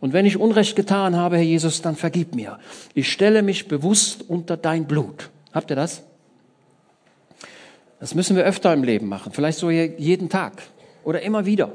Und 0.00 0.12
wenn 0.12 0.26
ich 0.26 0.36
Unrecht 0.36 0.76
getan 0.76 1.16
habe, 1.16 1.36
Herr 1.36 1.44
Jesus, 1.44 1.80
dann 1.80 1.96
vergib 1.96 2.34
mir. 2.34 2.58
Ich 2.92 3.10
stelle 3.10 3.42
mich 3.42 3.68
bewusst 3.68 4.28
unter 4.28 4.58
dein 4.58 4.86
Blut. 4.86 5.30
Habt 5.52 5.70
ihr 5.70 5.76
das? 5.76 6.02
Das 8.00 8.14
müssen 8.14 8.36
wir 8.36 8.44
öfter 8.44 8.74
im 8.74 8.84
Leben 8.84 9.08
machen. 9.08 9.32
Vielleicht 9.32 9.58
so 9.58 9.70
jeden 9.70 10.28
Tag 10.28 10.62
oder 11.04 11.22
immer 11.22 11.46
wieder. 11.46 11.72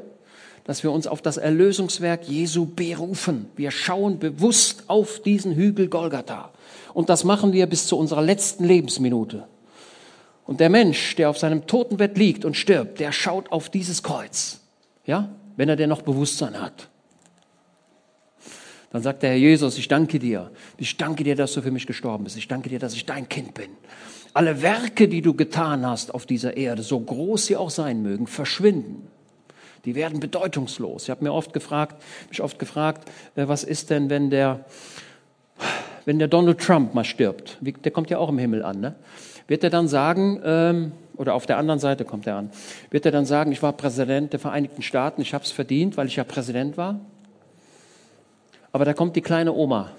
Dass 0.65 0.83
wir 0.83 0.91
uns 0.91 1.07
auf 1.07 1.23
das 1.23 1.37
Erlösungswerk 1.37 2.27
Jesu 2.27 2.65
berufen. 2.65 3.47
Wir 3.55 3.71
schauen 3.71 4.19
bewusst 4.19 4.83
auf 4.87 5.21
diesen 5.23 5.55
Hügel 5.55 5.87
Golgatha. 5.87 6.51
Und 6.97 7.09
das 7.09 7.23
machen 7.23 7.53
wir 7.53 7.67
bis 7.67 7.85
zu 7.85 7.95
unserer 7.95 8.23
letzten 8.23 8.63
Lebensminute. 8.63 9.47
Und 10.47 10.59
der 10.59 10.69
Mensch, 10.69 11.15
der 11.15 11.29
auf 11.29 11.37
seinem 11.37 11.67
Totenbett 11.67 12.17
liegt 12.17 12.43
und 12.43 12.57
stirbt, 12.57 12.99
der 12.99 13.11
schaut 13.11 13.51
auf 13.51 13.69
dieses 13.69 14.01
Kreuz. 14.01 14.61
Ja? 15.05 15.29
Wenn 15.57 15.69
er 15.69 15.75
denn 15.75 15.89
noch 15.89 16.01
Bewusstsein 16.01 16.59
hat. 16.59 16.89
Dann 18.89 19.03
sagt 19.03 19.21
der 19.21 19.29
Herr 19.29 19.37
Jesus, 19.37 19.77
ich 19.77 19.87
danke 19.87 20.17
dir. 20.17 20.49
Ich 20.77 20.97
danke 20.97 21.23
dir, 21.23 21.35
dass 21.35 21.53
du 21.53 21.61
für 21.61 21.69
mich 21.69 21.85
gestorben 21.85 22.23
bist. 22.23 22.35
Ich 22.35 22.47
danke 22.47 22.67
dir, 22.67 22.79
dass 22.79 22.95
ich 22.95 23.05
dein 23.05 23.29
Kind 23.29 23.53
bin. 23.53 23.69
Alle 24.33 24.63
Werke, 24.63 25.07
die 25.07 25.21
du 25.21 25.35
getan 25.35 25.85
hast 25.85 26.15
auf 26.15 26.25
dieser 26.25 26.57
Erde, 26.57 26.81
so 26.81 26.99
groß 26.99 27.45
sie 27.45 27.57
auch 27.57 27.69
sein 27.69 28.01
mögen, 28.01 28.25
verschwinden. 28.25 29.07
Die 29.85 29.93
werden 29.93 30.19
bedeutungslos. 30.19 31.03
Ich 31.03 31.09
habe 31.11 31.23
mir 31.23 31.31
oft 31.31 31.53
gefragt, 31.53 32.01
mich 32.29 32.41
oft 32.41 32.57
gefragt, 32.57 33.07
äh, 33.35 33.47
was 33.47 33.63
ist 33.63 33.91
denn, 33.91 34.09
wenn 34.09 34.31
der, 34.31 34.65
wenn 36.07 36.19
der 36.19 36.29
Donald 36.29 36.61
Trump 36.61 36.93
mal 36.93 37.03
stirbt, 37.03 37.57
der 37.59 37.91
kommt 37.91 38.09
ja 38.09 38.17
auch 38.17 38.29
im 38.29 38.37
Himmel 38.37 38.63
an, 38.63 38.79
ne? 38.79 38.95
wird 39.47 39.65
er 39.65 39.69
dann 39.69 39.89
sagen, 39.89 40.39
ähm, 40.41 40.93
oder 41.17 41.33
auf 41.33 41.45
der 41.45 41.57
anderen 41.57 41.81
Seite 41.81 42.05
kommt 42.05 42.25
er 42.27 42.37
an, 42.37 42.49
wird 42.91 43.05
er 43.05 43.11
dann 43.11 43.25
sagen, 43.25 43.51
ich 43.51 43.61
war 43.61 43.73
Präsident 43.73 44.31
der 44.31 44.39
Vereinigten 44.39 44.81
Staaten, 44.81 45.21
ich 45.21 45.33
habe 45.33 45.43
es 45.43 45.51
verdient, 45.51 45.97
weil 45.97 46.07
ich 46.07 46.15
ja 46.15 46.23
Präsident 46.23 46.77
war? 46.77 47.01
Aber 48.71 48.85
da 48.85 48.93
kommt 48.93 49.17
die 49.17 49.21
kleine 49.21 49.51
Oma, 49.51 49.91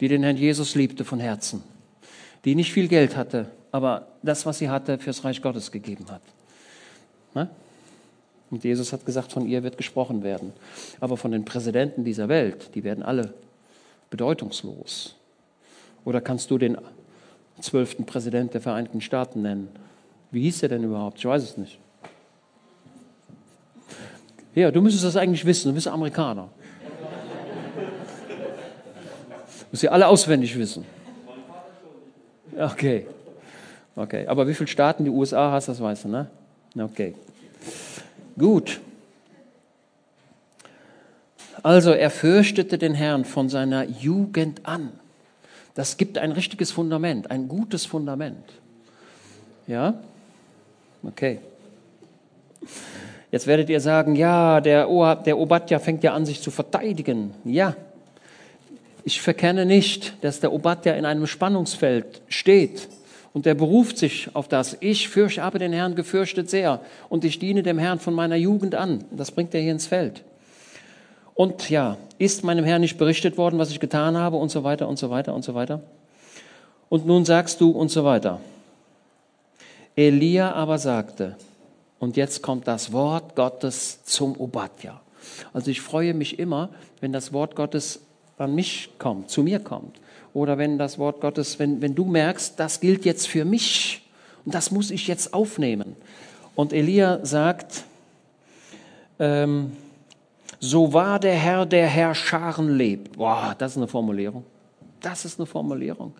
die 0.00 0.08
den 0.08 0.22
Herrn 0.22 0.38
Jesus 0.38 0.74
liebte 0.74 1.04
von 1.04 1.20
Herzen, 1.20 1.62
die 2.46 2.54
nicht 2.54 2.72
viel 2.72 2.88
Geld 2.88 3.14
hatte, 3.14 3.50
aber 3.72 4.06
das, 4.22 4.46
was 4.46 4.56
sie 4.56 4.70
hatte, 4.70 4.98
fürs 4.98 5.22
Reich 5.22 5.42
Gottes 5.42 5.70
gegeben 5.70 6.06
hat. 6.10 6.22
Ne? 7.34 7.50
Und 8.50 8.64
Jesus 8.64 8.94
hat 8.94 9.04
gesagt, 9.04 9.32
von 9.32 9.46
ihr 9.46 9.62
wird 9.64 9.76
gesprochen 9.76 10.22
werden. 10.22 10.54
Aber 10.98 11.18
von 11.18 11.30
den 11.30 11.44
Präsidenten 11.44 12.04
dieser 12.04 12.30
Welt, 12.30 12.70
die 12.74 12.84
werden 12.84 13.02
alle 13.02 13.34
bedeutungslos? 14.12 15.16
Oder 16.04 16.20
kannst 16.20 16.50
du 16.50 16.58
den 16.58 16.76
zwölften 17.60 18.04
Präsident 18.04 18.52
der 18.54 18.60
Vereinigten 18.60 19.00
Staaten 19.00 19.42
nennen? 19.42 19.68
Wie 20.30 20.42
hieß 20.42 20.62
er 20.62 20.68
denn 20.68 20.84
überhaupt? 20.84 21.18
Ich 21.18 21.24
weiß 21.24 21.42
es 21.42 21.56
nicht. 21.56 21.78
Ja, 24.54 24.70
du 24.70 24.82
müsstest 24.82 25.04
das 25.04 25.16
eigentlich 25.16 25.44
wissen, 25.46 25.68
du 25.68 25.74
bist 25.74 25.88
Amerikaner. 25.88 26.48
Muss 29.70 29.82
ihr 29.82 29.90
alle 29.90 30.06
auswendig 30.06 30.56
wissen. 30.58 30.84
Okay. 32.58 33.06
Okay. 33.96 34.26
Aber 34.26 34.46
wie 34.46 34.52
viele 34.52 34.68
Staaten 34.68 35.04
die 35.04 35.10
USA 35.10 35.52
hast, 35.52 35.68
das 35.68 35.80
weißt 35.80 36.04
du, 36.04 36.08
ne? 36.08 36.30
Okay. 36.78 37.14
Gut. 38.38 38.78
Also 41.62 41.92
er 41.92 42.10
fürchtete 42.10 42.78
den 42.78 42.94
Herrn 42.94 43.24
von 43.24 43.48
seiner 43.48 43.84
Jugend 43.84 44.66
an. 44.66 44.92
Das 45.74 45.96
gibt 45.96 46.18
ein 46.18 46.32
richtiges 46.32 46.70
Fundament, 46.70 47.30
ein 47.30 47.48
gutes 47.48 47.86
Fundament. 47.86 48.44
Ja? 49.66 49.94
Okay. 51.02 51.40
Jetzt 53.30 53.46
werdet 53.46 53.70
ihr 53.70 53.80
sagen, 53.80 54.14
ja, 54.14 54.60
der, 54.60 54.90
o 54.90 55.14
der 55.14 55.38
Obadja 55.38 55.78
fängt 55.78 56.04
ja 56.04 56.12
an, 56.12 56.26
sich 56.26 56.42
zu 56.42 56.50
verteidigen. 56.50 57.32
Ja, 57.44 57.74
ich 59.04 59.20
verkenne 59.20 59.66
nicht, 59.66 60.14
dass 60.22 60.40
der 60.40 60.52
Obadja 60.52 60.92
in 60.94 61.06
einem 61.06 61.26
Spannungsfeld 61.26 62.22
steht 62.28 62.88
und 63.32 63.46
der 63.46 63.54
beruft 63.54 63.98
sich 63.98 64.28
auf 64.34 64.48
das. 64.48 64.76
Ich 64.80 65.08
fürchte, 65.08 65.42
habe 65.42 65.58
den 65.58 65.72
Herrn 65.72 65.94
gefürchtet 65.94 66.50
sehr 66.50 66.80
und 67.08 67.24
ich 67.24 67.38
diene 67.38 67.62
dem 67.62 67.78
Herrn 67.78 67.98
von 67.98 68.14
meiner 68.14 68.36
Jugend 68.36 68.74
an. 68.74 69.04
Das 69.10 69.30
bringt 69.30 69.54
er 69.54 69.60
hier 69.60 69.72
ins 69.72 69.86
Feld. 69.86 70.22
Und 71.34 71.70
ja, 71.70 71.96
ist 72.18 72.44
meinem 72.44 72.64
Herrn 72.64 72.82
nicht 72.82 72.98
berichtet 72.98 73.38
worden, 73.38 73.58
was 73.58 73.70
ich 73.70 73.80
getan 73.80 74.16
habe 74.16 74.36
und 74.36 74.50
so 74.50 74.64
weiter 74.64 74.88
und 74.88 74.98
so 74.98 75.10
weiter 75.10 75.34
und 75.34 75.44
so 75.44 75.54
weiter. 75.54 75.80
Und 76.88 77.06
nun 77.06 77.24
sagst 77.24 77.60
du 77.60 77.70
und 77.70 77.90
so 77.90 78.04
weiter. 78.04 78.40
Elia 79.96 80.52
aber 80.52 80.78
sagte, 80.78 81.36
und 81.98 82.16
jetzt 82.16 82.42
kommt 82.42 82.66
das 82.66 82.92
Wort 82.92 83.36
Gottes 83.36 84.04
zum 84.04 84.38
Obadja. 84.38 85.00
Also 85.52 85.70
ich 85.70 85.80
freue 85.80 86.14
mich 86.14 86.38
immer, 86.38 86.68
wenn 87.00 87.12
das 87.12 87.32
Wort 87.32 87.56
Gottes 87.56 88.00
an 88.38 88.54
mich 88.54 88.90
kommt, 88.98 89.30
zu 89.30 89.42
mir 89.42 89.60
kommt. 89.60 90.00
Oder 90.34 90.58
wenn 90.58 90.78
das 90.78 90.98
Wort 90.98 91.20
Gottes, 91.20 91.58
wenn, 91.58 91.80
wenn 91.82 91.94
du 91.94 92.04
merkst, 92.04 92.58
das 92.58 92.80
gilt 92.80 93.04
jetzt 93.04 93.28
für 93.28 93.44
mich 93.44 94.02
und 94.44 94.54
das 94.54 94.70
muss 94.70 94.90
ich 94.90 95.06
jetzt 95.06 95.34
aufnehmen. 95.34 95.96
Und 96.54 96.72
Elia 96.72 97.24
sagt, 97.24 97.84
ähm, 99.18 99.72
so 100.64 100.92
war 100.92 101.18
der 101.18 101.34
Herr, 101.34 101.66
der 101.66 101.86
Herr 101.86 102.14
Scharen 102.14 102.76
lebt. 102.76 103.16
Boah, 103.16 103.54
das 103.58 103.72
ist 103.72 103.78
eine 103.78 103.88
Formulierung. 103.88 104.44
Das 105.00 105.24
ist 105.24 105.40
eine 105.40 105.46
Formulierung. 105.46 106.14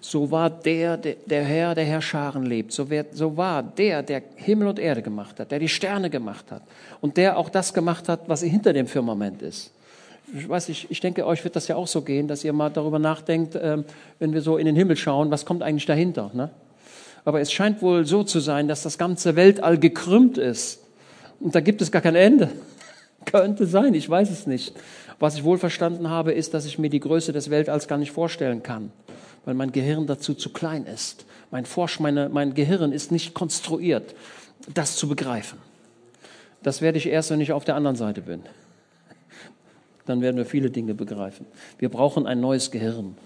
So 0.00 0.30
war 0.30 0.50
der, 0.50 0.96
der, 0.96 1.44
Herr, 1.44 1.74
der 1.74 1.84
Herr 1.84 2.02
Scharen 2.02 2.44
lebt. 2.46 2.72
So, 2.72 2.90
wer, 2.90 3.06
so 3.12 3.36
war 3.36 3.62
der, 3.62 4.02
der 4.02 4.22
Himmel 4.34 4.68
und 4.68 4.78
Erde 4.78 5.02
gemacht 5.02 5.38
hat, 5.38 5.50
der 5.50 5.58
die 5.58 5.68
Sterne 5.68 6.10
gemacht 6.10 6.50
hat 6.50 6.62
und 7.00 7.16
der 7.16 7.36
auch 7.36 7.48
das 7.48 7.72
gemacht 7.72 8.08
hat, 8.08 8.28
was 8.28 8.42
hinter 8.42 8.72
dem 8.72 8.86
Firmament 8.86 9.42
ist 9.42 9.72
ich 10.34 10.48
weiß 10.48 10.68
nicht, 10.68 10.86
ich 10.90 11.00
denke, 11.00 11.26
euch 11.26 11.42
wird 11.44 11.56
das 11.56 11.68
ja 11.68 11.76
auch 11.76 11.86
so 11.86 12.02
gehen, 12.02 12.28
dass 12.28 12.44
ihr 12.44 12.52
mal 12.52 12.70
darüber 12.70 12.98
nachdenkt, 12.98 13.58
ähm, 13.60 13.84
wenn 14.18 14.32
wir 14.32 14.42
so 14.42 14.56
in 14.56 14.66
den 14.66 14.76
Himmel 14.76 14.96
schauen, 14.96 15.30
was 15.30 15.44
kommt 15.44 15.62
eigentlich 15.62 15.86
dahinter. 15.86 16.30
Ne? 16.34 16.50
Aber 17.24 17.40
es 17.40 17.52
scheint 17.52 17.82
wohl 17.82 18.06
so 18.06 18.22
zu 18.22 18.40
sein, 18.40 18.68
dass 18.68 18.82
das 18.82 18.98
ganze 18.98 19.36
Weltall 19.36 19.78
gekrümmt 19.78 20.38
ist. 20.38 20.80
Und 21.40 21.54
da 21.54 21.60
gibt 21.60 21.82
es 21.82 21.90
gar 21.90 22.02
kein 22.02 22.14
Ende. 22.14 22.50
Könnte 23.24 23.66
sein, 23.66 23.94
ich 23.94 24.08
weiß 24.08 24.30
es 24.30 24.46
nicht. 24.46 24.74
Was 25.18 25.36
ich 25.36 25.44
wohl 25.44 25.58
verstanden 25.58 26.08
habe, 26.08 26.32
ist, 26.32 26.54
dass 26.54 26.64
ich 26.64 26.78
mir 26.78 26.88
die 26.88 27.00
Größe 27.00 27.32
des 27.32 27.50
Weltalls 27.50 27.88
gar 27.88 27.98
nicht 27.98 28.12
vorstellen 28.12 28.62
kann, 28.62 28.90
weil 29.44 29.54
mein 29.54 29.72
Gehirn 29.72 30.06
dazu 30.06 30.34
zu 30.34 30.50
klein 30.50 30.86
ist. 30.86 31.26
Mein, 31.50 31.66
Forsch, 31.66 32.00
meine, 32.00 32.28
mein 32.28 32.54
Gehirn 32.54 32.92
ist 32.92 33.12
nicht 33.12 33.34
konstruiert, 33.34 34.14
das 34.72 34.96
zu 34.96 35.08
begreifen. 35.08 35.58
Das 36.62 36.80
werde 36.80 36.98
ich 36.98 37.06
erst, 37.06 37.30
wenn 37.30 37.40
ich 37.40 37.52
auf 37.52 37.64
der 37.64 37.76
anderen 37.76 37.96
Seite 37.96 38.22
bin 38.22 38.42
dann 40.10 40.20
werden 40.20 40.36
wir 40.36 40.44
viele 40.44 40.70
Dinge 40.70 40.94
begreifen. 40.94 41.46
Wir 41.78 41.88
brauchen 41.88 42.26
ein 42.26 42.40
neues 42.40 42.70
Gehirn. 42.72 43.16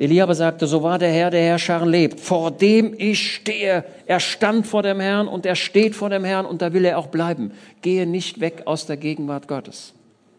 Elia 0.00 0.22
aber 0.22 0.34
sagte, 0.34 0.66
so 0.66 0.82
war 0.82 0.98
der 0.98 1.10
Herr, 1.10 1.30
der 1.30 1.42
Herrscher 1.42 1.84
lebt, 1.84 2.20
vor 2.20 2.50
dem 2.50 2.94
ich 2.96 3.34
stehe. 3.34 3.84
Er 4.06 4.18
stand 4.18 4.66
vor 4.66 4.82
dem 4.82 4.98
Herrn 4.98 5.28
und 5.28 5.44
er 5.44 5.56
steht 5.56 5.94
vor 5.94 6.08
dem 6.08 6.24
Herrn 6.24 6.46
und 6.46 6.62
da 6.62 6.72
will 6.72 6.86
er 6.86 6.96
auch 6.96 7.08
bleiben. 7.08 7.52
Gehe 7.82 8.06
nicht 8.06 8.40
weg 8.40 8.62
aus 8.64 8.86
der 8.86 8.96
Gegenwart 8.96 9.46
Gottes. 9.46 9.92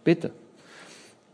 Bitte. 0.04 0.32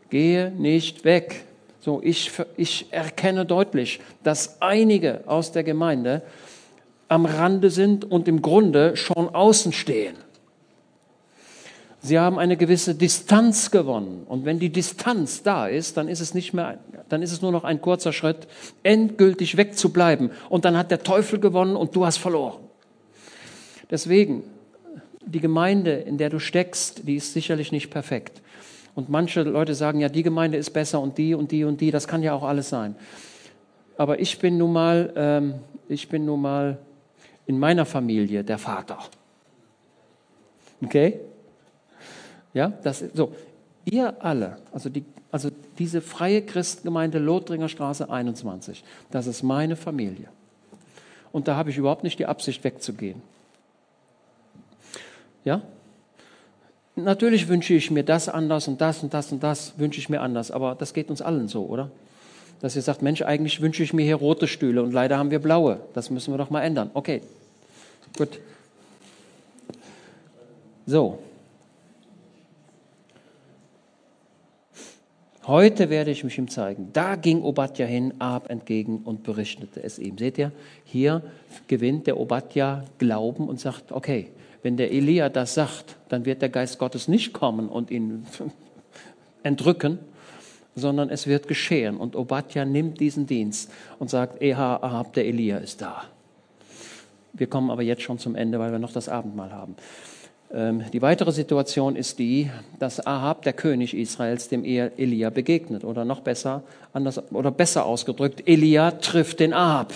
Gehe 0.10 0.52
nicht 0.52 1.06
weg. 1.06 1.46
So, 1.80 2.02
ich, 2.04 2.30
ich 2.58 2.88
erkenne 2.92 3.46
deutlich, 3.46 4.02
dass 4.24 4.62
einige 4.62 5.22
aus 5.26 5.54
der 5.54 5.64
Gemeinde 5.64 6.22
am 7.08 7.26
Rande 7.26 7.70
sind 7.70 8.04
und 8.04 8.28
im 8.28 8.42
Grunde 8.42 8.98
schon 8.98 9.30
außen 9.30 9.72
stehen. 9.72 10.18
Sie 12.08 12.18
haben 12.18 12.40
eine 12.40 12.56
gewisse 12.56 12.96
Distanz 12.96 13.70
gewonnen. 13.70 14.24
Und 14.28 14.46
wenn 14.46 14.60
die 14.60 14.70
Distanz 14.70 15.44
da 15.44 15.68
ist, 15.68 15.98
dann 15.98 16.08
ist 16.08 16.22
es 16.22 16.34
nicht 16.34 16.54
mehr, 16.54 16.80
dann 17.10 17.22
ist 17.22 17.34
es 17.34 17.42
nur 17.42 17.52
noch 17.52 17.66
ein 17.66 17.82
kurzer 17.82 18.14
Schritt, 18.14 18.48
endgültig 18.84 19.58
wegzubleiben. 19.58 20.32
Und 20.50 20.64
dann 20.64 20.78
hat 20.78 20.90
der 20.90 21.04
Teufel 21.04 21.40
gewonnen 21.40 21.76
und 21.76 21.96
du 21.96 22.06
hast 22.06 22.18
verloren. 22.18 22.60
Deswegen, 23.92 24.44
die 25.26 25.42
Gemeinde, 25.42 25.92
in 25.92 26.18
der 26.18 26.30
du 26.30 26.40
steckst, 26.40 27.08
die 27.08 27.16
ist 27.16 27.34
sicherlich 27.34 27.74
nicht 27.74 27.90
perfekt. 27.90 28.42
Und 28.96 29.10
manche 29.10 29.44
Leute 29.44 29.76
sagen, 29.76 30.00
ja, 30.00 30.08
die 30.08 30.24
Gemeinde 30.24 30.58
ist 30.58 30.72
besser 30.72 31.02
und 31.02 31.18
die 31.18 31.36
und 31.36 31.52
die 31.52 31.66
und 31.66 31.82
die. 31.82 31.92
Das 31.92 32.08
kann 32.08 32.24
ja 32.24 32.34
auch 32.34 32.44
alles 32.44 32.70
sein. 32.70 32.96
Aber 33.98 34.20
ich 34.20 34.40
bin 34.40 34.58
nun 34.58 34.72
mal, 34.72 35.14
ähm, 35.16 35.56
ich 35.90 36.08
bin 36.08 36.26
nun 36.26 36.42
mal 36.42 36.78
in 37.46 37.60
meiner 37.60 37.86
Familie 37.86 38.44
der 38.44 38.58
Vater. 38.58 39.00
Okay? 40.84 41.20
Ja, 42.58 42.74
das 42.82 43.04
so. 43.14 43.36
Ihr 43.86 44.16
alle, 44.20 44.58
also, 44.74 44.90
die, 44.90 45.06
also 45.32 45.50
diese 45.78 46.02
freie 46.02 46.42
Christengemeinde 46.42 47.20
Lothringer 47.20 47.70
Straße 47.70 48.10
21, 48.10 48.84
das 49.12 49.28
ist 49.28 49.44
meine 49.44 49.76
Familie. 49.76 50.28
Und 51.32 51.48
da 51.48 51.56
habe 51.56 51.70
ich 51.70 51.78
überhaupt 51.78 52.04
nicht 52.04 52.18
die 52.18 52.26
Absicht 52.26 52.64
wegzugehen. 52.64 53.22
Ja? 55.46 55.62
Natürlich 56.96 57.48
wünsche 57.48 57.76
ich 57.76 57.92
mir 57.92 58.04
das 58.04 58.28
anders 58.28 58.68
und 58.68 58.82
das 58.82 59.04
und 59.04 59.14
das 59.14 59.32
und 59.32 59.44
das 59.44 59.78
wünsche 59.78 60.00
ich 60.00 60.10
mir 60.10 60.22
anders, 60.22 60.50
aber 60.50 60.74
das 60.74 60.96
geht 60.96 61.12
uns 61.12 61.22
allen 61.22 61.48
so, 61.48 61.64
oder? 61.64 61.92
Dass 62.60 62.76
ihr 62.76 62.82
sagt, 62.82 63.04
Mensch, 63.04 63.22
eigentlich 63.22 63.62
wünsche 63.62 63.84
ich 63.84 63.94
mir 63.94 64.04
hier 64.04 64.16
rote 64.16 64.48
Stühle 64.48 64.82
und 64.82 64.94
leider 64.94 65.20
haben 65.20 65.30
wir 65.30 65.40
blaue. 65.40 65.80
Das 65.94 66.10
müssen 66.10 66.34
wir 66.34 66.40
doch 66.40 66.50
mal 66.50 66.64
ändern. 66.64 66.90
Okay, 66.96 67.22
gut. 68.18 68.40
So, 70.88 71.20
Heute 75.48 75.90
werde 75.90 76.12
ich 76.12 76.26
mich 76.26 76.38
ihm 76.38 76.50
zeigen. 76.50 76.90
Da 76.92 77.16
ging 77.16 77.42
Obadja 77.42 77.86
hin, 77.86 78.16
Ab 78.20 78.50
entgegen 78.50 79.00
und 79.06 79.24
berichtete 79.24 79.82
es 79.82 79.98
ihm. 79.98 80.18
Seht 80.18 80.38
ihr, 80.38 80.52
hier 80.84 81.22
gewinnt 81.68 82.06
der 82.06 82.20
Obadja 82.20 82.84
Glauben 82.98 83.48
und 83.48 83.58
sagt, 83.58 83.94
okay, 83.94 84.28
wenn 84.62 84.76
der 84.76 84.92
Elia 84.92 85.30
das 85.30 85.54
sagt, 85.54 85.96
dann 86.10 86.26
wird 86.26 86.42
der 86.42 86.50
Geist 86.50 86.80
Gottes 86.80 87.08
nicht 87.08 87.32
kommen 87.32 87.70
und 87.70 87.92
ihn 87.92 88.26
entrücken, 89.44 90.00
sondern 90.76 91.10
es 91.10 91.28
wird 91.28 91.48
geschehen. 91.48 91.96
Und 91.96 92.18
Obadja 92.18 92.66
nimmt 92.66 93.00
diesen 93.00 93.26
Dienst 93.26 93.72
und 94.00 94.10
sagt, 94.10 94.42
Eha, 94.42 94.76
Ahab, 94.76 95.14
der 95.14 95.28
Elia 95.28 95.60
ist 95.60 95.82
da. 95.82 96.04
Wir 97.32 97.48
kommen 97.48 97.72
aber 97.72 97.84
jetzt 97.84 98.02
schon 98.02 98.20
zum 98.20 98.36
Ende, 98.36 98.60
weil 98.60 98.74
wir 98.74 98.80
noch 98.80 98.92
das 98.92 99.08
Abendmahl 99.08 99.54
haben. 99.54 99.78
Ähm, 100.54 100.84
die 100.94 101.02
weitere 101.02 101.32
Situation 101.32 101.96
ist 101.96 102.20
die, 102.20 102.50
dass 102.80 103.06
Ahab, 103.06 103.42
der 103.44 103.54
König 103.54 103.94
Israels, 103.94 104.48
dem 104.50 104.64
Elia 104.64 105.30
begegnet. 105.30 105.84
Oder 105.84 106.06
noch 106.06 106.22
besser, 106.22 106.64
anders, 106.94 107.22
oder 107.32 107.52
besser 107.52 107.86
ausgedrückt, 107.86 108.44
Elia 108.48 108.92
trifft 108.92 109.40
den 109.40 109.54
Ahab. 109.54 109.94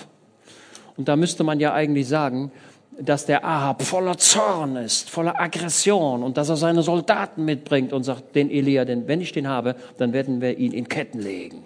Und 0.97 1.07
da 1.07 1.15
müsste 1.15 1.43
man 1.43 1.59
ja 1.59 1.73
eigentlich 1.73 2.07
sagen, 2.07 2.51
dass 2.99 3.25
der 3.25 3.45
Ahab 3.45 3.81
voller 3.81 4.17
Zorn 4.17 4.75
ist, 4.75 5.09
voller 5.09 5.39
Aggression 5.39 6.23
und 6.23 6.37
dass 6.37 6.49
er 6.49 6.57
seine 6.57 6.83
Soldaten 6.83 7.45
mitbringt 7.45 7.93
und 7.93 8.03
sagt, 8.03 8.35
den 8.35 8.51
Elia, 8.51 8.85
denn 8.85 9.07
wenn 9.07 9.21
ich 9.21 9.31
den 9.31 9.47
habe, 9.47 9.75
dann 9.97 10.13
werden 10.13 10.41
wir 10.41 10.57
ihn 10.57 10.73
in 10.73 10.87
Ketten 10.87 11.19
legen. 11.19 11.63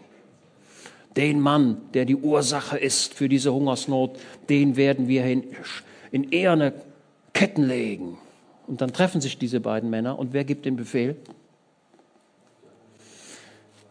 Den 1.18 1.40
Mann, 1.40 1.78
der 1.94 2.06
die 2.06 2.16
Ursache 2.16 2.78
ist 2.78 3.14
für 3.14 3.28
diese 3.28 3.54
Hungersnot, 3.54 4.18
den 4.50 4.76
werden 4.76 5.08
wir 5.08 5.26
in, 5.26 5.44
in 6.12 6.32
eherne 6.32 6.74
Ketten 7.34 7.64
legen. 7.64 8.18
Und 8.68 8.82
dann 8.82 8.94
treffen 8.94 9.22
sich 9.22 9.38
diese 9.38 9.60
beiden 9.60 9.90
Männer 9.90 10.18
und 10.18 10.34
wer 10.34 10.44
gibt 10.44 10.66
den 10.66 10.76
Befehl? 10.76 11.16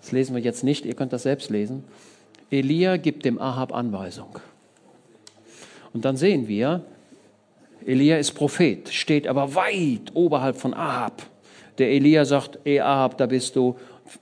Das 0.00 0.12
lesen 0.12 0.34
wir 0.34 0.42
jetzt 0.42 0.64
nicht, 0.64 0.84
ihr 0.84 0.94
könnt 0.94 1.12
das 1.12 1.22
selbst 1.22 1.50
lesen. 1.50 1.84
Elia 2.50 2.98
gibt 2.98 3.24
dem 3.24 3.40
Ahab 3.40 3.72
Anweisung. 3.72 4.38
Und 5.92 6.04
dann 6.04 6.16
sehen 6.16 6.48
wir, 6.48 6.84
Elia 7.86 8.18
ist 8.18 8.32
Prophet, 8.32 8.88
steht 8.88 9.26
aber 9.26 9.54
weit 9.54 10.14
oberhalb 10.14 10.56
von 10.56 10.74
Ahab. 10.74 11.22
Der 11.78 11.90
Elia 11.90 12.24
sagt, 12.24 12.58
ey 12.64 12.80
Ahab, 12.80 13.16
da 13.18 13.26
bist 13.26 13.56
du, 13.56 13.76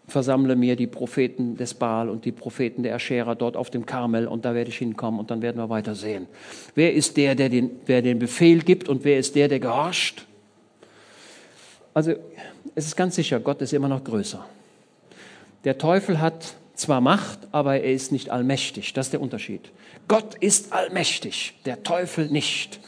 versammle 0.07 0.55
mir 0.55 0.77
die 0.77 0.87
Propheten 0.87 1.57
des 1.57 1.75
Baal 1.75 2.09
und 2.09 2.25
die 2.25 2.33
Propheten 2.33 2.83
der 2.83 2.95
Ascherer 2.95 3.35
dort 3.35 3.57
auf 3.57 3.71
dem 3.71 3.85
Karmel 3.85 4.27
und 4.27 4.45
da 4.45 4.55
werde 4.55 4.71
ich 4.71 4.79
hinkommen 4.79 5.19
und 5.19 5.31
dann 5.31 5.43
werden 5.43 5.59
wir 5.59 5.69
weiter 5.69 5.95
sehen. 5.95 6.27
Wer 6.75 6.95
ist 6.95 7.17
der, 7.17 7.35
der 7.35 7.49
den, 7.49 7.71
wer 7.87 8.03
den 8.03 8.19
Befehl 8.19 8.61
gibt 8.61 8.89
und 8.89 9.05
wer 9.05 9.19
ist 9.19 9.35
der, 9.35 9.49
der 9.49 9.61
gehorcht? 9.61 10.27
Also 11.95 12.15
es 12.75 12.87
ist 12.87 12.97
ganz 12.97 13.17
sicher, 13.17 13.41
Gott 13.41 13.61
ist 13.63 13.73
immer 13.73 13.89
noch 13.89 14.05
größer. 14.05 14.45
Der 15.65 15.79
Teufel 15.79 16.21
hat 16.21 16.55
zwar 16.75 17.01
Macht, 17.01 17.39
aber 17.53 17.81
er 17.81 17.93
ist 17.93 18.13
nicht 18.13 18.31
allmächtig. 18.31 18.93
Das 18.95 19.07
ist 19.07 19.13
der 19.13 19.21
Unterschied. 19.21 19.71
Gott 20.09 20.35
ist 20.37 20.73
allmächtig, 20.73 21.55
der 21.65 21.83
Teufel 21.83 22.27
nicht. 22.27 22.81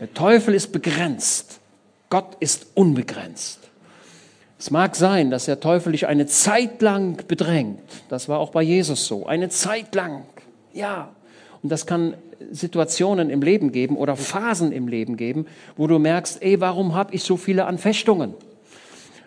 Der 0.00 0.12
Teufel 0.12 0.54
ist 0.54 0.72
begrenzt. 0.72 1.60
Gott 2.10 2.36
ist 2.40 2.66
unbegrenzt. 2.74 3.58
Es 4.58 4.70
mag 4.70 4.94
sein, 4.94 5.30
dass 5.30 5.46
der 5.46 5.58
Teufel 5.58 5.92
dich 5.92 6.06
eine 6.06 6.26
Zeit 6.26 6.82
lang 6.82 7.26
bedrängt. 7.26 7.80
Das 8.08 8.28
war 8.28 8.38
auch 8.38 8.50
bei 8.50 8.62
Jesus 8.62 9.06
so. 9.06 9.26
Eine 9.26 9.48
Zeit 9.48 9.94
lang. 9.94 10.24
Ja. 10.72 11.10
Und 11.62 11.72
das 11.72 11.86
kann 11.86 12.14
Situationen 12.50 13.30
im 13.30 13.42
Leben 13.42 13.72
geben 13.72 13.96
oder 13.96 14.16
Phasen 14.16 14.72
im 14.72 14.88
Leben 14.88 15.16
geben, 15.16 15.46
wo 15.76 15.86
du 15.86 15.98
merkst, 15.98 16.42
ey, 16.42 16.60
warum 16.60 16.94
habe 16.94 17.14
ich 17.14 17.22
so 17.22 17.36
viele 17.36 17.66
Anfechtungen? 17.66 18.34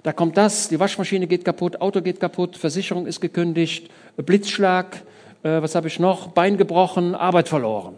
Da 0.04 0.14
kommt 0.14 0.38
das, 0.38 0.70
die 0.70 0.80
Waschmaschine 0.80 1.26
geht 1.26 1.46
kaputt, 1.46 1.82
Auto 1.82 2.02
geht 2.02 2.20
kaputt, 2.20 2.58
Versicherung 2.58 3.08
ist 3.08 3.22
gekündigt, 3.22 3.90
Blitzschlag, 4.18 5.02
äh, 5.44 5.62
was 5.62 5.76
habe 5.76 5.88
ich 5.88 6.00
noch? 6.00 6.28
Bein 6.28 6.58
gebrochen, 6.58 7.16
Arbeit 7.16 7.50
verloren. 7.50 7.96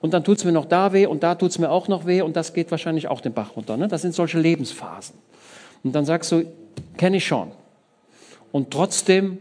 Und 0.00 0.14
dann 0.14 0.24
tut 0.24 0.38
es 0.38 0.44
mir 0.44 0.52
noch 0.52 0.66
da 0.66 0.92
weh 0.92 1.06
und 1.06 1.22
da 1.22 1.34
tut 1.34 1.50
es 1.50 1.58
mir 1.58 1.70
auch 1.70 1.88
noch 1.88 2.06
weh 2.06 2.22
und 2.22 2.36
das 2.36 2.54
geht 2.54 2.70
wahrscheinlich 2.70 3.08
auch 3.08 3.20
den 3.20 3.32
Bach 3.32 3.56
runter. 3.56 3.76
Ne? 3.76 3.88
Das 3.88 4.02
sind 4.02 4.14
solche 4.14 4.38
Lebensphasen. 4.38 5.16
Und 5.82 5.94
dann 5.94 6.04
sagst 6.04 6.30
du, 6.32 6.44
kenne 6.96 7.16
ich 7.16 7.26
schon. 7.26 7.50
Und 8.52 8.70
trotzdem 8.70 9.38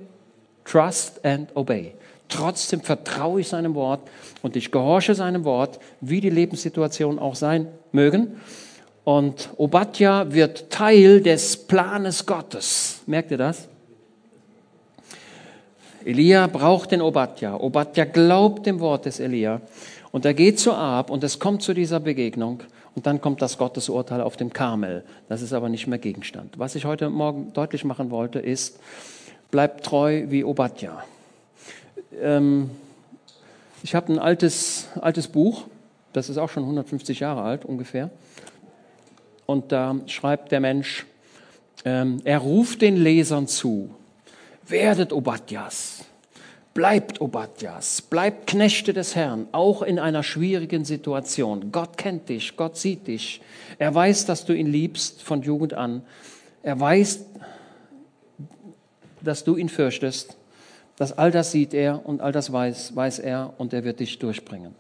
trust 0.64 1.24
and 1.24 1.50
obey. 1.56 1.94
Trotzdem 2.30 2.82
vertraue 2.82 3.42
ich 3.42 3.48
seinem 3.48 3.76
Wort 3.76 4.02
und 4.42 4.56
ich 4.56 4.72
gehorche 4.72 5.16
seinem 5.16 5.44
Wort, 5.44 5.80
wie 6.02 6.22
die 6.22 6.30
Lebenssituationen 6.30 7.20
auch 7.20 7.36
sein 7.36 7.68
mögen. 7.92 8.42
Und 9.04 9.50
Obadja 9.58 10.34
wird 10.34 10.72
Teil 10.72 11.22
des 11.22 11.56
Planes 11.56 12.26
Gottes. 12.26 13.02
Merkt 13.06 13.32
ihr 13.32 13.38
das? 13.38 13.68
Elia 16.04 16.48
braucht 16.48 16.92
den 16.92 17.02
Obadja. 17.02 17.60
Obadja 17.60 18.06
glaubt 18.06 18.66
dem 18.66 18.80
Wort 18.80 19.06
des 19.06 19.20
Elia. 19.20 19.62
Und 20.12 20.26
er 20.26 20.34
geht 20.34 20.60
zu 20.60 20.74
Ab 20.74 21.10
und 21.10 21.24
es 21.24 21.40
kommt 21.40 21.62
zu 21.62 21.74
dieser 21.74 22.00
Begegnung. 22.00 22.62
Und 22.96 23.06
dann 23.06 23.20
kommt 23.22 23.42
das 23.42 23.58
Gottesurteil 23.58 24.22
auf 24.22 24.38
dem 24.38 24.54
Karmel. 24.54 25.04
Das 25.28 25.42
ist 25.42 25.54
aber 25.54 25.68
nicht 25.70 25.86
mehr 25.86 26.00
Gegenstand. 26.00 26.58
Was 26.58 26.76
ich 26.76 26.86
heute 26.86 27.10
Morgen 27.10 27.52
deutlich 27.54 27.84
machen 27.84 28.10
wollte, 28.10 28.40
ist, 28.40 28.80
bleibt 29.52 29.84
treu 29.86 30.26
wie 30.30 30.44
Obadja. 30.44 31.04
Ähm, 32.22 32.70
ich 33.84 33.96
habe 33.96 34.12
ein 34.14 34.20
altes, 34.20 34.88
altes 35.00 35.28
Buch, 35.28 35.66
das 36.14 36.30
ist 36.30 36.38
auch 36.38 36.50
schon 36.50 36.64
150 36.64 37.20
Jahre 37.20 37.42
alt 37.42 37.66
ungefähr. 37.66 38.10
Und 39.46 39.72
da 39.72 39.96
schreibt 40.08 40.52
der 40.52 40.60
Mensch, 40.60 41.06
ähm, 41.84 42.20
er 42.24 42.40
ruft 42.40 42.82
den 42.82 42.96
Lesern 42.96 43.48
zu, 43.48 43.90
werdet 44.68 45.14
Obadjas, 45.14 46.06
Bleibt 46.76 47.22
Obadjas, 47.22 48.02
bleibt 48.02 48.48
Knechte 48.48 48.92
des 48.92 49.16
Herrn, 49.16 49.48
auch 49.54 49.82
in 49.82 49.98
einer 49.98 50.24
schwierigen 50.24 50.84
Situation. 50.84 51.72
Gott 51.72 51.98
kennt 51.98 52.28
dich, 52.28 52.58
Gott 52.58 52.76
sieht 52.76 53.08
dich. 53.08 53.40
Er 53.80 53.96
weiß, 53.96 54.26
dass 54.26 54.44
du 54.44 54.52
ihn 54.52 54.68
liebst 54.68 55.24
von 55.24 55.42
Jugend 55.42 55.74
an. 55.74 56.02
Er 56.64 56.78
weiß, 56.78 57.28
dass 59.22 59.46
du 59.46 59.56
ihn 59.56 59.70
fürchtest. 59.70 60.36
Das 60.98 61.18
all 61.18 61.32
das 61.32 61.52
sieht 61.52 61.74
er 61.74 62.06
und 62.06 62.22
all 62.22 62.32
das 62.32 62.52
weiß, 62.52 62.96
weiß 62.96 63.20
er 63.20 63.54
und 63.58 63.74
er 63.74 63.84
wird 63.84 64.00
dich 64.00 64.18
durchbringen. 64.20 64.74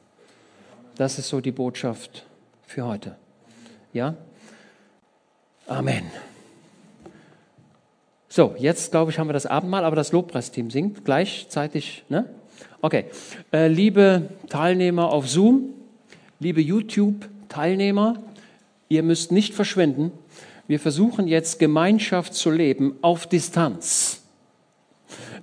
Das 0.95 1.19
ist 1.19 1.27
so 1.27 1.41
die 1.41 1.51
Botschaft 1.51 2.25
für 2.65 2.85
heute. 2.85 3.15
Ja? 3.91 4.15
Amen. 5.67 6.03
So, 8.29 8.55
jetzt 8.57 8.91
glaube 8.91 9.11
ich, 9.11 9.19
haben 9.19 9.29
wir 9.29 9.33
das 9.33 9.45
Abendmahl, 9.45 9.85
aber 9.85 9.95
das 9.95 10.11
Lobpreisteam 10.11 10.69
singt 10.69 11.05
gleichzeitig. 11.05 12.03
Ne? 12.09 12.29
Okay. 12.81 13.05
Äh, 13.51 13.67
liebe 13.67 14.29
Teilnehmer 14.49 15.11
auf 15.11 15.27
Zoom, 15.29 15.73
liebe 16.39 16.61
YouTube-Teilnehmer, 16.61 18.21
ihr 18.89 19.03
müsst 19.03 19.31
nicht 19.31 19.53
verschwinden. 19.53 20.11
Wir 20.67 20.79
versuchen 20.79 21.27
jetzt 21.27 21.59
Gemeinschaft 21.59 22.33
zu 22.33 22.51
leben 22.51 22.97
auf 23.01 23.27
Distanz. 23.27 24.24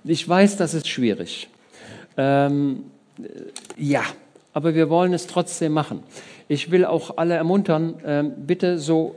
Ich 0.04 0.28
weiß, 0.28 0.56
das 0.56 0.74
ist 0.74 0.88
schwierig. 0.88 1.48
Ähm, 2.16 2.84
ja, 3.76 4.02
aber 4.52 4.74
wir 4.74 4.90
wollen 4.90 5.14
es 5.14 5.26
trotzdem 5.26 5.72
machen. 5.72 6.02
Ich 6.48 6.70
will 6.70 6.84
auch 6.84 7.16
alle 7.16 7.34
ermuntern, 7.34 7.94
äh, 8.04 8.24
bitte 8.24 8.78
so 8.78 9.16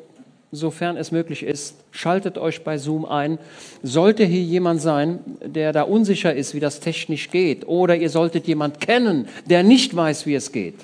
sofern 0.52 0.96
es 0.96 1.12
möglich 1.12 1.44
ist, 1.44 1.76
schaltet 1.92 2.38
euch 2.38 2.64
bei 2.64 2.78
Zoom 2.78 3.06
ein. 3.06 3.40
Sollte 3.84 4.24
hier 4.24 4.42
jemand 4.42 4.82
sein, 4.82 5.20
der 5.44 5.74
da 5.74 5.84
unsicher 5.84 6.34
ist, 6.34 6.54
wie 6.54 6.60
das 6.60 6.80
technisch 6.80 7.30
geht, 7.30 7.68
oder 7.68 7.96
ihr 7.96 8.10
solltet 8.10 8.48
jemand 8.48 8.80
kennen, 8.80 9.28
der 9.50 9.64
nicht 9.64 9.96
weiß, 9.96 10.26
wie 10.26 10.36
es 10.36 10.52
geht, 10.52 10.76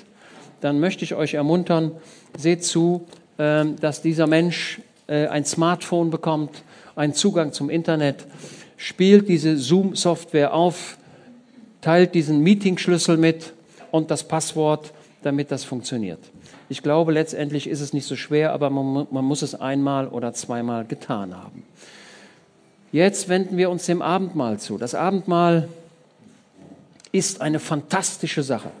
dann 0.60 0.80
möchte 0.80 1.04
ich 1.04 1.14
euch 1.14 1.34
ermuntern, 1.34 1.92
seht 2.36 2.64
zu, 2.64 3.06
ähm, 3.38 3.76
dass 3.80 4.02
dieser 4.02 4.26
Mensch 4.26 4.80
äh, 5.06 5.26
ein 5.26 5.44
Smartphone 5.44 6.10
bekommt, 6.10 6.62
einen 6.94 7.14
Zugang 7.14 7.52
zum 7.52 7.70
Internet, 7.70 8.26
spielt 8.82 9.28
diese 9.28 9.56
Zoom-Software 9.56 10.52
auf, 10.52 10.98
teilt 11.82 12.16
diesen 12.16 12.40
Meeting-Schlüssel 12.40 13.16
mit 13.16 13.52
und 13.92 14.10
das 14.10 14.26
Passwort, 14.26 14.92
damit 15.22 15.52
das 15.52 15.62
funktioniert. 15.62 16.18
Ich 16.68 16.82
glaube, 16.82 17.12
letztendlich 17.12 17.68
ist 17.68 17.80
es 17.80 17.92
nicht 17.92 18.06
so 18.06 18.16
schwer, 18.16 18.52
aber 18.52 18.70
man, 18.70 19.06
man 19.08 19.24
muss 19.24 19.42
es 19.42 19.54
einmal 19.54 20.08
oder 20.08 20.34
zweimal 20.34 20.84
getan 20.84 21.36
haben. 21.36 21.62
Jetzt 22.90 23.28
wenden 23.28 23.56
wir 23.56 23.70
uns 23.70 23.86
dem 23.86 24.02
Abendmahl 24.02 24.58
zu. 24.58 24.78
Das 24.78 24.96
Abendmahl 24.96 25.68
ist 27.12 27.40
eine 27.40 27.60
fantastische 27.60 28.42
Sache. 28.42 28.72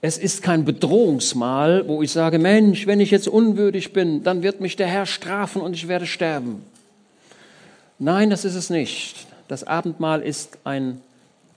Es 0.00 0.18
ist 0.18 0.42
kein 0.42 0.64
Bedrohungsmahl, 0.64 1.86
wo 1.86 2.02
ich 2.02 2.10
sage, 2.10 2.40
Mensch, 2.40 2.88
wenn 2.88 2.98
ich 2.98 3.12
jetzt 3.12 3.28
unwürdig 3.28 3.92
bin, 3.92 4.24
dann 4.24 4.42
wird 4.42 4.60
mich 4.60 4.74
der 4.74 4.88
Herr 4.88 5.06
strafen 5.06 5.62
und 5.62 5.74
ich 5.74 5.86
werde 5.86 6.06
sterben. 6.06 6.62
Nein, 7.98 8.30
das 8.30 8.44
ist 8.44 8.54
es 8.54 8.70
nicht. 8.70 9.26
Das 9.48 9.64
Abendmahl 9.64 10.22
ist 10.22 10.58
ein, 10.64 11.00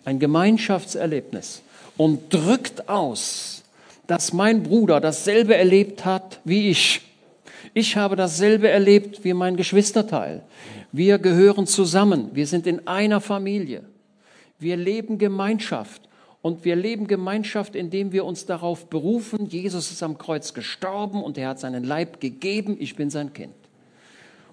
ein 0.05 0.19
Gemeinschaftserlebnis 0.19 1.61
und 1.97 2.33
drückt 2.33 2.87
aus, 2.87 3.63
dass 4.07 4.33
mein 4.33 4.63
Bruder 4.63 5.01
dasselbe 5.01 5.55
erlebt 5.55 6.05
hat 6.05 6.39
wie 6.43 6.69
ich. 6.69 7.01
Ich 7.73 7.95
habe 7.97 8.15
dasselbe 8.15 8.69
erlebt 8.69 9.23
wie 9.23 9.33
mein 9.33 9.57
Geschwisterteil. 9.57 10.41
Wir 10.91 11.19
gehören 11.19 11.67
zusammen. 11.67 12.29
Wir 12.33 12.47
sind 12.47 12.65
in 12.65 12.87
einer 12.87 13.21
Familie. 13.21 13.83
Wir 14.57 14.77
leben 14.77 15.17
Gemeinschaft. 15.17 16.01
Und 16.41 16.63
wir 16.63 16.75
leben 16.75 17.07
Gemeinschaft, 17.07 17.75
indem 17.75 18.13
wir 18.13 18.23
uns 18.23 18.45
darauf 18.45 18.89
berufen, 18.89 19.47
Jesus 19.47 19.91
ist 19.91 20.01
am 20.01 20.17
Kreuz 20.17 20.53
gestorben 20.53 21.21
und 21.21 21.37
er 21.37 21.49
hat 21.49 21.59
seinen 21.59 21.83
Leib 21.83 22.21
gegeben, 22.21 22.77
ich 22.79 22.95
bin 22.95 23.09
sein 23.09 23.33
Kind. 23.33 23.53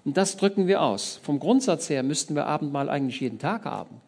Und 0.07 0.15
das 0.15 0.37
drücken 0.37 0.67
wir 0.67 0.81
aus. 0.81 1.19
Vom 1.21 1.37
Grundsatz 1.37 1.89
her 1.89 2.01
müssten 2.01 2.33
wir 2.33 2.45
Abendmahl 2.45 2.89
eigentlich 2.89 3.19
jeden 3.19 3.39
Tag 3.39 3.65
haben. 3.65 3.99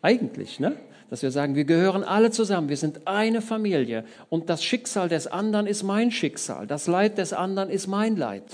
Eigentlich, 0.00 0.60
ne? 0.60 0.76
dass 1.10 1.20
wir 1.20 1.30
sagen, 1.30 1.54
wir 1.54 1.64
gehören 1.64 2.04
alle 2.04 2.30
zusammen, 2.30 2.70
wir 2.70 2.78
sind 2.78 3.06
eine 3.06 3.42
Familie 3.42 4.06
und 4.30 4.48
das 4.48 4.64
Schicksal 4.64 5.10
des 5.10 5.26
anderen 5.26 5.66
ist 5.66 5.82
mein 5.82 6.10
Schicksal, 6.10 6.66
das 6.66 6.86
Leid 6.86 7.18
des 7.18 7.34
anderen 7.34 7.68
ist 7.68 7.86
mein 7.86 8.16
Leid. 8.16 8.44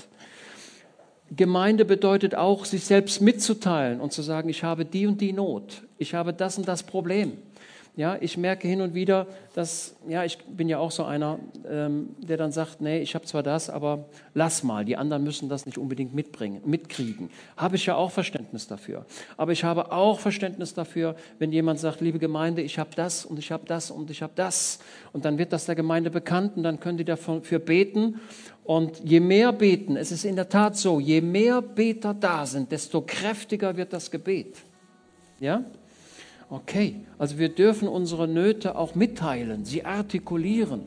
Gemeinde 1.33 1.85
bedeutet 1.85 2.35
auch, 2.35 2.65
sich 2.65 2.83
selbst 2.83 3.21
mitzuteilen 3.21 4.01
und 4.01 4.11
zu 4.11 4.21
sagen, 4.21 4.49
ich 4.49 4.65
habe 4.65 4.83
die 4.83 5.07
und 5.07 5.21
die 5.21 5.31
Not, 5.31 5.83
ich 5.97 6.15
habe 6.15 6.33
das 6.33 6.57
und 6.57 6.67
das 6.67 6.83
Problem. 6.83 7.37
Ja, 7.99 8.15
ich 8.21 8.37
merke 8.37 8.65
hin 8.65 8.79
und 8.79 8.93
wieder, 8.93 9.27
dass, 9.55 9.93
ja, 10.07 10.23
ich 10.23 10.37
bin 10.37 10.69
ja 10.69 10.79
auch 10.79 10.89
so 10.89 11.03
einer, 11.03 11.37
ähm, 11.69 12.15
der 12.19 12.37
dann 12.37 12.53
sagt, 12.53 12.79
nee, 12.79 13.01
ich 13.01 13.13
habe 13.13 13.25
zwar 13.25 13.43
das, 13.43 13.69
aber 13.69 14.05
lass 14.33 14.63
mal, 14.63 14.85
die 14.85 14.95
anderen 14.95 15.25
müssen 15.25 15.49
das 15.49 15.65
nicht 15.65 15.77
unbedingt 15.77 16.15
mitbringen, 16.15 16.61
mitkriegen. 16.63 17.29
Habe 17.57 17.75
ich 17.75 17.87
ja 17.87 17.95
auch 17.95 18.11
Verständnis 18.11 18.67
dafür. 18.67 19.05
Aber 19.35 19.51
ich 19.51 19.65
habe 19.65 19.91
auch 19.91 20.21
Verständnis 20.21 20.73
dafür, 20.73 21.17
wenn 21.39 21.51
jemand 21.51 21.81
sagt, 21.81 21.99
liebe 21.99 22.19
Gemeinde, 22.19 22.61
ich 22.61 22.79
habe 22.79 22.91
das 22.95 23.25
und 23.25 23.37
ich 23.37 23.51
habe 23.51 23.65
das 23.65 23.91
und 23.91 24.09
ich 24.09 24.21
habe 24.21 24.31
das. 24.33 24.79
Und 25.11 25.25
dann 25.25 25.37
wird 25.37 25.51
das 25.51 25.65
der 25.65 25.75
Gemeinde 25.75 26.09
bekannt 26.09 26.55
und 26.55 26.63
dann 26.63 26.79
können 26.79 26.99
die 26.99 27.03
dafür 27.03 27.59
beten. 27.59 28.21
Und 28.63 29.01
je 29.03 29.19
mehr 29.19 29.51
beten, 29.51 29.97
es 29.97 30.13
ist 30.13 30.23
in 30.23 30.37
der 30.37 30.47
Tat 30.47 30.77
so, 30.77 31.01
je 31.01 31.19
mehr 31.19 31.61
Beter 31.61 32.13
da 32.13 32.45
sind, 32.45 32.71
desto 32.71 33.01
kräftiger 33.01 33.75
wird 33.75 33.91
das 33.91 34.09
Gebet. 34.09 34.55
Ja? 35.41 35.65
Okay, 36.51 36.95
also 37.19 37.37
wir 37.37 37.49
dürfen 37.49 37.87
unsere 37.87 38.27
Nöte 38.27 38.75
auch 38.75 38.95
mitteilen, 38.95 39.65
sie 39.65 39.85
artikulieren. 39.85 40.81